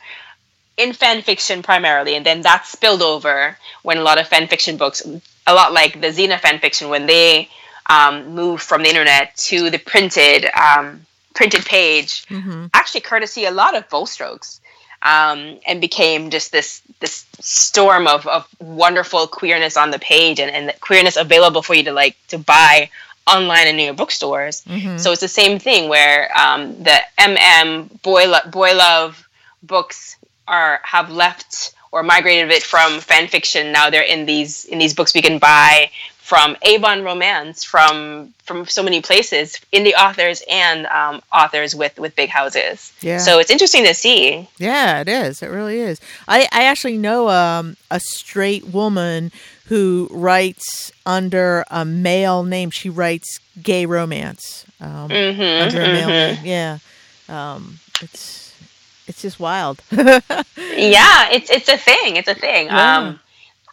In 0.77 0.93
fan 0.93 1.23
fiction 1.23 1.63
primarily, 1.65 2.15
and 2.15 2.25
then 2.25 2.43
that 2.43 2.65
spilled 2.67 3.03
over 3.03 3.59
when 3.83 3.99
a 3.99 4.03
lot 4.03 4.19
of 4.19 4.29
fan 4.29 4.47
fiction 4.47 4.77
books 4.77 5.03
a 5.45 5.53
lot 5.53 5.73
like 5.73 6.01
the 6.01 6.09
Xena 6.09 6.39
fan 6.39 6.61
fiction 6.61 6.89
when 6.89 7.07
they 7.07 7.49
um, 7.91 8.35
moved 8.35 8.63
from 8.63 8.85
the 8.85 8.89
internet 8.89 9.37
to 9.49 9.71
the 9.71 9.79
printed 9.79 10.45
um, 10.55 11.05
printed 11.35 11.65
page, 11.67 12.25
Mhm. 12.29 12.71
actually 12.75 13.01
courtesy 13.01 13.45
a 13.47 13.51
lot 13.51 13.75
of 13.77 13.89
Bold 13.89 14.09
Strokes, 14.09 14.61
um, 15.03 15.59
and 15.67 15.81
became 15.81 16.31
just 16.31 16.53
this 16.53 16.81
this 17.01 17.25
storm 17.41 18.07
of, 18.07 18.25
of 18.29 18.47
wonderful 18.61 19.27
queerness 19.27 19.77
on 19.77 19.91
the 19.91 19.99
page 19.99 20.39
and, 20.39 20.51
and 20.51 20.81
queerness 20.81 21.17
available 21.17 21.63
for 21.63 21.75
you 21.75 21.83
to 21.85 21.93
like 21.93 22.17
to 22.29 22.39
buy 22.39 22.89
online 23.35 23.67
and 23.69 23.79
in 23.79 23.85
your 23.87 23.95
bookstores. 23.95 24.63
Mhm. 24.67 24.99
So 25.01 25.13
it's 25.13 25.21
the 25.21 25.29
same 25.43 25.59
thing 25.59 25.89
where 25.89 26.19
um, 26.37 26.61
the 26.83 26.99
MM 27.19 27.89
boy 28.03 28.27
lo- 28.29 28.49
boy 28.51 28.75
love 28.75 29.29
books 29.63 30.17
are 30.47 30.81
have 30.85 31.11
left 31.11 31.73
or 31.93 32.03
migrated 32.03 32.45
a 32.45 32.49
bit 32.55 32.63
from 32.63 33.01
fan 33.01 33.27
fiction. 33.29 33.73
Now 33.73 33.91
they're 33.91 34.03
in 34.15 34.27
these 34.27 34.65
in 34.73 34.79
these 34.79 34.95
books 34.95 35.15
we 35.15 35.23
can 35.23 35.39
buy 35.39 35.91
from 36.21 36.57
Avon 36.63 37.03
Romance, 37.05 37.65
from 37.65 38.35
from 38.45 38.67
so 38.67 38.83
many 38.83 39.01
places, 39.01 39.59
indie 39.73 39.95
authors 39.95 40.43
and 40.51 40.87
um, 40.87 41.23
authors 41.33 41.75
with 41.75 41.99
with 41.99 42.15
big 42.17 42.29
houses. 42.29 42.93
yeah 43.01 43.19
So 43.19 43.39
it's 43.41 43.51
interesting 43.51 43.85
to 43.85 43.95
see. 43.95 44.47
yeah 44.59 45.01
it 45.01 45.09
is 45.09 45.43
it 45.43 45.51
really 45.59 45.81
is 45.81 46.01
i 46.27 46.39
i 46.53 46.65
actually 46.65 46.99
know 46.99 47.29
um 47.29 47.77
a 47.91 48.01
straight 48.01 48.65
woman 48.67 49.33
who 49.69 50.09
writes 50.11 50.93
under 51.07 51.65
a 51.71 51.85
male 51.85 52.43
name 52.43 52.71
she 52.71 52.89
writes 52.91 53.39
gay 53.63 53.87
romance 53.87 54.67
um 54.81 55.09
hmm 55.11 55.41
under 55.61 55.83
a 55.83 55.89
male 55.89 56.13
name 56.13 56.39
yeah 56.43 56.79
um 57.29 57.79
it's 58.01 58.55
it's 59.07 59.23
just 59.23 59.39
wild 59.41 59.83
Yeah, 60.77 61.31
it's 61.31 61.51
it's 61.51 61.69
a 61.69 61.77
thing. 61.77 62.17
It's 62.17 62.29
a 62.29 62.35
thing. 62.35 62.69
Yeah. 62.69 62.99
Um, 62.99 63.21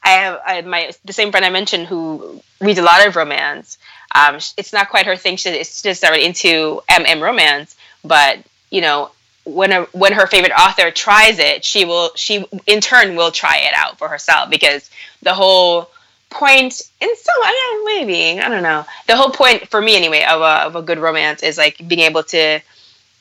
I 0.03 0.09
have 0.09 0.39
I, 0.45 0.61
my 0.61 0.91
the 1.05 1.13
same 1.13 1.31
friend 1.31 1.45
I 1.45 1.49
mentioned 1.49 1.87
who 1.87 2.41
reads 2.61 2.79
a 2.79 2.83
lot 2.83 3.05
of 3.05 3.15
romance. 3.15 3.77
Um, 4.13 4.35
it's 4.57 4.73
not 4.73 4.89
quite 4.89 5.05
her 5.05 5.15
thing. 5.15 5.37
She 5.37 5.49
it's 5.49 5.81
just 5.81 5.99
started 5.99 6.23
into 6.25 6.81
MM 6.89 7.21
romance, 7.21 7.75
but 8.03 8.39
you 8.69 8.81
know 8.81 9.11
when 9.45 9.71
a, 9.71 9.83
when 9.93 10.13
her 10.13 10.27
favorite 10.27 10.51
author 10.51 10.91
tries 10.91 11.39
it, 11.39 11.63
she 11.63 11.85
will 11.85 12.11
she 12.15 12.45
in 12.67 12.81
turn 12.81 13.15
will 13.15 13.31
try 13.31 13.57
it 13.59 13.73
out 13.75 13.97
for 13.97 14.07
herself 14.07 14.49
because 14.49 14.89
the 15.21 15.33
whole 15.33 15.89
point 16.29 16.81
in 16.99 17.15
some 17.15 17.35
I 17.43 17.83
don't 17.85 17.85
maybe 17.85 18.41
I 18.41 18.49
don't 18.49 18.63
know 18.63 18.85
the 19.07 19.15
whole 19.15 19.29
point 19.29 19.69
for 19.69 19.79
me 19.81 19.95
anyway 19.95 20.23
of 20.23 20.41
a 20.41 20.65
of 20.67 20.75
a 20.75 20.81
good 20.81 20.99
romance 20.99 21.43
is 21.43 21.57
like 21.57 21.77
being 21.87 22.01
able 22.01 22.23
to 22.23 22.59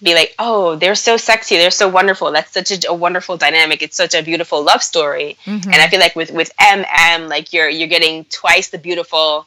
be 0.03 0.15
like, 0.15 0.35
oh, 0.39 0.77
they're 0.77 0.95
so 0.97 1.17
sexy, 1.17 1.57
they're 1.57 1.71
so 1.71 1.89
wonderful. 1.89 2.31
That's 2.31 2.53
such 2.53 2.71
a, 2.73 2.91
a 2.91 2.95
wonderful 2.95 3.37
dynamic. 3.39 3.81
It's 3.81 3.97
such 3.97 4.15
a 4.15 4.23
beautiful 4.23 4.63
love 4.63 4.83
story. 4.83 5.39
Mhm. 5.47 5.65
And 5.65 5.77
I 5.77 5.89
feel 5.89 6.01
like 6.01 6.15
with 6.15 6.31
with 6.31 6.55
MM, 6.59 7.29
like 7.29 7.53
you're 7.53 7.69
you're 7.69 7.89
getting 7.89 8.25
twice 8.27 8.69
the 8.69 8.79
beautiful 8.79 9.47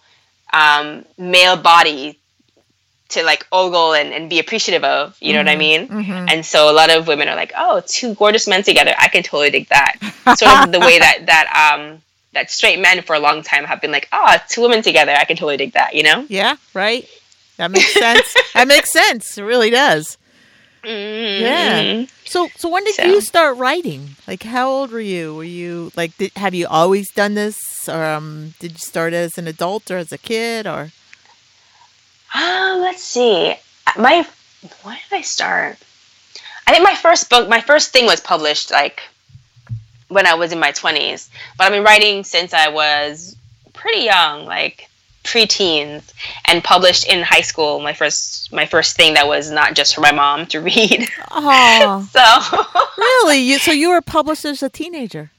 um, 0.54 1.06
male 1.18 1.58
body 1.58 2.18
to 3.10 3.24
like 3.24 3.46
ogle 3.52 3.93
and, 3.93 4.13
and 4.13 4.30
be 4.30 4.39
appreciative 4.39 4.84
of. 4.84 5.15
You 5.22 5.34
know 5.34 5.39
what 5.39 5.48
I 5.50 5.56
mean? 5.56 5.88
Mhm. 5.88 6.32
And 6.32 6.46
so 6.46 6.70
a 6.70 6.74
lot 6.74 6.89
of 6.89 7.08
women 7.08 7.28
are 7.28 7.36
like, 7.36 7.54
oh, 7.58 7.82
two 7.88 8.15
gorgeous 8.15 8.48
men 8.48 8.63
together. 8.63 8.93
I 9.00 9.08
can 9.08 9.24
totally 9.24 9.50
dig 9.50 9.70
that. 9.70 9.96
sort 10.38 10.65
of 10.65 10.72
the 10.72 10.80
way 10.80 11.00
that 11.00 11.26
that 11.28 11.48
um 11.74 12.02
that 12.34 12.52
straight 12.52 12.80
men 12.80 13.02
for 13.02 13.15
a 13.15 13.20
long 13.20 13.41
time 13.43 13.63
have 13.63 13.82
been 13.82 13.91
like, 13.91 14.08
oh, 14.12 14.36
two 14.50 14.62
women 14.62 14.82
together. 14.84 15.13
I 15.13 15.24
can 15.26 15.38
totally 15.38 15.58
dig 15.58 15.74
that. 15.74 15.96
You 15.96 16.04
know? 16.04 16.26
Yeah, 16.30 16.56
right. 16.74 17.08
That 17.58 17.72
makes 17.72 17.93
sense. 17.93 18.36
that 18.54 18.67
makes 18.67 18.91
sense. 18.91 19.38
It 19.38 19.43
really 19.43 19.70
does. 19.72 20.17
Mm-hmm. 20.84 21.43
Yeah. 21.43 22.06
So, 22.26 22.50
so 22.56 22.70
when 22.70 22.84
did 22.84 22.96
So- 22.96 23.06
you 23.06 23.22
start 23.22 23.58
writing? 23.58 24.15
Like, 24.28 24.43
how 24.43 24.70
old 24.70 24.91
were 24.91 25.00
you? 25.02 25.34
Were 25.36 25.43
you 25.43 25.91
like, 25.96 26.15
did, 26.17 26.32
have 26.36 26.54
you 26.54 26.67
always 26.67 27.12
done 27.12 27.34
this, 27.34 27.58
or 27.89 28.04
um, 28.04 28.54
did 28.60 28.74
you 28.74 28.78
start 28.78 29.13
as 29.13 29.38
an 29.38 29.48
adult 29.48 29.89
or 29.89 29.98
as 29.98 30.12
a 30.12 30.17
kid, 30.17 30.67
or? 30.67 30.91
Uh, 32.34 32.78
let's 32.82 33.04
see. 33.04 33.56
My 33.98 34.26
when 34.84 34.98
did 35.10 35.18
I 35.18 35.22
start? 35.22 35.78
I 36.68 36.72
think 36.72 36.84
my 36.84 36.96
first 36.96 37.30
book, 37.30 37.48
my 37.48 37.62
first 37.62 37.92
thing 37.92 38.06
was 38.06 38.20
published 38.20 38.72
like 38.72 39.02
when 40.10 40.26
I 40.28 40.34
was 40.36 40.52
in 40.52 40.60
my 40.60 40.72
twenties. 40.72 41.30
But 41.58 41.66
I've 41.66 41.72
been 41.74 41.84
writing 41.84 42.24
since 42.24 42.54
I 42.54 42.70
was 42.70 43.36
pretty 43.74 44.02
young, 44.06 44.46
like 44.46 44.90
pre-teens, 45.24 46.13
and 46.46 46.63
published 46.63 47.06
in 47.08 47.22
high 47.22 47.42
school. 47.42 47.80
My 47.80 47.94
first 47.94 48.52
my 48.52 48.66
first 48.66 48.96
thing 48.98 49.13
that 49.16 49.28
was 49.28 49.52
not 49.52 49.74
just 49.76 49.96
for 49.96 50.02
my 50.02 50.12
mom 50.12 50.46
to 50.48 50.60
read. 50.72 51.08
Oh, 51.32 52.08
So 52.12 52.62
really? 52.98 53.40
You 53.40 53.60
so 53.60 53.72
you 53.72 53.90
were 53.90 54.02
published 54.02 54.46
as 54.46 54.62
a 54.63 54.70
teenager? 54.70 55.32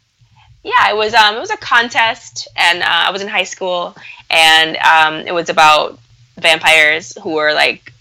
yeah, 0.65 0.91
it 0.91 0.97
was 0.97 1.15
um 1.15 1.37
it 1.37 1.41
was 1.41 1.51
a 1.51 1.57
contest, 1.57 2.49
and 2.57 2.83
uh, 2.83 2.87
I 2.87 3.11
was 3.11 3.23
in 3.23 3.29
high 3.29 3.45
school, 3.45 3.95
and 4.31 4.77
um, 4.79 5.15
it 5.27 5.33
was 5.33 5.49
about 5.49 5.99
vampires 6.39 7.17
who 7.23 7.31
were 7.35 7.53
like 7.55 7.93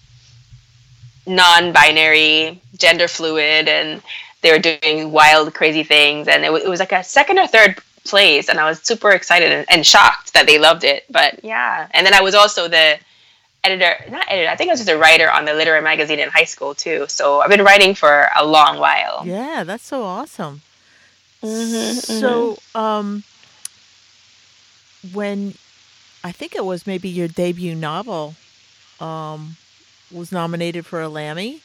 non-binary, 1.26 2.62
gender 2.78 3.08
fluid, 3.08 3.68
and 3.68 4.02
they 4.42 4.52
were 4.52 4.60
doing 4.60 5.12
wild, 5.12 5.54
crazy 5.54 5.84
things, 5.84 6.28
and 6.28 6.44
it, 6.44 6.48
w- 6.48 6.64
it 6.66 6.70
was 6.70 6.80
like 6.80 6.92
a 6.92 7.04
second 7.04 7.38
or 7.38 7.48
third 7.48 7.78
place, 8.06 8.48
and 8.50 8.60
I 8.60 8.70
was 8.70 8.80
super 8.82 9.12
excited 9.12 9.52
and, 9.52 9.66
and 9.70 9.86
shocked 9.86 10.34
that 10.34 10.48
they 10.48 10.58
loved 10.60 10.84
it. 10.84 11.04
But 11.10 11.44
yeah, 11.44 11.88
and 11.92 12.06
then 12.06 12.14
I 12.14 12.22
was 12.22 12.36
also 12.36 12.68
the 12.68 12.98
editor, 13.64 13.96
not 14.10 14.26
editor, 14.30 14.50
I 14.50 14.56
think 14.56 14.70
I 14.70 14.74
was 14.74 14.80
just 14.80 14.90
a 14.90 14.98
writer 14.98 15.30
on 15.30 15.44
the 15.46 15.54
literary 15.54 15.82
magazine 15.82 16.20
in 16.20 16.30
high 16.30 16.46
school 16.46 16.74
too. 16.74 17.06
So 17.10 17.42
I've 17.42 17.50
been 17.50 17.64
writing 17.64 17.94
for 17.96 18.30
a 18.36 18.46
long 18.46 18.80
while. 18.80 19.24
Yeah, 19.26 19.64
that's 19.66 19.84
so 19.84 20.04
awesome. 20.04 20.62
Mhm, 21.44 21.94
So, 22.22 22.58
um, 22.74 23.24
when 25.14 25.56
I 26.24 26.32
think 26.32 26.56
it 26.56 26.66
was 26.66 26.88
maybe 26.88 27.10
your 27.10 27.28
debut 27.28 27.76
novel, 27.76 28.36
um, 29.00 29.58
was 30.12 30.32
nominated 30.32 30.86
for 30.86 31.02
a 31.02 31.10
Lammy, 31.10 31.62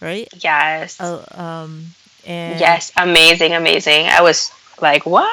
right? 0.00 0.28
Yes. 0.38 1.00
Uh, 1.00 1.24
um, 1.32 1.86
and 2.26 2.60
Yes, 2.60 2.92
amazing, 2.96 3.52
amazing. 3.54 4.06
I 4.06 4.22
was 4.22 4.52
like, 4.80 5.04
what? 5.06 5.28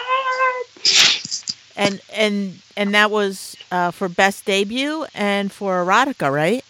and 1.76 2.02
and 2.14 2.60
and 2.76 2.94
that 2.94 3.12
was 3.12 3.56
uh, 3.72 3.92
for 3.92 4.10
best 4.10 4.46
debut 4.46 5.06
and 5.14 5.52
for 5.52 5.84
erotica, 5.84 6.32
right? 6.32 6.64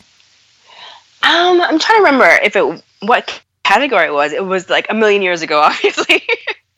Um, 1.23 1.61
I'm 1.61 1.79
trying 1.79 1.99
to 1.99 2.03
remember 2.03 2.25
if 2.43 2.55
it 2.55 2.83
what 3.01 3.41
category 3.63 4.07
it 4.07 4.13
was. 4.13 4.33
It 4.33 4.45
was 4.45 4.69
like 4.69 4.87
a 4.89 4.93
million 4.93 5.21
years 5.21 5.41
ago, 5.41 5.59
obviously. 5.63 6.23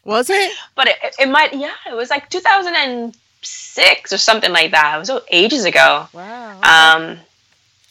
Was 0.03 0.29
it? 0.29 0.51
but 0.75 0.87
it, 0.87 0.97
it 1.19 1.29
might. 1.29 1.53
Yeah, 1.53 1.73
it 1.89 1.95
was 1.95 2.09
like 2.09 2.29
2006 3.41 4.13
or 4.13 4.17
something 4.17 4.51
like 4.51 4.71
that. 4.71 4.95
It 4.95 4.99
was 5.11 5.21
ages 5.29 5.65
ago. 5.65 6.07
Wow. 6.13 6.59
Um, 6.61 7.17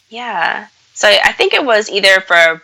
yeah. 0.09 0.69
So 0.95 1.09
I 1.09 1.33
think 1.33 1.55
it 1.55 1.65
was 1.65 1.91
either 1.91 2.21
for 2.21 2.63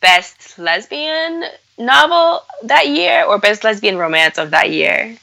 best 0.00 0.58
lesbian 0.58 1.44
novel 1.78 2.42
that 2.64 2.88
year 2.88 3.24
or 3.24 3.38
best 3.38 3.64
lesbian 3.64 3.96
romance 3.98 4.38
of 4.38 4.50
that 4.50 4.70
year. 4.70 5.16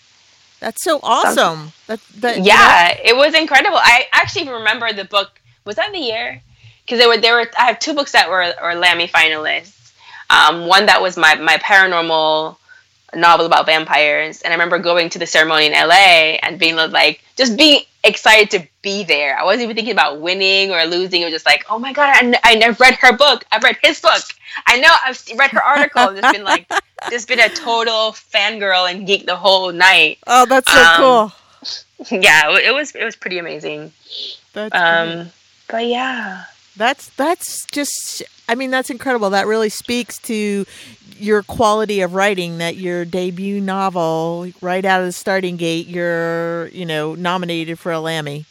That's 0.59 0.83
so 0.83 0.99
awesome. 1.01 1.71
That, 1.87 1.99
that 2.17 2.35
you 2.37 2.41
know- 2.41 2.47
Yeah, 2.47 2.97
it 3.03 3.15
was 3.15 3.33
incredible. 3.33 3.77
I 3.77 4.05
actually 4.13 4.49
remember 4.49 4.93
the 4.93 5.05
book. 5.05 5.39
Was 5.65 5.75
that 5.77 5.91
the 5.91 5.99
year? 5.99 6.41
Because 6.85 6.99
there 6.99 7.07
were 7.07 7.17
there 7.17 7.35
were 7.35 7.47
I 7.57 7.65
have 7.65 7.79
two 7.79 7.93
books 7.93 8.11
that 8.11 8.29
were 8.29 8.53
or 8.61 8.75
Lammy 8.75 9.07
finalists. 9.07 9.91
Um, 10.29 10.65
one 10.67 10.85
that 10.87 11.01
was 11.01 11.17
my 11.17 11.35
my 11.35 11.57
paranormal 11.57 12.57
novel 13.15 13.45
about 13.45 13.65
vampires, 13.65 14.41
and 14.41 14.51
I 14.53 14.55
remember 14.55 14.79
going 14.79 15.09
to 15.09 15.19
the 15.19 15.25
ceremony 15.27 15.67
in 15.67 15.73
LA 15.73 16.37
and 16.43 16.57
being 16.59 16.75
like 16.75 17.21
just 17.37 17.57
being 17.57 17.83
excited 18.03 18.49
to 18.51 18.67
be 18.81 19.03
there. 19.03 19.37
I 19.37 19.43
wasn't 19.43 19.63
even 19.63 19.75
thinking 19.75 19.91
about 19.93 20.19
winning 20.21 20.71
or 20.71 20.83
losing. 20.85 21.21
It 21.21 21.25
was 21.25 21.33
just 21.33 21.45
like, 21.45 21.65
oh 21.69 21.77
my 21.79 21.93
god, 21.93 22.15
I 22.43 22.55
never 22.55 22.77
read 22.79 22.95
her 22.95 23.15
book. 23.15 23.43
I've 23.51 23.63
read 23.63 23.77
his 23.83 23.99
book. 23.99 24.21
I 24.67 24.79
know 24.79 24.89
I've 25.05 25.21
read 25.37 25.51
her 25.51 25.63
article. 25.63 26.03
and 26.09 26.21
Just 26.21 26.33
been 26.33 26.43
like, 26.43 26.67
just 27.09 27.27
been 27.27 27.39
a 27.39 27.49
total 27.49 28.11
fangirl 28.13 28.89
and 28.91 29.05
geek 29.05 29.25
the 29.25 29.35
whole 29.35 29.71
night. 29.71 30.17
Oh, 30.27 30.45
that's 30.45 30.71
so 30.71 30.79
Um, 30.81 30.97
cool. 30.97 31.31
Yeah, 32.21 32.57
it 32.57 32.73
was 32.73 32.95
it 32.95 33.03
was 33.03 33.15
pretty 33.15 33.37
amazing. 33.37 33.93
That's 34.53 34.71
great. 34.71 34.81
Um, 34.81 35.29
but 35.69 35.85
yeah, 35.85 36.45
That's 36.75 37.09
that's 37.09 37.65
just 37.67 38.23
I 38.49 38.55
mean 38.55 38.71
that's 38.71 38.89
incredible. 38.89 39.29
That 39.29 39.45
really 39.45 39.69
speaks 39.69 40.17
to 40.19 40.65
your 41.21 41.43
quality 41.43 42.01
of 42.01 42.13
writing 42.13 42.57
that 42.59 42.75
your 42.77 43.05
debut 43.05 43.61
novel 43.61 44.47
right 44.61 44.83
out 44.83 45.01
of 45.01 45.05
the 45.07 45.11
starting 45.11 45.57
gate 45.57 45.87
you're, 45.87 46.67
you 46.69 46.85
know, 46.85 47.15
nominated 47.15 47.77
for 47.79 47.91
a 47.91 47.99
Lammy. 47.99 48.45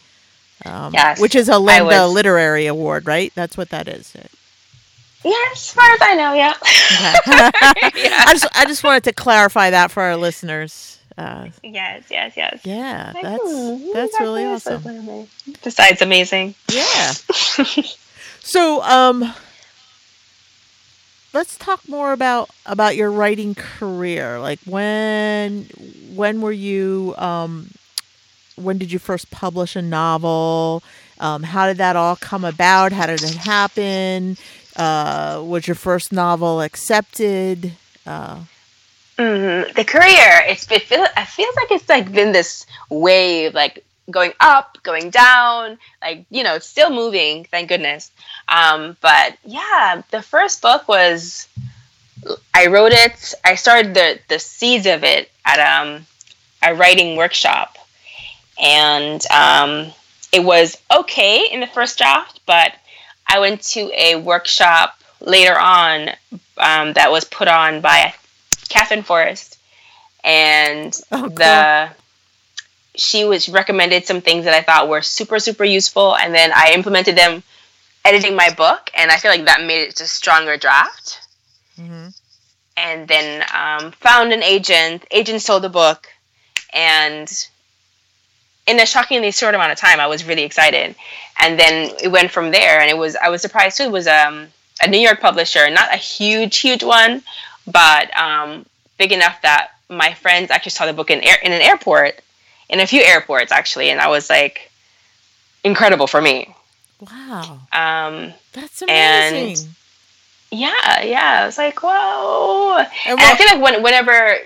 Um, 0.64 0.92
Yes, 0.92 1.20
which 1.20 1.34
is 1.34 1.48
a 1.48 1.58
Linda 1.58 1.84
was- 2.04 2.12
Literary 2.12 2.66
Award, 2.66 3.06
right? 3.06 3.32
That's 3.34 3.56
what 3.56 3.70
that 3.70 3.88
is. 3.88 4.14
yeah, 5.24 5.34
as 5.52 5.70
far 5.70 5.90
as 5.90 5.98
I 6.02 6.14
know, 6.16 6.32
yeah. 6.34 6.54
Okay. 6.60 8.04
yeah. 8.04 8.24
I 8.26 8.32
just 8.32 8.46
I 8.56 8.64
just 8.66 8.84
wanted 8.84 9.04
to 9.04 9.12
clarify 9.12 9.70
that 9.70 9.90
for 9.90 10.02
our 10.02 10.16
listeners. 10.16 10.98
Uh, 11.18 11.48
Yes, 11.62 12.04
yes, 12.10 12.34
yes. 12.36 12.60
yeah, 12.64 13.12
that's 13.20 13.42
hmm, 13.42 13.92
that's 13.92 14.12
that 14.16 14.22
really 14.22 14.44
awesome. 14.46 15.26
Besides 15.62 16.00
amazing. 16.02 16.54
Yeah. 16.72 17.12
so, 18.40 18.82
um, 18.82 19.34
let's 21.32 21.56
talk 21.56 21.88
more 21.88 22.12
about 22.12 22.50
about 22.66 22.96
your 22.96 23.10
writing 23.10 23.54
career. 23.54 24.38
Like 24.40 24.60
when 24.66 25.64
when 26.14 26.40
were 26.40 26.52
you 26.52 27.14
um 27.18 27.70
when 28.56 28.78
did 28.78 28.92
you 28.92 28.98
first 28.98 29.30
publish 29.30 29.76
a 29.76 29.82
novel? 29.82 30.82
Um, 31.18 31.42
how 31.42 31.66
did 31.66 31.78
that 31.78 31.96
all 31.96 32.16
come 32.16 32.44
about? 32.44 32.92
How 32.92 33.06
did 33.06 33.22
it 33.22 33.34
happen? 33.36 34.36
Uh, 34.76 35.42
was 35.44 35.66
your 35.66 35.74
first 35.74 36.12
novel 36.12 36.60
accepted? 36.60 37.72
Uh, 38.06 38.40
hmm 39.18 39.62
The 39.74 39.84
career, 39.86 40.42
it's 40.48 40.70
it 40.70 40.82
feels 40.82 41.08
feels 41.28 41.56
like 41.56 41.70
it's 41.70 41.88
like 41.88 42.12
been 42.12 42.32
this 42.32 42.66
wave, 42.88 43.54
like 43.54 43.84
going 44.10 44.32
up, 44.40 44.78
going 44.82 45.10
down, 45.10 45.78
like 46.02 46.24
you 46.30 46.42
know, 46.42 46.54
it's 46.56 46.66
still 46.66 46.90
moving. 46.90 47.44
Thank 47.44 47.68
goodness. 47.68 48.10
Um, 48.48 48.96
but 49.00 49.36
yeah, 49.44 50.02
the 50.10 50.22
first 50.22 50.62
book 50.62 50.88
was 50.88 51.48
I 52.54 52.66
wrote 52.66 52.92
it. 52.92 53.34
I 53.44 53.54
started 53.54 53.94
the 53.94 54.18
the 54.28 54.38
seeds 54.38 54.86
of 54.86 55.04
it 55.04 55.30
at 55.44 55.58
um 55.60 56.06
a 56.62 56.74
writing 56.74 57.16
workshop, 57.16 57.78
and 58.60 59.24
um, 59.30 59.92
it 60.32 60.40
was 60.44 60.76
okay 60.90 61.46
in 61.50 61.60
the 61.60 61.66
first 61.66 61.98
draft, 61.98 62.40
but 62.46 62.72
I 63.26 63.38
went 63.40 63.62
to 63.74 63.90
a 63.96 64.16
workshop 64.16 64.94
later 65.20 65.58
on 65.58 66.10
um, 66.58 66.92
that 66.94 67.10
was 67.10 67.24
put 67.24 67.48
on 67.48 67.80
by 67.80 68.12
Katherine 68.68 69.02
Forrest, 69.02 69.58
and 70.22 70.94
Oh, 71.10 71.22
cool. 71.22 71.30
the 71.30 71.88
she 73.00 73.24
was 73.24 73.48
recommended 73.48 74.04
some 74.06 74.20
things 74.20 74.44
that 74.44 74.54
I 74.54 74.62
thought 74.62 74.88
were 74.88 75.02
super 75.02 75.38
super 75.38 75.64
useful, 75.64 76.16
and 76.16 76.34
then 76.34 76.50
I 76.54 76.72
implemented 76.74 77.16
them, 77.16 77.42
editing 78.04 78.36
my 78.36 78.50
book, 78.50 78.90
and 78.96 79.10
I 79.10 79.16
feel 79.16 79.30
like 79.30 79.46
that 79.46 79.62
made 79.62 79.88
it 79.88 80.00
a 80.00 80.06
stronger 80.06 80.56
draft. 80.56 81.20
mhm. 81.78 82.14
And 82.76 83.08
then 83.08 83.44
um, 83.54 83.92
found 83.92 84.32
an 84.32 84.42
agent. 84.42 85.04
Agent 85.10 85.42
sold 85.42 85.62
the 85.62 85.68
book, 85.68 86.08
and 86.72 87.28
in 88.66 88.80
a 88.80 88.86
shockingly 88.86 89.32
short 89.32 89.54
amount 89.54 89.72
of 89.72 89.78
time, 89.78 90.00
I 90.00 90.06
was 90.06 90.24
really 90.24 90.44
excited. 90.44 90.94
And 91.42 91.58
then 91.58 91.90
it 92.02 92.08
went 92.08 92.30
from 92.30 92.50
there, 92.50 92.80
and 92.80 92.88
it 92.90 92.96
was 92.96 93.16
I 93.16 93.28
was 93.28 93.42
surprised 93.42 93.76
too. 93.78 93.84
It 93.84 93.92
was 93.92 94.06
um, 94.06 94.48
a 94.82 94.88
New 94.88 94.98
York 94.98 95.20
publisher, 95.20 95.68
not 95.70 95.92
a 95.92 95.96
huge 95.96 96.58
huge 96.58 96.82
one, 96.84 97.22
but 97.66 98.14
um, 98.16 98.64
big 98.98 99.12
enough 99.12 99.40
that 99.42 99.70
my 99.88 100.12
friends 100.14 100.50
actually 100.50 100.70
saw 100.70 100.86
the 100.86 100.92
book 100.92 101.10
in 101.10 101.20
air, 101.22 101.36
in 101.42 101.52
an 101.52 101.62
airport, 101.62 102.20
in 102.70 102.80
a 102.80 102.86
few 102.86 103.02
airports 103.02 103.52
actually, 103.52 103.90
and 103.90 104.00
I 104.00 104.08
was 104.08 104.30
like, 104.30 104.70
incredible 105.64 106.06
for 106.06 106.20
me. 106.22 106.54
Wow, 107.00 107.60
Um, 107.72 108.32
that's 108.52 108.82
And- 108.82 109.36
amazing. 109.36 109.74
yeah, 110.50 111.02
yeah, 111.02 111.40
I 111.42 111.46
was 111.46 111.58
like, 111.58 111.82
whoa. 111.82 112.78
And 112.78 113.18
And 113.18 113.20
I 113.20 113.36
feel 113.36 113.46
like 113.46 113.62
when, 113.62 113.82
whenever 113.82 114.36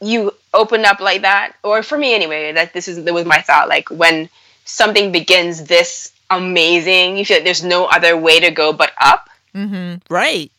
you 0.00 0.32
open 0.54 0.84
up 0.84 1.00
like 1.00 1.22
that, 1.22 1.52
or 1.62 1.82
for 1.82 1.98
me 1.98 2.14
anyway, 2.14 2.52
that 2.52 2.72
this 2.72 2.88
is 2.88 3.04
that 3.04 3.12
was 3.14 3.24
my 3.26 3.40
thought. 3.42 3.68
Like 3.68 3.88
when 3.90 4.28
something 4.64 5.12
begins 5.12 5.64
this 5.64 6.12
amazing, 6.30 7.16
you 7.18 7.24
feel 7.24 7.36
like 7.38 7.44
there's 7.44 7.62
no 7.64 7.84
other 7.86 8.16
way 8.16 8.40
to 8.40 8.50
go 8.50 8.72
but 8.72 8.92
up. 9.00 9.28
Mhm. 9.54 10.00
right. 10.08 10.50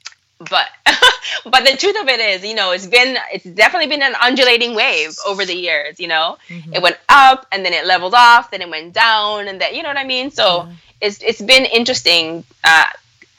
But 0.49 0.67
but 1.45 1.65
the 1.65 1.75
truth 1.77 1.99
of 2.01 2.07
it 2.07 2.19
is, 2.19 2.43
you 2.43 2.55
know, 2.55 2.71
it's 2.71 2.87
been 2.87 3.17
it's 3.33 3.45
definitely 3.45 3.87
been 3.87 4.01
an 4.01 4.15
undulating 4.21 4.75
wave 4.75 5.15
over 5.27 5.45
the 5.45 5.55
years. 5.55 5.99
You 5.99 6.07
know, 6.07 6.37
Mhm. 6.49 6.75
it 6.75 6.81
went 6.81 6.97
up 7.09 7.45
and 7.51 7.63
then 7.65 7.73
it 7.73 7.85
leveled 7.85 8.13
off, 8.15 8.51
then 8.51 8.61
it 8.61 8.69
went 8.69 8.93
down, 8.93 9.47
and 9.47 9.59
then 9.61 9.75
you 9.75 9.83
know 9.83 9.89
what 9.89 9.97
I 9.97 10.03
mean. 10.03 10.31
So 10.31 10.65
Yeah. 10.67 10.73
it's 11.01 11.21
it's 11.21 11.41
been 11.41 11.65
interesting 11.65 12.43
uh, 12.63 12.85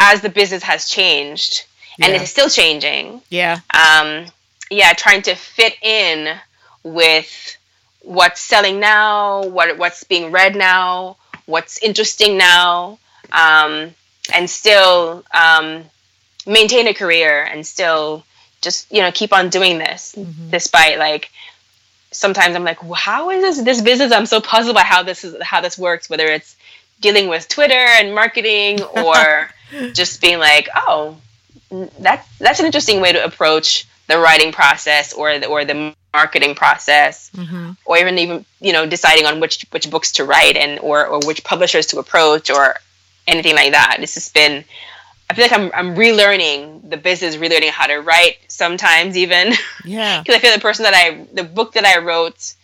as 0.00 0.20
the 0.20 0.28
business 0.28 0.62
has 0.62 0.88
changed, 0.88 1.64
and 2.00 2.12
Yeah. 2.12 2.20
it's 2.20 2.30
still 2.30 2.48
changing 2.48 3.22
Yeah. 3.30 3.58
um, 3.74 4.26
yeah, 4.70 4.92
trying 4.94 5.22
to 5.22 5.34
fit 5.34 5.74
in 5.82 6.34
with 6.82 7.56
what's 8.00 8.40
selling 8.40 8.80
now, 8.80 9.42
what 9.44 9.76
what's 9.78 10.04
being 10.04 10.30
read 10.32 10.56
now, 10.56 11.16
what's 11.46 11.78
interesting 11.78 12.36
now, 12.38 12.98
um, 13.32 13.94
and 14.32 14.48
still 14.48 15.24
um, 15.32 15.84
maintain 16.46 16.86
a 16.88 16.94
career 16.94 17.42
and 17.44 17.66
still 17.66 18.24
just 18.60 18.90
you 18.92 19.00
know 19.02 19.10
keep 19.12 19.32
on 19.32 19.48
doing 19.50 19.78
this 19.78 20.14
Mhm. 20.16 20.50
despite 20.50 20.98
like 20.98 21.30
sometimes 22.10 22.54
I'm 22.54 22.64
like, 22.64 22.82
well, 22.82 22.92
how 22.94 23.30
is 23.30 23.42
this 23.42 23.62
this 23.64 23.80
business? 23.80 24.12
I'm 24.12 24.26
so 24.26 24.40
puzzled 24.40 24.74
by 24.74 24.82
how 24.82 25.02
this 25.02 25.24
is 25.24 25.34
how 25.42 25.60
this 25.60 25.78
works, 25.78 26.10
whether 26.10 26.26
it's 26.26 26.56
dealing 27.00 27.28
with 27.28 27.48
Twitter 27.48 27.74
and 27.98 28.14
marketing 28.14 28.82
or 28.82 29.50
just 29.94 30.20
being 30.20 30.38
like, 30.38 30.68
oh, 30.76 31.16
that's 31.98 32.26
that's 32.38 32.60
an 32.60 32.66
interesting 32.66 33.00
way 33.00 33.12
to 33.12 33.24
approach 33.24 33.86
the 34.08 34.18
writing 34.18 34.52
process 34.52 35.12
or 35.14 35.38
the, 35.38 35.46
or 35.46 35.64
the 35.64 35.94
marketing 36.12 36.54
process 36.54 37.30
Mhm. 37.34 37.76
or 37.86 37.96
even 37.96 38.18
even 38.18 38.44
you 38.60 38.72
know 38.74 38.84
deciding 38.84 39.24
on 39.24 39.40
which 39.40 39.64
which 39.70 39.88
books 39.88 40.12
to 40.12 40.24
write 40.24 40.56
and 40.56 40.78
or 40.80 41.06
or 41.06 41.20
which 41.20 41.42
publishers 41.44 41.86
to 41.86 41.98
approach 41.98 42.50
or 42.50 42.78
anything 43.26 43.54
like 43.54 43.72
that 43.72 43.96
it's 44.00 44.12
just 44.14 44.34
been 44.34 44.62
I 45.32 45.34
feel 45.34 45.44
like 45.44 45.52
I'm 45.52 45.70
I'm 45.74 45.96
relearning 45.96 46.88
the 46.90 46.96
business, 46.98 47.36
relearning 47.36 47.70
how 47.70 47.86
to 47.86 47.96
write 48.00 48.36
sometimes 48.48 49.16
even 49.16 49.54
Yeah. 49.84 50.20
because 50.20 50.36
I 50.36 50.38
feel 50.40 50.52
the 50.54 50.60
person 50.60 50.82
that 50.84 50.94
I 50.94 51.26
the 51.32 51.42
book 51.44 51.72
that 51.72 51.84
I 51.86 51.98
wrote, 51.98 52.54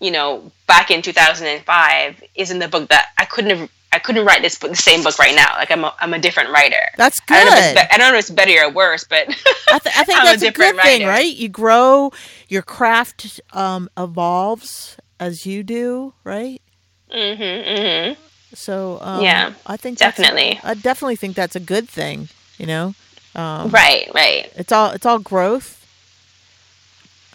you 0.00 0.10
know, 0.12 0.50
back 0.68 0.90
in 0.90 1.02
2005 1.02 2.22
isn't 2.36 2.58
the 2.60 2.68
book 2.68 2.88
that 2.90 3.08
I 3.18 3.24
couldn't 3.24 3.56
have 3.58 3.70
I 3.94 3.98
couldn't 3.98 4.24
write 4.24 4.40
this 4.40 4.58
book, 4.58 4.70
the 4.70 4.76
same 4.76 5.02
book 5.02 5.18
right 5.18 5.34
now. 5.34 5.54
Like 5.56 5.70
I'm 5.70 5.84
a, 5.84 5.94
I'm 6.00 6.14
a 6.14 6.18
different 6.18 6.50
writer. 6.50 6.80
That's 6.96 7.18
I 7.28 7.44
don't, 7.44 7.52
know 7.52 7.58
if 7.58 7.58
it's 7.58 7.80
good. 7.82 7.88
be- 7.88 7.94
I 7.94 7.98
don't 7.98 8.12
know 8.12 8.18
if 8.18 8.24
it's 8.24 8.30
better 8.30 8.64
or 8.64 8.70
worse, 8.70 9.04
but 9.04 9.28
I, 9.68 9.78
th- 9.80 9.94
I 9.96 10.04
think 10.04 10.18
I'm 10.18 10.26
a 10.26 10.30
that's 10.30 10.42
a, 10.42 10.46
different 10.46 10.76
good 10.76 10.82
thing, 10.82 11.00
writer. 11.02 11.10
right? 11.10 11.36
You 11.36 11.48
grow, 11.50 12.10
your 12.48 12.62
craft 12.62 13.40
um, 13.52 13.90
evolves 13.98 14.96
as 15.20 15.44
you 15.44 15.62
do, 15.62 16.14
right? 16.24 16.62
hmm 17.10 17.34
hmm 17.34 18.12
So 18.54 18.98
um, 19.00 19.22
Yeah, 19.22 19.54
I 19.66 19.76
think 19.76 19.98
definitely. 19.98 20.60
I 20.62 20.74
definitely 20.74 21.16
think 21.16 21.36
that's 21.36 21.56
a 21.56 21.60
good 21.60 21.88
thing. 21.88 22.28
You 22.58 22.66
know, 22.66 22.94
um, 23.34 23.70
Right, 23.70 24.08
right. 24.14 24.52
It's 24.56 24.72
all 24.72 24.90
it's 24.90 25.06
all 25.06 25.18
growth. 25.18 25.78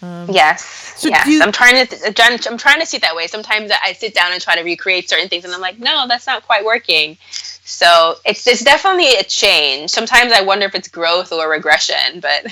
Um, 0.00 0.28
yes, 0.30 0.64
so 0.96 1.08
yes. 1.08 1.26
You, 1.26 1.42
I'm 1.42 1.50
trying 1.50 1.84
to. 1.84 2.48
I'm 2.48 2.56
trying 2.56 2.78
to 2.78 2.86
see 2.86 2.98
it 2.98 3.00
that 3.00 3.16
way. 3.16 3.26
Sometimes 3.26 3.72
I 3.82 3.92
sit 3.94 4.14
down 4.14 4.32
and 4.32 4.40
try 4.40 4.54
to 4.54 4.62
recreate 4.62 5.10
certain 5.10 5.28
things, 5.28 5.44
and 5.44 5.52
I'm 5.52 5.60
like, 5.60 5.80
no, 5.80 6.06
that's 6.06 6.26
not 6.26 6.44
quite 6.46 6.64
working. 6.64 7.18
So 7.64 8.14
it's 8.24 8.46
it's 8.46 8.62
definitely 8.62 9.14
a 9.14 9.24
change. 9.24 9.90
Sometimes 9.90 10.32
I 10.32 10.42
wonder 10.42 10.66
if 10.66 10.76
it's 10.76 10.86
growth 10.86 11.32
or 11.32 11.50
regression, 11.50 12.20
but 12.20 12.46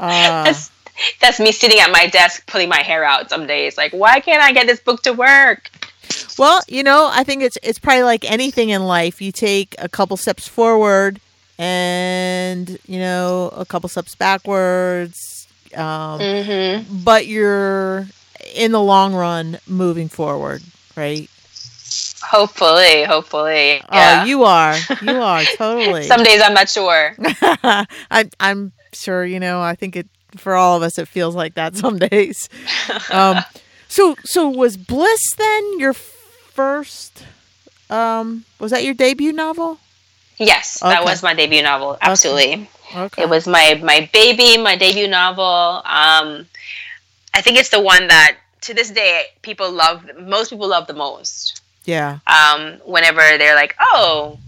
uh. 0.00 0.44
that's 0.44 0.72
that's 1.20 1.38
me 1.38 1.52
sitting 1.52 1.78
at 1.78 1.92
my 1.92 2.08
desk 2.08 2.46
pulling 2.46 2.68
my 2.68 2.82
hair 2.82 3.04
out 3.04 3.30
some 3.30 3.46
days. 3.46 3.78
Like, 3.78 3.92
why 3.92 4.18
can't 4.18 4.42
I 4.42 4.52
get 4.52 4.66
this 4.66 4.80
book 4.80 5.02
to 5.04 5.12
work? 5.12 5.70
Well, 6.40 6.62
you 6.66 6.82
know, 6.82 7.08
I 7.12 7.22
think 7.22 7.42
it's 7.42 7.58
it's 7.62 7.78
probably 7.78 8.02
like 8.02 8.28
anything 8.28 8.70
in 8.70 8.82
life. 8.82 9.20
You 9.22 9.30
take 9.30 9.76
a 9.78 9.88
couple 9.88 10.16
steps 10.16 10.48
forward, 10.48 11.20
and 11.58 12.78
you 12.86 12.98
know, 12.98 13.52
a 13.54 13.64
couple 13.64 13.88
steps 13.88 14.16
backwards 14.16 15.40
um, 15.74 16.20
mm-hmm. 16.20 17.04
But 17.04 17.26
you're 17.26 18.06
in 18.54 18.72
the 18.72 18.80
long 18.80 19.14
run 19.14 19.58
moving 19.66 20.08
forward, 20.08 20.62
right? 20.96 21.28
Hopefully, 22.22 23.04
hopefully. 23.04 23.80
Oh, 23.82 23.88
yeah. 23.92 24.22
Oh, 24.22 24.26
you 24.26 24.44
are. 24.44 24.76
You 25.02 25.10
are 25.22 25.42
totally. 25.56 26.04
Some 26.04 26.22
days 26.22 26.40
I'm 26.42 26.54
not 26.54 26.68
sure. 26.68 27.16
I'm 28.10 28.30
I'm 28.38 28.72
sure. 28.92 29.24
You 29.24 29.40
know, 29.40 29.60
I 29.60 29.74
think 29.74 29.96
it 29.96 30.08
for 30.36 30.54
all 30.54 30.76
of 30.76 30.82
us 30.82 30.98
it 30.98 31.08
feels 31.08 31.34
like 31.34 31.54
that 31.54 31.76
some 31.76 31.98
days. 32.10 32.48
Um, 33.10 33.38
so 33.88 34.16
so 34.24 34.48
was 34.48 34.76
Bliss 34.76 35.34
then 35.34 35.78
your 35.78 35.94
first? 36.60 37.24
Um, 37.88 38.44
was 38.58 38.70
that 38.70 38.84
your 38.84 38.92
debut 38.92 39.32
novel? 39.32 39.78
Yes, 40.36 40.82
okay. 40.82 40.92
that 40.92 41.04
was 41.04 41.22
my 41.22 41.32
debut 41.32 41.62
novel. 41.62 41.96
Absolutely. 42.00 42.52
Okay. 42.52 42.68
Okay. 43.04 43.22
It 43.22 43.28
was 43.30 43.46
my 43.46 43.80
my 43.82 44.10
baby, 44.12 44.60
my 44.60 44.76
debut 44.76 45.08
novel. 45.08 45.44
Um, 46.00 46.46
I 47.32 47.40
think 47.40 47.56
it's 47.56 47.70
the 47.70 47.80
one 47.80 48.08
that 48.08 48.36
to 48.62 48.74
this 48.74 48.90
day 48.90 49.26
people 49.42 49.70
love. 49.70 50.04
Most 50.18 50.50
people 50.50 50.68
love 50.68 50.86
the 50.86 50.98
most. 51.06 51.62
Yeah. 51.84 52.18
Um, 52.26 52.60
whenever 52.84 53.22
they're 53.38 53.54
like, 53.54 53.74
"Oh, 53.80 54.38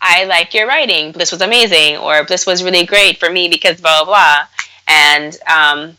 I 0.00 0.24
like 0.24 0.54
your 0.54 0.66
writing. 0.66 1.12
Bliss 1.12 1.30
was 1.30 1.42
amazing," 1.42 1.98
or 1.98 2.24
"Bliss 2.24 2.46
was 2.46 2.64
really 2.64 2.86
great 2.86 3.18
for 3.18 3.30
me 3.30 3.48
because 3.48 3.80
blah 3.80 4.04
blah 4.04 4.12
blah," 4.12 4.46
and 4.88 5.36
um, 5.46 5.96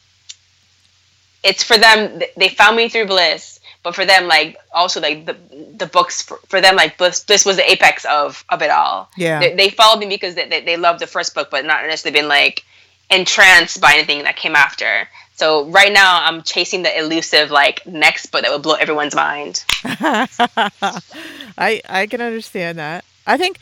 it's 1.43 1.63
for 1.63 1.77
them. 1.77 2.21
They 2.35 2.49
found 2.49 2.75
me 2.75 2.89
through 2.89 3.07
Bliss 3.07 3.54
but 3.85 3.93
for 3.93 4.03
them 4.03 4.27
like 4.27 4.57
also 4.73 4.99
like 4.99 5.27
the 5.27 5.37
the 5.77 5.85
books 5.85 6.23
for, 6.23 6.39
for 6.47 6.59
them 6.59 6.75
like 6.75 6.97
this, 6.97 7.21
this 7.21 7.45
was 7.45 7.55
the 7.55 7.71
apex 7.71 8.03
of 8.05 8.43
of 8.49 8.63
it 8.63 8.71
all. 8.71 9.09
Yeah. 9.15 9.39
They, 9.39 9.55
they 9.55 9.69
followed 9.69 9.99
me 9.99 10.07
because 10.07 10.33
they, 10.33 10.49
they, 10.49 10.61
they 10.61 10.75
loved 10.75 10.99
the 10.99 11.07
first 11.07 11.35
book 11.35 11.51
but 11.51 11.63
not 11.65 11.85
necessarily 11.85 12.19
been 12.19 12.27
like 12.27 12.65
entranced 13.11 13.79
by 13.79 13.93
anything 13.93 14.23
that 14.23 14.35
came 14.35 14.55
after. 14.55 15.07
So 15.35 15.65
right 15.67 15.93
now 15.93 16.23
i'm 16.23 16.41
chasing 16.41 16.81
the 16.81 16.97
elusive 16.99 17.51
like 17.51 17.85
next 17.85 18.25
book 18.31 18.41
that 18.41 18.51
will 18.51 18.59
blow 18.59 18.73
everyone's 18.73 19.15
mind. 19.15 19.63
I 19.83 21.81
i 21.87 22.07
can 22.09 22.21
understand 22.21 22.79
that. 22.79 23.05
I 23.27 23.37
think 23.37 23.59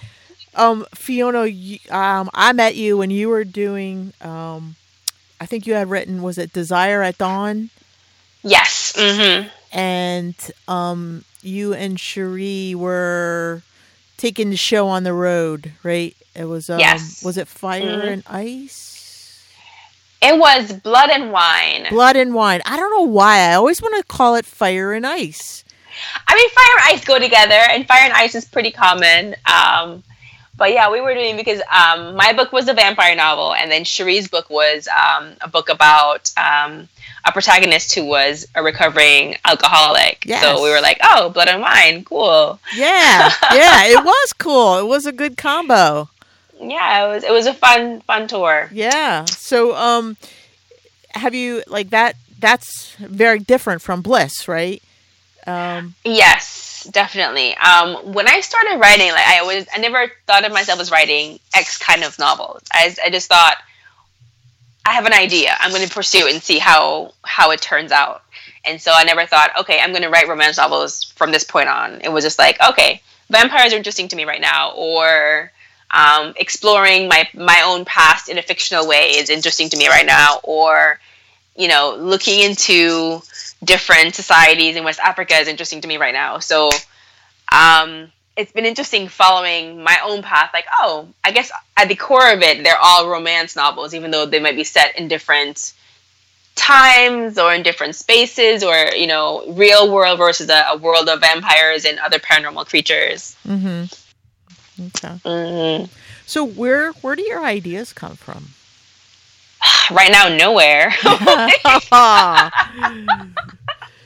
um 0.55 0.86
fiona 0.95 1.51
um 1.89 2.29
i 2.33 2.53
met 2.53 2.75
you 2.75 2.97
when 2.97 3.12
you 3.12 3.27
were 3.27 3.43
doing 3.43 4.13
um 4.21 4.75
i 5.41 5.47
think 5.47 5.65
you 5.65 5.73
had 5.73 5.89
written 5.89 6.21
was 6.21 6.38
it 6.38 6.53
desire 6.53 7.01
at 7.03 7.17
dawn? 7.17 7.71
Yes. 8.41 8.93
Mm-hmm 8.95 9.49
and 9.73 10.36
um, 10.67 11.25
you 11.41 11.73
and 11.73 11.97
Sheree 11.97 12.75
were 12.75 13.63
taking 14.17 14.51
the 14.51 14.57
show 14.57 14.88
on 14.88 15.03
the 15.03 15.13
road, 15.13 15.73
right? 15.83 16.15
It 16.36 16.45
was 16.45 16.69
um, 16.69 16.79
yes. 16.79 17.23
was 17.23 17.38
it 17.38 17.47
Fire 17.47 17.81
mm-hmm. 17.81 18.07
and 18.07 18.23
Ice? 18.27 19.43
It 20.21 20.39
was 20.39 20.71
Blood 20.71 21.09
and 21.09 21.33
Wine. 21.33 21.88
Blood 21.89 22.15
and 22.15 22.33
Wine. 22.33 22.62
I 22.65 22.77
don't 22.77 22.91
know 22.91 23.12
why. 23.12 23.39
I 23.39 23.55
always 23.55 23.81
want 23.81 23.97
to 23.97 24.03
call 24.03 24.36
it 24.36 24.45
Fire 24.45 24.93
and 24.93 25.05
Ice. 25.05 25.65
I 26.27 26.36
mean, 26.36 26.49
Fire 26.49 26.65
and 26.77 26.97
Ice 26.97 27.05
go 27.05 27.19
together, 27.19 27.59
and 27.69 27.86
Fire 27.86 28.03
and 28.03 28.13
Ice 28.13 28.33
is 28.33 28.45
pretty 28.45 28.71
common. 28.71 29.36
Um, 29.45 30.01
but 30.55 30.71
yeah, 30.71 30.89
we 30.91 31.01
were 31.01 31.13
doing 31.13 31.36
because 31.36 31.62
um, 31.71 32.15
my 32.15 32.31
book 32.31 32.51
was 32.51 32.67
a 32.67 32.73
vampire 32.73 33.15
novel, 33.15 33.53
and 33.53 33.69
then 33.69 33.83
Sheree's 33.83 34.27
book 34.27 34.49
was 34.49 34.88
um, 34.88 35.33
a 35.41 35.49
book 35.49 35.69
about 35.69 36.31
um, 36.38 36.88
a 37.25 37.31
protagonist 37.31 37.95
who 37.95 38.05
was 38.05 38.47
a 38.55 38.63
recovering 38.63 39.36
alcoholic. 39.45 40.25
Yes. 40.25 40.41
So 40.43 40.62
we 40.63 40.69
were 40.69 40.81
like, 40.81 40.99
oh, 41.03 41.29
blood 41.29 41.47
and 41.47 41.62
wine, 41.62 42.03
cool. 42.03 42.59
Yeah, 42.75 43.31
yeah, 43.53 43.86
it 43.86 44.03
was 44.05 44.33
cool. 44.33 44.77
It 44.79 44.88
was 44.88 45.05
a 45.05 45.12
good 45.12 45.38
combo. 45.38 46.09
Yeah, 46.59 47.05
it 47.05 47.07
was. 47.15 47.23
It 47.23 47.31
was 47.31 47.45
a 47.45 47.53
fun, 47.53 48.01
fun 48.01 48.27
tour. 48.27 48.69
Yeah. 48.71 49.25
So, 49.25 49.75
um, 49.75 50.17
have 51.12 51.33
you 51.33 51.63
like 51.67 51.89
that? 51.89 52.15
That's 52.39 52.95
very 52.95 53.39
different 53.39 53.81
from 53.81 54.01
Bliss, 54.01 54.47
right? 54.47 54.81
Um, 55.45 55.95
yes, 56.05 56.88
definitely. 56.91 57.55
Um, 57.55 58.13
when 58.13 58.27
I 58.27 58.41
started 58.41 58.79
writing, 58.79 59.09
like 59.12 59.25
I 59.27 59.43
was, 59.43 59.65
I 59.73 59.79
never 59.79 60.12
thought 60.27 60.45
of 60.45 60.53
myself 60.53 60.79
as 60.79 60.91
writing 60.91 61.39
X 61.53 61.77
kind 61.77 62.03
of 62.03 62.17
novels. 62.19 62.62
I, 62.71 62.95
I 63.03 63.09
just 63.09 63.29
thought 63.29 63.57
I 64.85 64.93
have 64.93 65.05
an 65.05 65.13
idea. 65.13 65.55
I'm 65.59 65.71
going 65.71 65.87
to 65.87 65.93
pursue 65.93 66.27
it 66.27 66.33
and 66.33 66.43
see 66.43 66.59
how 66.59 67.13
how 67.23 67.51
it 67.51 67.61
turns 67.61 67.91
out. 67.91 68.23
And 68.65 68.81
so 68.81 68.91
I 68.93 69.03
never 69.03 69.25
thought, 69.25 69.51
okay, 69.59 69.79
I'm 69.79 69.91
going 69.91 70.03
to 70.03 70.09
write 70.09 70.27
romance 70.27 70.57
novels 70.57 71.03
from 71.15 71.31
this 71.31 71.43
point 71.43 71.69
on. 71.69 72.01
It 72.01 72.11
was 72.11 72.23
just 72.23 72.39
like, 72.39 72.57
okay, 72.69 73.01
vampires 73.29 73.73
are 73.73 73.77
interesting 73.77 74.07
to 74.09 74.15
me 74.15 74.25
right 74.25 74.41
now, 74.41 74.71
or 74.75 75.51
um, 75.91 76.33
exploring 76.37 77.07
my 77.07 77.27
my 77.33 77.61
own 77.65 77.85
past 77.85 78.29
in 78.29 78.37
a 78.37 78.41
fictional 78.41 78.87
way 78.87 79.11
is 79.11 79.29
interesting 79.29 79.69
to 79.69 79.77
me 79.77 79.87
right 79.87 80.05
now, 80.05 80.39
or 80.43 80.99
you 81.55 81.67
know, 81.67 81.95
looking 81.99 82.39
into 82.39 83.21
different 83.63 84.15
societies 84.15 84.75
in 84.75 84.83
West 84.83 84.99
Africa 84.99 85.35
is 85.35 85.47
interesting 85.47 85.81
to 85.81 85.87
me 85.87 85.97
right 85.97 86.13
now. 86.13 86.39
So 86.39 86.71
um, 87.51 88.11
it's 88.35 88.51
been 88.51 88.65
interesting 88.65 89.07
following 89.07 89.83
my 89.83 89.97
own 90.03 90.21
path. 90.21 90.51
Like, 90.53 90.65
oh, 90.81 91.07
I 91.23 91.31
guess 91.31 91.51
at 91.77 91.87
the 91.87 91.95
core 91.95 92.31
of 92.31 92.41
it, 92.41 92.63
they're 92.63 92.79
all 92.81 93.09
romance 93.09 93.55
novels, 93.55 93.93
even 93.93 94.11
though 94.11 94.25
they 94.25 94.39
might 94.39 94.55
be 94.55 94.63
set 94.63 94.97
in 94.97 95.07
different 95.07 95.73
times 96.55 97.37
or 97.37 97.53
in 97.53 97.63
different 97.63 97.95
spaces, 97.95 98.63
or 98.63 98.75
you 98.95 99.07
know, 99.07 99.43
real 99.53 99.91
world 99.91 100.17
versus 100.17 100.49
a, 100.49 100.65
a 100.71 100.77
world 100.77 101.09
of 101.09 101.19
vampires 101.19 101.85
and 101.85 101.99
other 101.99 102.19
paranormal 102.19 102.67
creatures. 102.67 103.35
Mm-hmm. 103.47 103.83
Okay. 104.87 105.19
Mm-hmm. 105.23 105.85
So 106.25 106.43
where 106.43 106.91
where 106.93 107.15
do 107.15 107.23
your 107.23 107.43
ideas 107.43 107.93
come 107.93 108.15
from? 108.15 108.49
right 109.91 110.11
now, 110.11 110.29
nowhere. 110.29 110.91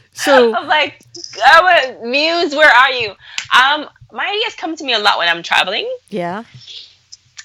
so 0.14 0.56
I'm 0.56 0.68
like, 0.68 1.02
oh, 1.46 2.02
Muse, 2.04 2.54
where 2.54 2.70
are 2.70 2.92
you? 2.92 3.16
Um, 3.58 3.88
my 4.12 4.28
ideas 4.28 4.56
come 4.56 4.76
to 4.76 4.84
me 4.84 4.94
a 4.94 5.00
lot 5.00 5.18
when 5.18 5.28
I'm 5.28 5.44
traveling. 5.44 5.90
Yeah. 6.10 6.44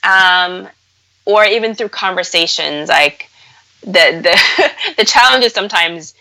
Um, 0.02 0.68
or 1.24 1.44
even 1.44 1.74
through 1.74 1.90
conversations. 1.90 2.88
Like 2.88 3.28
the 3.82 3.88
the 4.22 4.70
the 4.96 5.04
challenge 5.04 5.44
is 5.44 5.52
sometimes 5.52 6.14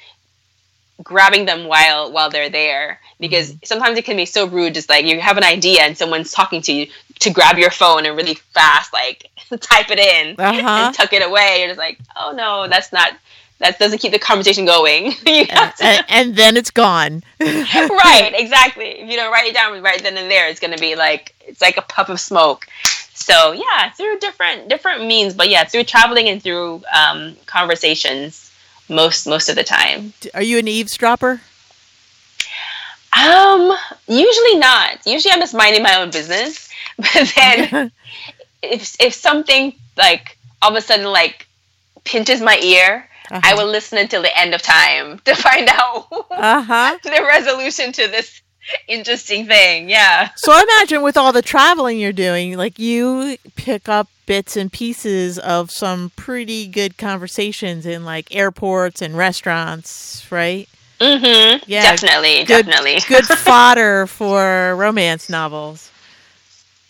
grabbing 1.03 1.45
them 1.45 1.67
while 1.67 2.11
while 2.11 2.29
they're 2.29 2.49
there 2.49 2.99
because 3.19 3.51
mm-hmm. 3.51 3.59
sometimes 3.63 3.97
it 3.97 4.05
can 4.05 4.17
be 4.17 4.25
so 4.25 4.47
rude 4.47 4.73
just 4.73 4.89
like 4.89 5.05
you 5.05 5.19
have 5.19 5.37
an 5.37 5.43
idea 5.43 5.81
and 5.81 5.97
someone's 5.97 6.31
talking 6.31 6.61
to 6.61 6.71
you 6.71 6.87
to 7.19 7.29
grab 7.31 7.57
your 7.57 7.71
phone 7.71 8.05
and 8.05 8.15
really 8.15 8.35
fast 8.35 8.93
like 8.93 9.29
type 9.59 9.89
it 9.89 9.99
in 9.99 10.35
uh-huh. 10.39 10.85
and 10.85 10.95
tuck 10.95 11.13
it 11.13 11.25
away 11.25 11.57
you're 11.59 11.67
just 11.67 11.79
like 11.79 11.97
oh 12.15 12.33
no 12.35 12.67
that's 12.67 12.91
not 12.91 13.13
that 13.61 13.79
doesn't 13.79 13.99
keep 13.99 14.11
the 14.11 14.19
conversation 14.19 14.65
going. 14.65 15.13
and, 15.25 15.73
and, 15.79 16.05
and, 16.09 16.35
then 16.35 16.57
it's 16.57 16.71
gone. 16.71 17.23
right, 17.39 18.31
exactly. 18.35 18.85
If 18.85 19.09
you 19.09 19.15
don't 19.15 19.31
write 19.31 19.47
it 19.47 19.53
down 19.53 19.81
right 19.81 20.01
then 20.01 20.17
and 20.17 20.29
there, 20.29 20.49
it's 20.49 20.59
going 20.59 20.75
to 20.75 20.79
be 20.79 20.95
like 20.95 21.33
it's 21.47 21.61
like 21.61 21.77
a 21.77 21.81
puff 21.81 22.09
of 22.09 22.19
smoke. 22.19 22.67
So 23.13 23.51
yeah, 23.51 23.91
through 23.91 24.19
different 24.19 24.67
different 24.67 25.05
means, 25.05 25.33
but 25.33 25.49
yeah, 25.49 25.63
through 25.63 25.83
traveling 25.85 26.27
and 26.27 26.41
through 26.41 26.83
um, 26.93 27.35
conversations, 27.45 28.51
most 28.89 29.27
most 29.27 29.47
of 29.47 29.55
the 29.55 29.63
time. 29.63 30.13
Are 30.33 30.41
you 30.41 30.57
an 30.57 30.67
eavesdropper? 30.67 31.41
Um, 33.13 33.77
usually 34.07 34.57
not. 34.57 35.05
Usually 35.05 35.33
I'm 35.33 35.39
just 35.39 35.53
minding 35.53 35.83
my 35.83 35.95
own 35.95 36.09
business. 36.09 36.69
But 36.97 37.33
then, 37.35 37.91
if 38.63 38.95
if 38.99 39.13
something 39.13 39.73
like 39.97 40.37
all 40.61 40.71
of 40.71 40.75
a 40.75 40.81
sudden 40.81 41.05
like 41.05 41.47
pinches 42.03 42.41
my 42.41 42.57
ear 42.57 43.07
uh-huh. 43.31 43.41
I 43.43 43.53
will 43.55 43.69
listen 43.69 43.97
until 43.97 44.21
the 44.21 44.37
end 44.37 44.53
of 44.53 44.61
time 44.61 45.19
to 45.25 45.35
find 45.35 45.69
out 45.69 46.07
uh-huh. 46.31 46.97
the 47.03 47.23
resolution 47.25 47.93
to 47.93 48.07
this 48.07 48.41
interesting 48.87 49.47
thing. 49.47 49.89
Yeah. 49.89 50.29
So 50.35 50.51
I 50.51 50.61
imagine 50.63 51.01
with 51.01 51.17
all 51.17 51.31
the 51.31 51.41
traveling 51.41 51.99
you're 51.99 52.11
doing, 52.11 52.57
like 52.57 52.77
you 52.77 53.37
pick 53.55 53.89
up 53.89 54.07
bits 54.25 54.55
and 54.55 54.71
pieces 54.71 55.39
of 55.39 55.71
some 55.71 56.11
pretty 56.15 56.67
good 56.67 56.97
conversations 56.97 57.85
in 57.85 58.05
like 58.05 58.35
airports 58.35 59.01
and 59.01 59.17
restaurants, 59.17 60.29
right? 60.29 60.67
Mm-hmm. 60.99 61.63
Yeah. 61.67 61.81
Definitely. 61.83 62.43
Good, 62.43 62.67
definitely. 62.67 62.99
good 63.07 63.25
fodder 63.25 64.07
for 64.07 64.75
romance 64.75 65.29
novels. 65.29 65.89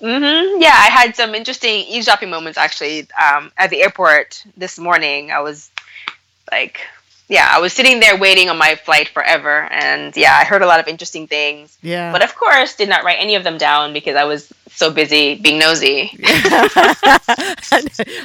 Mm-hmm. 0.01 0.62
Yeah, 0.62 0.73
I 0.73 0.88
had 0.88 1.15
some 1.15 1.36
interesting 1.36 1.86
eavesdropping 1.88 2.30
moments 2.30 2.58
actually 2.58 3.08
um, 3.12 3.51
at 3.58 3.69
the 3.69 3.84
airport 3.84 4.43
this 4.58 4.80
morning. 4.80 5.32
I 5.32 5.41
was 5.41 5.69
like 6.52 6.82
yeah, 7.32 7.48
I 7.50 7.60
was 7.60 7.72
sitting 7.72 8.02
there 8.02 8.18
waiting 8.18 8.50
on 8.50 8.58
my 8.58 8.76
flight 8.76 9.08
forever, 9.08 9.64
and 9.72 10.16
yeah, 10.18 10.38
I 10.38 10.44
heard 10.44 10.62
a 10.62 10.66
lot 10.66 10.82
of 10.82 10.88
interesting 10.90 11.28
things. 11.28 11.78
Yeah. 11.82 12.12
But 12.12 12.22
of 12.26 12.36
course, 12.36 12.76
did 12.76 12.90
not 12.90 13.06
write 13.06 13.20
any 13.22 13.36
of 13.36 13.46
them 13.46 13.58
down 13.58 13.94
because 13.94 14.18
I 14.18 14.26
was 14.26 14.52
so 14.70 14.92
busy 14.92 15.36
being 15.36 15.58
nosy. 15.58 16.12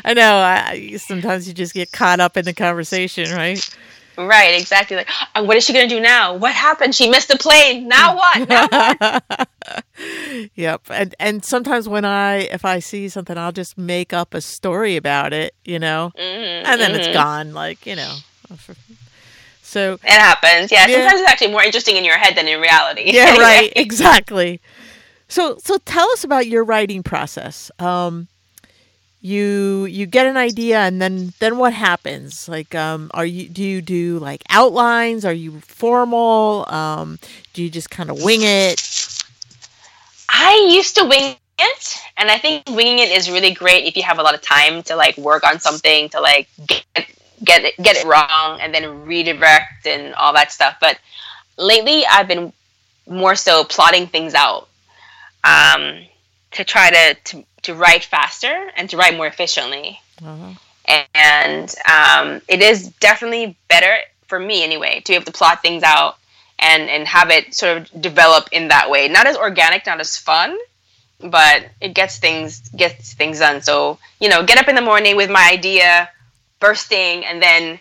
I 0.04 0.12
know. 0.12 0.38
I, 0.38 0.96
sometimes 0.96 1.46
you 1.46 1.54
just 1.54 1.72
get 1.72 1.92
caught 1.92 2.18
up 2.18 2.36
in 2.36 2.44
the 2.44 2.52
conversation, 2.52 3.30
right? 3.30 3.64
Right, 4.16 4.58
exactly. 4.58 4.96
Like, 4.96 5.08
oh, 5.34 5.42
what 5.42 5.56
is 5.56 5.64
she 5.64 5.72
gonna 5.72 5.88
do 5.88 6.00
now? 6.00 6.34
What 6.34 6.52
happened? 6.54 6.94
She 6.94 7.08
missed 7.08 7.28
the 7.28 7.36
plane. 7.36 7.88
Now 7.88 8.16
what? 8.16 8.48
Now 8.48 8.66
what? 8.68 9.48
yep. 10.54 10.82
And 10.90 11.14
and 11.18 11.44
sometimes 11.44 11.88
when 11.88 12.04
I 12.04 12.42
if 12.42 12.64
I 12.64 12.78
see 12.78 13.08
something, 13.08 13.36
I'll 13.36 13.52
just 13.52 13.76
make 13.76 14.12
up 14.12 14.34
a 14.34 14.40
story 14.40 14.96
about 14.96 15.32
it, 15.32 15.54
you 15.64 15.78
know, 15.78 16.12
mm-hmm, 16.16 16.66
and 16.66 16.80
then 16.80 16.92
mm-hmm. 16.92 17.00
it's 17.00 17.08
gone. 17.08 17.52
Like 17.52 17.86
you 17.86 17.96
know. 17.96 18.16
So 19.62 19.94
it 19.94 20.08
happens. 20.08 20.70
Yeah, 20.70 20.86
yeah, 20.86 21.00
Sometimes 21.00 21.20
it's 21.20 21.30
actually 21.30 21.50
more 21.50 21.62
interesting 21.62 21.96
in 21.96 22.04
your 22.04 22.16
head 22.16 22.36
than 22.36 22.46
in 22.46 22.60
reality. 22.60 23.10
Yeah. 23.12 23.24
anyway. 23.28 23.44
Right. 23.44 23.72
Exactly. 23.74 24.60
So 25.28 25.58
so 25.62 25.78
tell 25.78 26.08
us 26.12 26.24
about 26.24 26.46
your 26.46 26.64
writing 26.64 27.02
process. 27.02 27.70
Um, 27.78 28.28
you 29.20 29.86
you 29.86 30.06
get 30.06 30.26
an 30.26 30.36
idea 30.36 30.78
and 30.80 31.00
then 31.00 31.32
then 31.38 31.58
what 31.58 31.72
happens? 31.72 32.48
Like 32.48 32.74
um 32.74 33.10
are 33.14 33.26
you 33.26 33.48
do 33.48 33.62
you 33.62 33.82
do 33.82 34.18
like 34.18 34.42
outlines? 34.50 35.24
Are 35.24 35.32
you 35.32 35.60
formal? 35.60 36.66
Um 36.68 37.18
do 37.52 37.62
you 37.62 37.70
just 37.70 37.90
kind 37.90 38.10
of 38.10 38.22
wing 38.22 38.40
it? 38.42 38.82
I 40.28 40.68
used 40.70 40.96
to 40.96 41.04
wing 41.04 41.36
it 41.58 41.96
and 42.18 42.30
i 42.30 42.36
think 42.36 42.62
winging 42.68 42.98
it 42.98 43.10
is 43.10 43.30
really 43.30 43.54
great 43.54 43.86
if 43.86 43.96
you 43.96 44.02
have 44.02 44.18
a 44.18 44.22
lot 44.22 44.34
of 44.34 44.42
time 44.42 44.82
to 44.82 44.94
like 44.94 45.16
work 45.16 45.42
on 45.42 45.58
something 45.58 46.06
to 46.10 46.20
like 46.20 46.46
get 46.66 46.84
get 47.44 47.64
it 47.64 47.74
get 47.82 47.96
it 47.96 48.04
wrong 48.04 48.58
and 48.60 48.74
then 48.74 49.06
redirect 49.06 49.86
and 49.86 50.14
all 50.14 50.32
that 50.34 50.52
stuff. 50.52 50.76
But 50.80 50.98
lately 51.58 52.04
i've 52.06 52.28
been 52.28 52.52
more 53.06 53.34
so 53.34 53.64
plotting 53.64 54.06
things 54.06 54.34
out 54.34 54.68
um 55.44 56.04
to 56.50 56.64
try 56.64 56.90
to, 56.90 57.14
to, 57.24 57.44
to 57.66 57.74
write 57.74 58.04
faster 58.04 58.70
and 58.76 58.88
to 58.90 58.96
write 58.96 59.16
more 59.16 59.26
efficiently. 59.26 60.00
Uh-huh. 60.24 60.54
And 61.14 61.74
um, 61.90 62.40
it 62.48 62.62
is 62.62 62.88
definitely 63.00 63.56
better 63.68 63.96
for 64.28 64.38
me 64.38 64.62
anyway 64.62 65.00
to 65.00 65.12
be 65.12 65.14
able 65.14 65.24
to 65.26 65.32
plot 65.32 65.62
things 65.62 65.82
out 65.82 66.16
and, 66.58 66.88
and 66.88 67.06
have 67.06 67.30
it 67.30 67.54
sort 67.54 67.78
of 67.78 68.00
develop 68.00 68.48
in 68.52 68.68
that 68.68 68.88
way. 68.88 69.08
Not 69.08 69.26
as 69.26 69.36
organic, 69.36 69.84
not 69.84 70.00
as 70.00 70.16
fun, 70.16 70.56
but 71.20 71.66
it 71.80 71.94
gets 71.94 72.18
things 72.18 72.68
gets 72.70 73.14
things 73.14 73.40
done. 73.40 73.62
So 73.62 73.98
you 74.20 74.28
know, 74.28 74.44
get 74.44 74.58
up 74.58 74.68
in 74.68 74.74
the 74.74 74.82
morning 74.82 75.16
with 75.16 75.30
my 75.30 75.48
idea 75.50 76.08
bursting, 76.60 77.24
and 77.24 77.42
then 77.42 77.78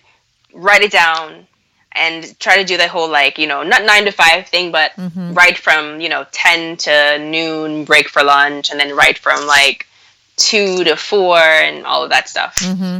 write 0.54 0.82
it 0.82 0.92
down 0.92 1.48
and 1.96 2.38
try 2.40 2.58
to 2.58 2.64
do 2.64 2.78
the 2.78 2.88
whole 2.88 3.10
like 3.10 3.38
you 3.38 3.48
know 3.48 3.64
not 3.64 3.84
nine 3.84 4.06
to 4.06 4.12
five 4.12 4.48
thing 4.48 4.72
but 4.72 4.92
mm-hmm. 4.92 5.34
right 5.34 5.58
from 5.58 6.00
you 6.02 6.10
know 6.10 6.26
10 6.32 6.78
to 6.78 7.20
noon 7.20 7.86
break 7.86 8.10
for 8.10 8.24
lunch 8.24 8.70
and 8.70 8.80
then 8.80 8.96
right 8.96 9.18
from 9.18 9.46
like 9.48 9.88
two 10.36 10.84
to 10.84 10.96
four 10.96 11.38
and 11.38 11.86
all 11.86 12.04
of 12.04 12.10
that 12.10 12.28
stuff 12.28 12.58
mm-hmm. 12.58 13.00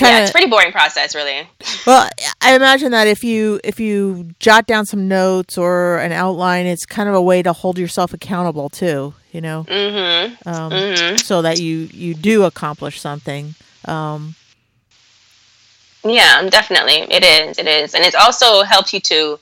Yeah, 0.00 0.22
it's 0.22 0.30
pretty 0.30 0.48
boring 0.48 0.72
process, 0.72 1.14
really. 1.14 1.48
Well, 1.86 2.08
I 2.42 2.54
imagine 2.54 2.90
that 2.90 3.06
if 3.06 3.24
you 3.24 3.60
if 3.64 3.80
you 3.80 4.30
jot 4.40 4.66
down 4.66 4.84
some 4.84 5.08
notes 5.08 5.56
or 5.56 5.98
an 5.98 6.12
outline, 6.12 6.66
it's 6.66 6.84
kind 6.84 7.08
of 7.08 7.14
a 7.14 7.22
way 7.22 7.42
to 7.42 7.52
hold 7.52 7.78
yourself 7.78 8.12
accountable 8.12 8.68
too. 8.68 9.14
You 9.32 9.40
know, 9.40 9.64
mm-hmm. 9.66 10.48
Um, 10.48 10.70
mm-hmm. 10.70 11.16
so 11.16 11.42
that 11.42 11.60
you 11.60 11.88
you 11.92 12.14
do 12.14 12.44
accomplish 12.44 13.00
something. 13.00 13.54
Um, 13.86 14.34
yeah, 16.04 16.48
definitely. 16.48 17.06
It 17.10 17.24
is. 17.24 17.58
It 17.58 17.66
is. 17.66 17.94
And 17.94 18.04
it 18.04 18.14
also 18.14 18.62
helps 18.62 18.92
you 18.92 19.00
to 19.00 19.38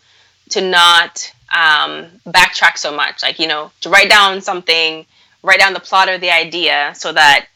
to 0.51 0.61
not 0.61 1.33
um, 1.53 2.07
backtrack 2.27 2.79
so 2.79 2.95
much. 2.95 3.23
Like, 3.23 3.39
you 3.39 3.47
know, 3.47 3.71
to 3.81 3.91
write 3.91 4.09
down 4.09 4.41
something, 4.41 5.07
write 5.43 5.59
down 5.59 5.73
the 5.73 5.81
plot 5.81 6.09
or 6.09 6.19
the 6.19 6.31
idea 6.31 6.93
so 6.97 7.13
that 7.13 7.47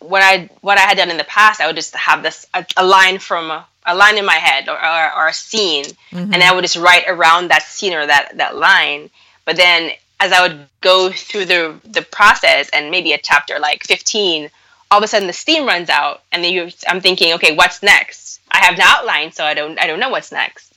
what 0.00 0.22
I 0.22 0.48
what 0.60 0.78
I 0.78 0.82
had 0.82 0.96
done 0.96 1.10
in 1.10 1.16
the 1.16 1.24
past, 1.24 1.60
I 1.60 1.66
would 1.66 1.76
just 1.76 1.94
have 1.94 2.22
this 2.22 2.46
a, 2.54 2.64
a 2.76 2.84
line 2.84 3.18
from 3.18 3.50
a, 3.50 3.66
a, 3.86 3.94
line 3.94 4.16
in 4.16 4.24
my 4.24 4.34
head 4.34 4.68
or, 4.68 4.74
or, 4.76 5.14
or 5.14 5.28
a 5.28 5.32
scene, 5.32 5.84
mm-hmm. 5.84 6.32
and 6.32 6.42
I 6.42 6.54
would 6.54 6.62
just 6.62 6.76
write 6.76 7.04
around 7.06 7.48
that 7.48 7.62
scene 7.62 7.92
or 7.92 8.06
that 8.06 8.36
that 8.38 8.56
line. 8.56 9.10
But 9.44 9.56
then 9.56 9.90
as 10.18 10.32
I 10.32 10.46
would 10.46 10.66
go 10.80 11.10
through 11.10 11.46
the 11.46 11.78
the 11.84 12.02
process 12.02 12.70
and 12.70 12.90
maybe 12.90 13.12
a 13.12 13.18
chapter 13.18 13.58
like 13.58 13.84
15 13.84 14.50
all 14.90 14.98
of 14.98 15.04
a 15.04 15.06
sudden 15.06 15.26
the 15.26 15.32
steam 15.32 15.66
runs 15.66 15.88
out 15.88 16.22
and 16.32 16.42
then 16.42 16.52
you 16.52 16.70
i'm 16.88 17.00
thinking 17.00 17.32
okay 17.34 17.54
what's 17.54 17.82
next 17.82 18.40
i 18.50 18.58
have 18.58 18.74
an 18.74 18.80
outline 18.82 19.32
so 19.32 19.44
i 19.44 19.54
don't 19.54 19.78
i 19.78 19.86
don't 19.86 20.00
know 20.00 20.10
what's 20.10 20.32
next 20.32 20.72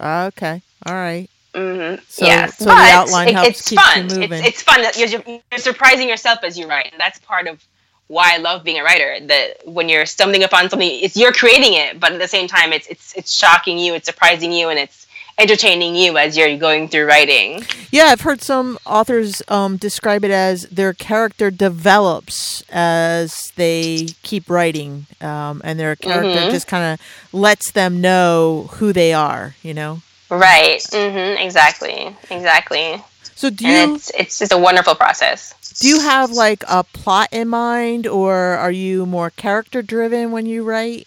okay 0.00 0.62
all 0.86 0.94
right 0.94 1.28
mm-hmm. 1.54 2.02
so, 2.08 2.24
yes 2.24 2.58
so 2.58 2.66
but 2.66 2.74
the 2.74 2.92
outline 2.92 3.28
it, 3.28 3.34
helps 3.34 3.48
it's 3.48 3.68
keep 3.68 3.78
fun 3.78 4.08
you 4.10 4.20
moving. 4.20 4.44
It's, 4.44 4.48
it's 4.48 4.62
fun 4.62 4.84
you're, 4.96 5.40
you're 5.50 5.60
surprising 5.60 6.08
yourself 6.08 6.40
as 6.42 6.58
you 6.58 6.68
write 6.68 6.90
and 6.92 7.00
that's 7.00 7.18
part 7.20 7.46
of 7.46 7.64
why 8.08 8.32
I 8.34 8.38
love 8.38 8.64
being 8.64 8.78
a 8.78 8.82
writer. 8.82 9.18
That 9.26 9.66
when 9.66 9.88
you're 9.88 10.06
stumbling 10.06 10.42
upon 10.42 10.68
something, 10.68 10.88
it's 10.90 11.16
you're 11.16 11.32
creating 11.32 11.74
it, 11.74 12.00
but 12.00 12.12
at 12.12 12.18
the 12.18 12.28
same 12.28 12.48
time, 12.48 12.72
it's 12.72 12.86
it's 12.88 13.14
it's 13.14 13.32
shocking 13.32 13.78
you, 13.78 13.94
it's 13.94 14.06
surprising 14.06 14.52
you, 14.52 14.70
and 14.70 14.78
it's 14.78 15.06
entertaining 15.38 15.94
you 15.94 16.18
as 16.18 16.36
you're 16.36 16.56
going 16.58 16.88
through 16.88 17.06
writing. 17.06 17.64
Yeah, 17.90 18.04
I've 18.04 18.22
heard 18.22 18.42
some 18.42 18.78
authors 18.84 19.40
um, 19.48 19.76
describe 19.76 20.24
it 20.24 20.30
as 20.30 20.64
their 20.64 20.92
character 20.92 21.50
develops 21.50 22.62
as 22.70 23.52
they 23.56 24.08
keep 24.22 24.50
writing, 24.50 25.06
um, 25.20 25.62
and 25.64 25.78
their 25.78 25.96
character 25.96 26.40
mm-hmm. 26.40 26.50
just 26.50 26.66
kind 26.66 26.92
of 26.94 27.06
lets 27.32 27.70
them 27.72 28.00
know 28.00 28.68
who 28.72 28.92
they 28.92 29.12
are. 29.12 29.54
You 29.62 29.74
know. 29.74 30.02
Right. 30.30 30.80
Mm-hmm. 30.80 31.42
Exactly. 31.42 32.14
Exactly. 32.30 33.02
So 33.34 33.50
do 33.50 33.66
you? 33.66 33.94
it's 33.94 34.10
it's 34.10 34.38
just 34.38 34.52
a 34.52 34.58
wonderful 34.58 34.94
process. 34.94 35.54
Do 35.80 35.88
you 35.88 36.00
have 36.00 36.32
like 36.32 36.64
a 36.68 36.82
plot 36.82 37.28
in 37.30 37.48
mind, 37.48 38.06
or 38.06 38.34
are 38.34 38.72
you 38.72 39.06
more 39.06 39.30
character 39.30 39.80
driven 39.80 40.32
when 40.32 40.44
you 40.44 40.64
write? 40.64 41.06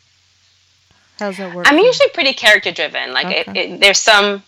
How's 1.21 1.38
that 1.38 1.53
work? 1.53 1.67
I'm 1.69 1.77
usually 1.77 2.10
pretty 2.10 2.34
character 2.34 2.71
driven. 2.71 3.13
Like 3.13 3.27
okay. 3.27 3.43
it, 3.45 3.55
it, 3.55 3.79
there's 3.79 3.99
some 3.99 4.41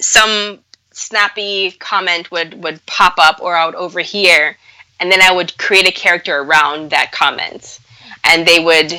some 0.00 0.58
snappy 0.90 1.72
comment 1.72 2.30
would 2.30 2.62
would 2.62 2.84
pop 2.86 3.16
up 3.18 3.38
or 3.42 3.54
I 3.54 3.66
would 3.66 3.74
overhear, 3.74 4.56
and 4.98 5.12
then 5.12 5.20
I 5.20 5.30
would 5.30 5.56
create 5.58 5.86
a 5.86 5.92
character 5.92 6.38
around 6.40 6.88
that 6.90 7.12
comment, 7.12 7.80
and 8.24 8.46
they 8.46 8.58
would 8.64 8.92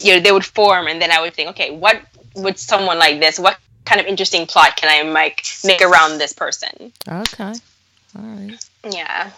you 0.00 0.14
know 0.14 0.20
they 0.20 0.32
would 0.32 0.44
form, 0.44 0.88
and 0.88 1.00
then 1.00 1.12
I 1.12 1.20
would 1.20 1.32
think, 1.32 1.50
okay, 1.50 1.70
what 1.70 2.02
would 2.34 2.58
someone 2.58 2.98
like 2.98 3.20
this? 3.20 3.38
What 3.38 3.56
kind 3.84 4.00
of 4.00 4.08
interesting 4.08 4.44
plot 4.44 4.74
can 4.74 4.90
I 4.90 5.08
make 5.08 5.46
make 5.62 5.80
around 5.80 6.18
this 6.18 6.32
person? 6.32 6.92
Okay, 7.06 7.52
all 8.16 8.22
right. 8.22 8.68
Yeah. 8.90 9.30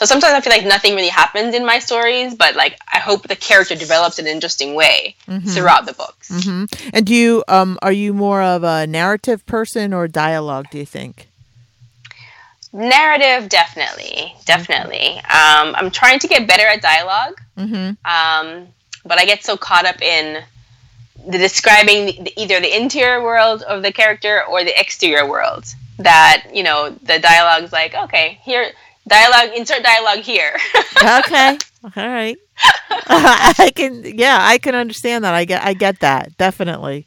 So 0.00 0.06
sometimes 0.06 0.32
I 0.32 0.40
feel 0.40 0.50
like 0.50 0.64
nothing 0.64 0.94
really 0.94 1.10
happens 1.10 1.54
in 1.54 1.66
my 1.66 1.78
stories, 1.78 2.34
but 2.34 2.56
like 2.56 2.78
I 2.90 3.00
hope 3.00 3.28
the 3.28 3.36
character 3.36 3.74
develops 3.74 4.18
in 4.18 4.26
an 4.26 4.32
interesting 4.32 4.74
way 4.74 5.14
mm-hmm. 5.28 5.46
throughout 5.46 5.84
the 5.84 5.92
books. 5.92 6.30
Mm-hmm. 6.30 6.90
And 6.94 7.04
do 7.04 7.14
you 7.14 7.44
um 7.48 7.78
are 7.82 7.92
you 7.92 8.14
more 8.14 8.40
of 8.40 8.64
a 8.64 8.86
narrative 8.86 9.44
person 9.44 9.92
or 9.92 10.08
dialogue? 10.08 10.68
Do 10.70 10.78
you 10.78 10.86
think? 10.86 11.28
Narrative, 12.72 13.50
definitely, 13.50 14.34
definitely. 14.46 15.18
Um, 15.18 15.74
I'm 15.76 15.90
trying 15.90 16.18
to 16.20 16.28
get 16.28 16.48
better 16.48 16.66
at 16.66 16.80
dialog 16.80 17.34
mm-hmm. 17.58 17.90
um, 18.10 18.68
but 19.04 19.18
I 19.18 19.26
get 19.26 19.44
so 19.44 19.58
caught 19.58 19.84
up 19.84 20.00
in 20.00 20.42
the 21.26 21.36
describing 21.36 22.24
the, 22.24 22.32
either 22.40 22.58
the 22.58 22.74
interior 22.74 23.22
world 23.22 23.60
of 23.64 23.82
the 23.82 23.92
character 23.92 24.42
or 24.48 24.64
the 24.64 24.80
exterior 24.80 25.28
world 25.28 25.66
that 25.98 26.46
you 26.54 26.62
know 26.62 26.88
the 27.02 27.18
dialogue's 27.18 27.70
like 27.70 27.94
okay 27.94 28.40
here 28.42 28.72
dialogue 29.08 29.56
insert 29.56 29.82
dialogue 29.82 30.20
here. 30.20 30.56
Okay. 31.02 31.56
All 31.82 31.90
right. 31.96 32.36
I 33.06 33.72
can 33.74 34.04
yeah 34.04 34.38
i 34.42 34.58
can 34.58 34.74
understand 34.74 35.24
that. 35.24 35.32
I 35.32 35.46
get 35.46 35.64
i 35.64 35.72
get 35.72 36.00
that. 36.00 36.36
Definitely. 36.36 37.06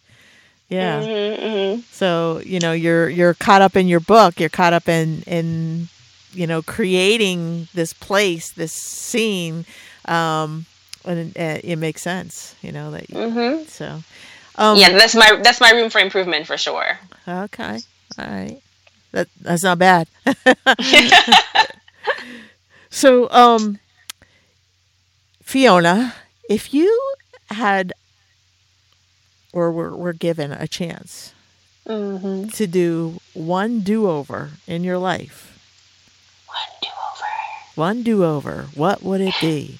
Yeah. 0.67 1.01
Mm-hmm, 1.01 1.45
mm-hmm. 1.45 1.81
so 1.91 2.41
you 2.43 2.59
know 2.59 2.71
you're 2.71 3.07
you're 3.07 3.35
caught 3.35 3.61
up 3.61 3.75
in 3.75 3.87
your 3.87 3.99
book. 3.99 4.39
You're 4.39 4.49
caught 4.49 4.73
up 4.73 4.89
in 4.89 5.21
in 5.27 5.89
you 6.33 6.47
know 6.47 6.63
creating 6.63 7.67
this 7.75 7.93
place 7.93 8.51
this 8.51 8.73
scene 8.73 9.65
um 10.05 10.65
and 11.05 11.35
it, 11.35 11.63
it 11.63 11.75
makes 11.75 12.01
sense 12.01 12.55
you 12.61 12.71
know 12.71 12.89
that 12.91 13.07
mm-hmm. 13.07 13.63
so 13.65 14.01
um, 14.55 14.77
yeah 14.77 14.91
that's 14.91 15.13
my 15.15 15.39
that's 15.43 15.61
my 15.61 15.71
room 15.71 15.91
for 15.91 15.99
improvement 15.99 16.47
for 16.47 16.57
sure. 16.57 16.97
Okay. 17.27 17.79
All 18.17 18.25
right. 18.25 18.59
That 19.11 19.27
that's 19.39 19.63
not 19.63 19.77
bad 19.77 20.07
So, 22.89 23.27
um, 23.31 23.79
Fiona, 25.41 26.13
if 26.47 26.73
you 26.73 27.15
had 27.49 27.91
or 29.51 29.71
were, 29.71 29.95
were 29.95 30.13
given 30.13 30.51
a 30.51 30.67
chance 30.67 31.33
mm-hmm. 31.87 32.49
to 32.49 32.67
do 32.67 33.19
one 33.33 33.79
do 33.79 34.07
over 34.07 34.51
in 34.67 34.83
your 34.83 34.99
life, 34.99 35.57
one 36.47 36.79
do 36.81 36.87
over, 36.87 37.25
one 37.73 38.03
do 38.03 38.23
over, 38.23 38.67
what 38.75 39.01
would 39.01 39.21
it 39.21 39.35
be? 39.41 39.79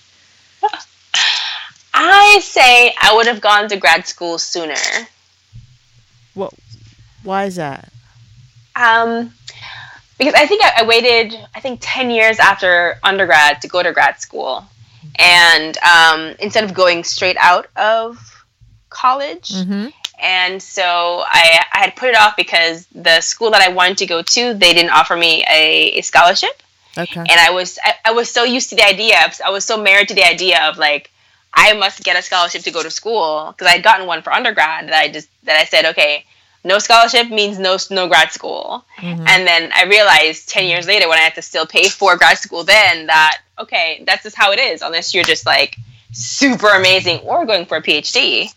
I 1.94 2.40
say 2.42 2.96
I 3.00 3.14
would 3.16 3.28
have 3.28 3.42
gone 3.42 3.70
to 3.70 3.78
grad 3.78 4.08
school 4.08 4.40
sooner. 4.40 4.74
What? 6.34 6.54
Why 7.24 7.46
is 7.46 7.58
that? 7.58 7.94
Um, 8.76 9.34
because 10.24 10.40
I 10.40 10.46
think 10.46 10.64
I, 10.64 10.74
I, 10.78 10.84
waited, 10.84 11.38
I 11.54 11.60
think, 11.60 11.80
10 11.82 12.10
years 12.10 12.40
after 12.40 12.96
undergrad 13.04 13.62
to 13.62 13.68
go 13.68 13.84
to 13.84 13.92
grad 13.92 14.22
school. 14.22 14.66
And 15.16 15.78
um, 15.80 16.36
instead 16.40 16.64
of 16.64 16.74
going 16.74 17.04
straight 17.04 17.36
out 17.38 17.68
of 17.76 18.46
college, 18.90 19.50
mm-hmm. 19.50 19.88
and 20.22 20.64
so 20.64 21.24
I, 21.26 21.64
I 21.74 21.80
had 21.80 21.96
put 21.96 22.10
it 22.10 22.16
off 22.16 22.38
because 22.38 22.88
the 22.88 23.20
school 23.20 23.52
that 23.52 23.62
I 23.62 23.74
wanted 23.74 23.98
to 23.98 24.06
go 24.06 24.22
to, 24.22 24.54
they 24.54 24.74
didn't 24.74 24.92
offer 24.92 25.16
me 25.16 25.44
a, 25.50 25.98
a 25.98 26.02
scholarship. 26.02 26.64
Okay. 26.98 27.20
And 27.20 27.32
I 27.32 27.52
was 27.52 27.80
I, 27.84 27.96
I 28.06 28.12
was 28.12 28.30
so 28.30 28.44
used 28.44 28.70
to 28.70 28.76
the 28.76 28.86
idea. 28.86 29.16
I 29.44 29.50
was 29.50 29.66
so 29.66 29.82
married 29.82 30.10
to 30.10 30.14
the 30.14 30.24
idea 30.24 30.70
of 30.70 30.78
like 30.78 31.12
I 31.52 31.74
must 31.74 32.04
get 32.04 32.18
a 32.18 32.22
scholarship 32.22 32.62
to 32.64 32.72
go 32.72 32.84
to 32.84 32.92
school 32.92 33.52
because 33.52 33.68
I 33.68 33.72
had 33.72 33.84
gotten 33.84 34.06
one 34.06 34.22
for 34.22 34.32
undergrad 34.32 34.88
that 34.88 34.94
I 34.94 35.10
just 35.10 35.28
that 35.44 35.60
I 35.60 35.66
said 35.66 35.86
okay 35.86 36.26
no 36.64 36.80
scholarship 36.80 37.30
means 37.30 37.60
no 37.60 37.78
no 37.90 38.08
grad 38.08 38.32
school. 38.32 38.86
Mm-hmm. 38.98 39.26
And 39.28 39.48
then 39.48 39.72
I 39.74 39.84
realized 39.84 40.50
10 40.50 40.66
years 40.66 40.88
later 40.88 41.08
when 41.10 41.18
I 41.18 41.22
had 41.22 41.36
to 41.36 41.42
still 41.42 41.66
pay 41.66 41.90
for 41.90 42.18
grad 42.18 42.38
school 42.38 42.64
then 42.64 43.08
that 43.08 43.42
okay, 43.60 44.04
that's 44.06 44.24
just 44.24 44.36
how 44.36 44.52
it 44.52 44.60
is 44.60 44.82
unless 44.82 45.14
you're 45.14 45.24
just 45.24 45.46
like 45.46 45.78
super 46.12 46.70
amazing 46.70 47.20
or 47.20 47.46
going 47.46 47.66
for 47.66 47.78
a 47.78 47.82
PhD. 47.82 48.54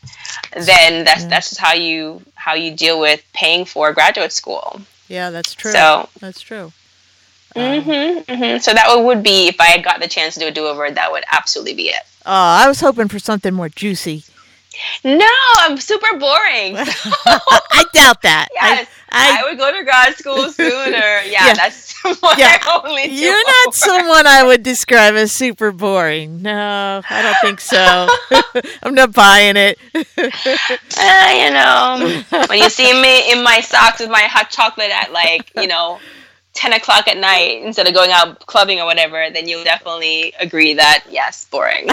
Then 0.53 1.05
that's 1.05 1.23
yeah. 1.23 1.29
that's 1.29 1.51
just 1.51 1.61
how 1.61 1.75
you 1.75 2.23
how 2.35 2.55
you 2.55 2.75
deal 2.75 3.01
with 3.01 3.25
paying 3.33 3.65
for 3.65 3.93
graduate 3.93 4.33
school. 4.33 4.81
Yeah, 5.09 5.31
that's 5.31 5.55
true. 5.55 5.73
So 5.73 6.09
that's 6.21 6.41
true. 6.41 6.73
Mm-hmm, 7.55 7.91
um, 8.19 8.25
mm-hmm. 8.25 8.59
So 8.59 8.75
that 8.75 8.95
would 8.95 9.23
be 9.23 9.49
if 9.49 9.61
I 9.61 9.67
had 9.67 9.83
got 9.83 10.01
the 10.01 10.09
chance 10.09 10.35
to 10.35 10.41
do 10.41 10.49
a 10.49 10.51
do 10.51 10.67
over, 10.67 10.91
that 10.91 11.11
would 11.11 11.25
absolutely 11.33 11.75
be 11.75 11.89
it. 11.89 12.03
Oh, 12.27 12.33
I 12.33 12.69
was 12.69 12.81
hoping 12.81 13.09
for 13.09 13.19
something 13.19 13.55
more 13.55 13.69
juicy. 13.69 14.25
No, 15.05 15.31
I'm 15.59 15.79
super 15.79 16.19
boring. 16.19 16.77
I 17.77 17.85
doubt 17.93 18.23
that. 18.23 18.49
Yes, 18.55 18.89
I, 19.11 19.39
I, 19.39 19.41
I, 19.41 19.49
would 19.49 19.59
go 19.59 19.77
to 19.77 19.85
grad 19.85 20.15
school 20.17 20.49
sooner. 20.51 20.71
Yeah, 20.91 21.23
yeah. 21.47 21.55
that's 21.55 21.95
what 22.21 22.39
yeah. 22.39 22.59
I 22.61 22.83
only 22.85 23.05
You're 23.05 23.47
not 23.47 23.75
someone 23.75 24.27
I 24.27 24.43
would 24.45 24.63
describe 24.63 25.15
as 25.15 25.33
super 25.33 25.73
boring. 25.73 26.43
No, 26.43 27.03
I 27.09 27.23
don't 27.23 27.37
think 27.41 27.61
so. 27.61 28.09
I'm 28.83 28.95
not 28.95 29.13
buying 29.13 29.57
it. 29.57 29.79
uh, 29.95 30.01
you 31.35 31.51
know, 31.51 32.23
when 32.49 32.59
you 32.59 32.71
see 32.71 32.93
me 33.01 33.33
in 33.33 33.43
my 33.43 33.61
socks 33.61 34.01
with 34.01 34.11
my 34.11 34.23
hot 34.23 34.51
chocolate 34.51 34.91
at 34.91 35.13
like, 35.13 35.53
you 35.57 35.69
know, 35.69 36.01
10 36.55 36.73
o'clock 36.73 37.07
at 37.07 37.19
night 37.19 37.63
instead 37.63 37.87
of 37.87 37.95
going 37.95 38.11
out 38.11 38.45
clubbing 38.47 38.81
or 38.81 38.87
whatever, 38.87 39.29
then 39.33 39.47
you'll 39.47 39.65
definitely 39.65 40.33
agree 40.41 40.75
that, 40.75 41.05
yes, 41.11 41.45
boring. 41.45 41.87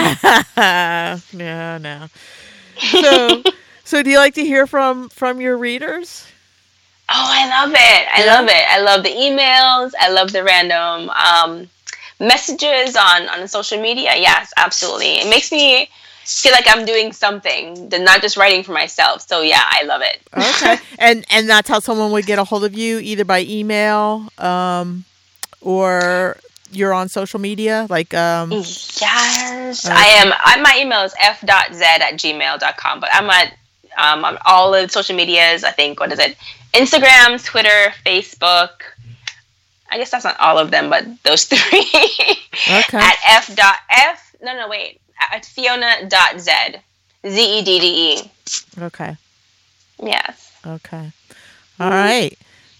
no, 1.32 1.78
no 1.78 2.08
so, 2.78 3.42
so 3.84 4.02
do 4.02 4.10
you 4.10 4.18
like 4.18 4.34
to 4.34 4.44
hear 4.44 4.66
from 4.66 5.08
from 5.08 5.40
your 5.40 5.56
readers? 5.56 6.26
Oh, 7.08 7.26
I 7.28 7.48
love 7.48 7.70
it! 7.70 7.76
I 7.78 8.24
yeah. 8.24 8.34
love 8.34 8.46
it! 8.48 8.64
I 8.68 8.80
love 8.80 9.02
the 9.02 9.10
emails. 9.10 9.92
I 9.98 10.10
love 10.10 10.32
the 10.32 10.42
random 10.42 11.10
um, 11.10 11.68
messages 12.18 12.96
on 12.96 13.28
on 13.28 13.46
social 13.48 13.80
media. 13.80 14.14
Yes, 14.16 14.52
absolutely. 14.56 15.16
It 15.16 15.28
makes 15.28 15.52
me 15.52 15.88
feel 16.24 16.52
like 16.52 16.66
I'm 16.68 16.84
doing 16.86 17.12
something, 17.12 17.88
than 17.90 18.04
not 18.04 18.22
just 18.22 18.36
writing 18.36 18.62
for 18.62 18.72
myself. 18.72 19.26
So 19.28 19.42
yeah, 19.42 19.62
I 19.62 19.84
love 19.84 20.02
it. 20.02 20.20
Okay, 20.34 20.78
and 20.98 21.24
and 21.30 21.48
that's 21.48 21.68
how 21.68 21.80
someone 21.80 22.12
would 22.12 22.26
get 22.26 22.38
a 22.38 22.44
hold 22.44 22.64
of 22.64 22.74
you, 22.74 22.98
either 22.98 23.24
by 23.24 23.40
email, 23.40 24.28
um, 24.38 25.04
or 25.60 26.38
you're 26.76 26.92
on 26.94 27.08
social 27.08 27.40
media? 27.40 27.86
Like, 27.88 28.14
um, 28.14 28.50
yes, 28.52 29.86
I 29.86 30.04
am. 30.18 30.32
I, 30.36 30.60
my 30.60 30.78
email 30.80 31.02
is 31.02 31.14
f.z 31.20 31.48
at 31.48 32.12
gmail.com, 32.14 33.00
but 33.00 33.10
I'm 33.12 33.28
at 33.30 33.54
um, 33.96 34.24
on 34.24 34.38
all 34.44 34.74
of 34.74 34.90
social 34.90 35.16
medias. 35.16 35.64
I 35.64 35.70
think, 35.70 36.00
what 36.00 36.12
is 36.12 36.18
it? 36.18 36.36
Instagram, 36.72 37.42
Twitter, 37.44 37.92
Facebook. 38.04 38.70
I 39.90 39.98
guess 39.98 40.10
that's 40.10 40.24
not 40.24 40.38
all 40.40 40.58
of 40.58 40.70
them, 40.70 40.90
but 40.90 41.04
those 41.22 41.44
three. 41.50 41.84
okay. 42.68 42.98
At 42.98 43.16
f 43.26 43.54
dot 43.54 43.76
f. 43.90 44.34
No, 44.42 44.56
no, 44.56 44.68
wait. 44.68 45.00
At 45.32 45.44
Fiona 45.44 46.08
dot 46.08 46.40
z. 46.40 46.50
Z 47.26 47.58
e 47.58 47.62
d 47.62 47.78
d 47.78 48.14
e. 48.18 48.30
Okay. 48.82 49.16
Yes. 50.02 50.52
Okay. 50.66 51.12
All 51.80 51.90
right. 51.90 52.36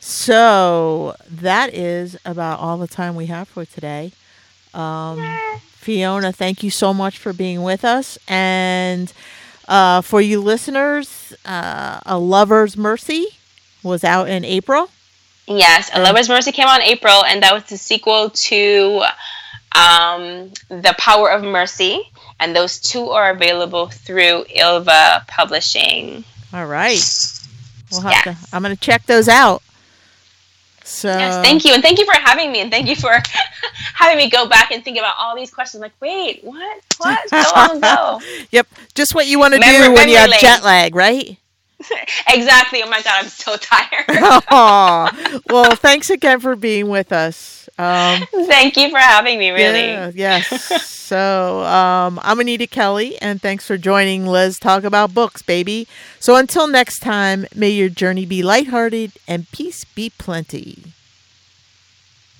So 0.07 1.17
that 1.31 1.73
is 1.73 2.19
about 2.27 2.61
all 2.61 2.77
the 2.77 2.87
time 2.87 3.17
we 3.17 3.25
have 3.27 3.49
for 3.49 3.65
today. 3.65 4.13
Um, 4.75 5.19
Fiona, 5.63 6.31
thank 6.31 6.63
you 6.63 6.69
so 6.69 6.93
much 6.93 7.17
for 7.17 7.33
being 7.33 7.63
with 7.63 7.87
us. 7.87 8.19
And 8.29 9.11
uh, 9.67 10.03
for 10.03 10.21
you 10.21 10.43
listeners, 10.43 11.33
uh, 11.47 12.01
A 12.05 12.19
Lover's 12.19 12.77
Mercy 12.77 13.29
was 13.83 14.05
out 14.05 14.29
in 14.29 14.45
April. 14.45 14.91
Yes, 15.47 15.91
A 15.95 16.03
Lover's 16.03 16.29
Mercy 16.29 16.53
came 16.53 16.69
out 16.69 16.83
in 16.83 16.87
April, 16.87 17.25
and 17.25 17.43
that 17.43 17.55
was 17.55 17.65
the 17.65 17.79
sequel 17.79 18.29
to 18.29 19.05
um, 19.73 20.53
The 20.69 20.95
Power 20.99 21.31
of 21.31 21.43
Mercy. 21.43 22.03
And 22.39 22.55
those 22.55 22.79
two 22.79 23.09
are 23.09 23.31
available 23.31 23.87
through 23.87 24.45
Ylva 24.55 25.25
Publishing. 25.29 26.25
All 26.53 26.67
right. 26.67 27.01
We'll 27.91 28.03
have 28.03 28.13
yes. 28.27 28.51
to, 28.51 28.55
I'm 28.55 28.63
going 28.63 28.77
to 28.77 28.81
check 28.81 29.07
those 29.07 29.29
out. 29.29 29.63
So 30.87 31.09
yes, 31.09 31.43
thank 31.43 31.65
you, 31.65 31.73
and 31.73 31.83
thank 31.83 31.99
you 31.99 32.05
for 32.05 32.13
having 32.13 32.53
me, 32.53 32.61
and 32.61 32.71
thank 32.71 32.89
you 32.89 32.95
for 32.95 33.11
having 33.95 34.19
me 34.19 34.29
go 34.29 34.47
back 34.47 34.71
and 34.71 34.85
think 34.85 34.99
about 34.99 35.15
all 35.19 35.35
these 35.35 35.51
questions. 35.51 35.81
Like, 35.81 35.95
wait, 35.99 36.45
what? 36.45 36.83
What? 36.99 37.29
So 37.31 37.43
long 37.57 37.79
ago. 37.79 38.21
yep, 38.51 38.67
just 38.95 39.15
what 39.15 39.27
you 39.27 39.39
want 39.39 39.55
to 39.55 39.61
do 39.61 39.93
when 39.95 40.11
you 40.11 40.17
have 40.17 40.29
lane. 40.29 40.41
jet 40.41 40.63
lag, 40.63 40.95
right? 40.95 41.39
exactly. 42.29 42.83
Oh 42.83 42.89
my 42.91 43.01
god, 43.01 43.25
I'm 43.25 43.29
so 43.29 43.57
tired. 43.61 44.05
oh, 44.51 45.41
well, 45.49 45.75
thanks 45.75 46.11
again 46.11 46.41
for 46.41 46.55
being 46.55 46.89
with 46.89 47.13
us. 47.13 47.54
Um, 47.77 48.23
Thank 48.47 48.77
you 48.77 48.91
for 48.91 48.99
having 48.99 49.39
me. 49.39 49.51
Really. 49.51 49.81
Yeah, 49.81 50.11
yes. 50.15 50.83
so 50.87 51.65
um, 51.65 52.21
I'm 52.23 52.39
Anita 52.41 52.67
Kelly, 52.67 53.21
and 53.21 53.43
thanks 53.43 53.67
for 53.67 53.77
joining 53.77 54.27
Let's 54.27 54.59
Talk 54.59 54.85
About 54.85 55.13
Books, 55.13 55.43
baby. 55.43 55.89
So 56.21 56.37
until 56.37 56.69
next 56.69 57.01
time, 57.01 57.47
may 57.55 57.71
your 57.71 57.89
journey 57.89 58.27
be 58.27 58.43
lighthearted 58.43 59.13
and 59.27 59.51
peace 59.51 59.85
be 59.85 60.11
plenty. 60.11 60.95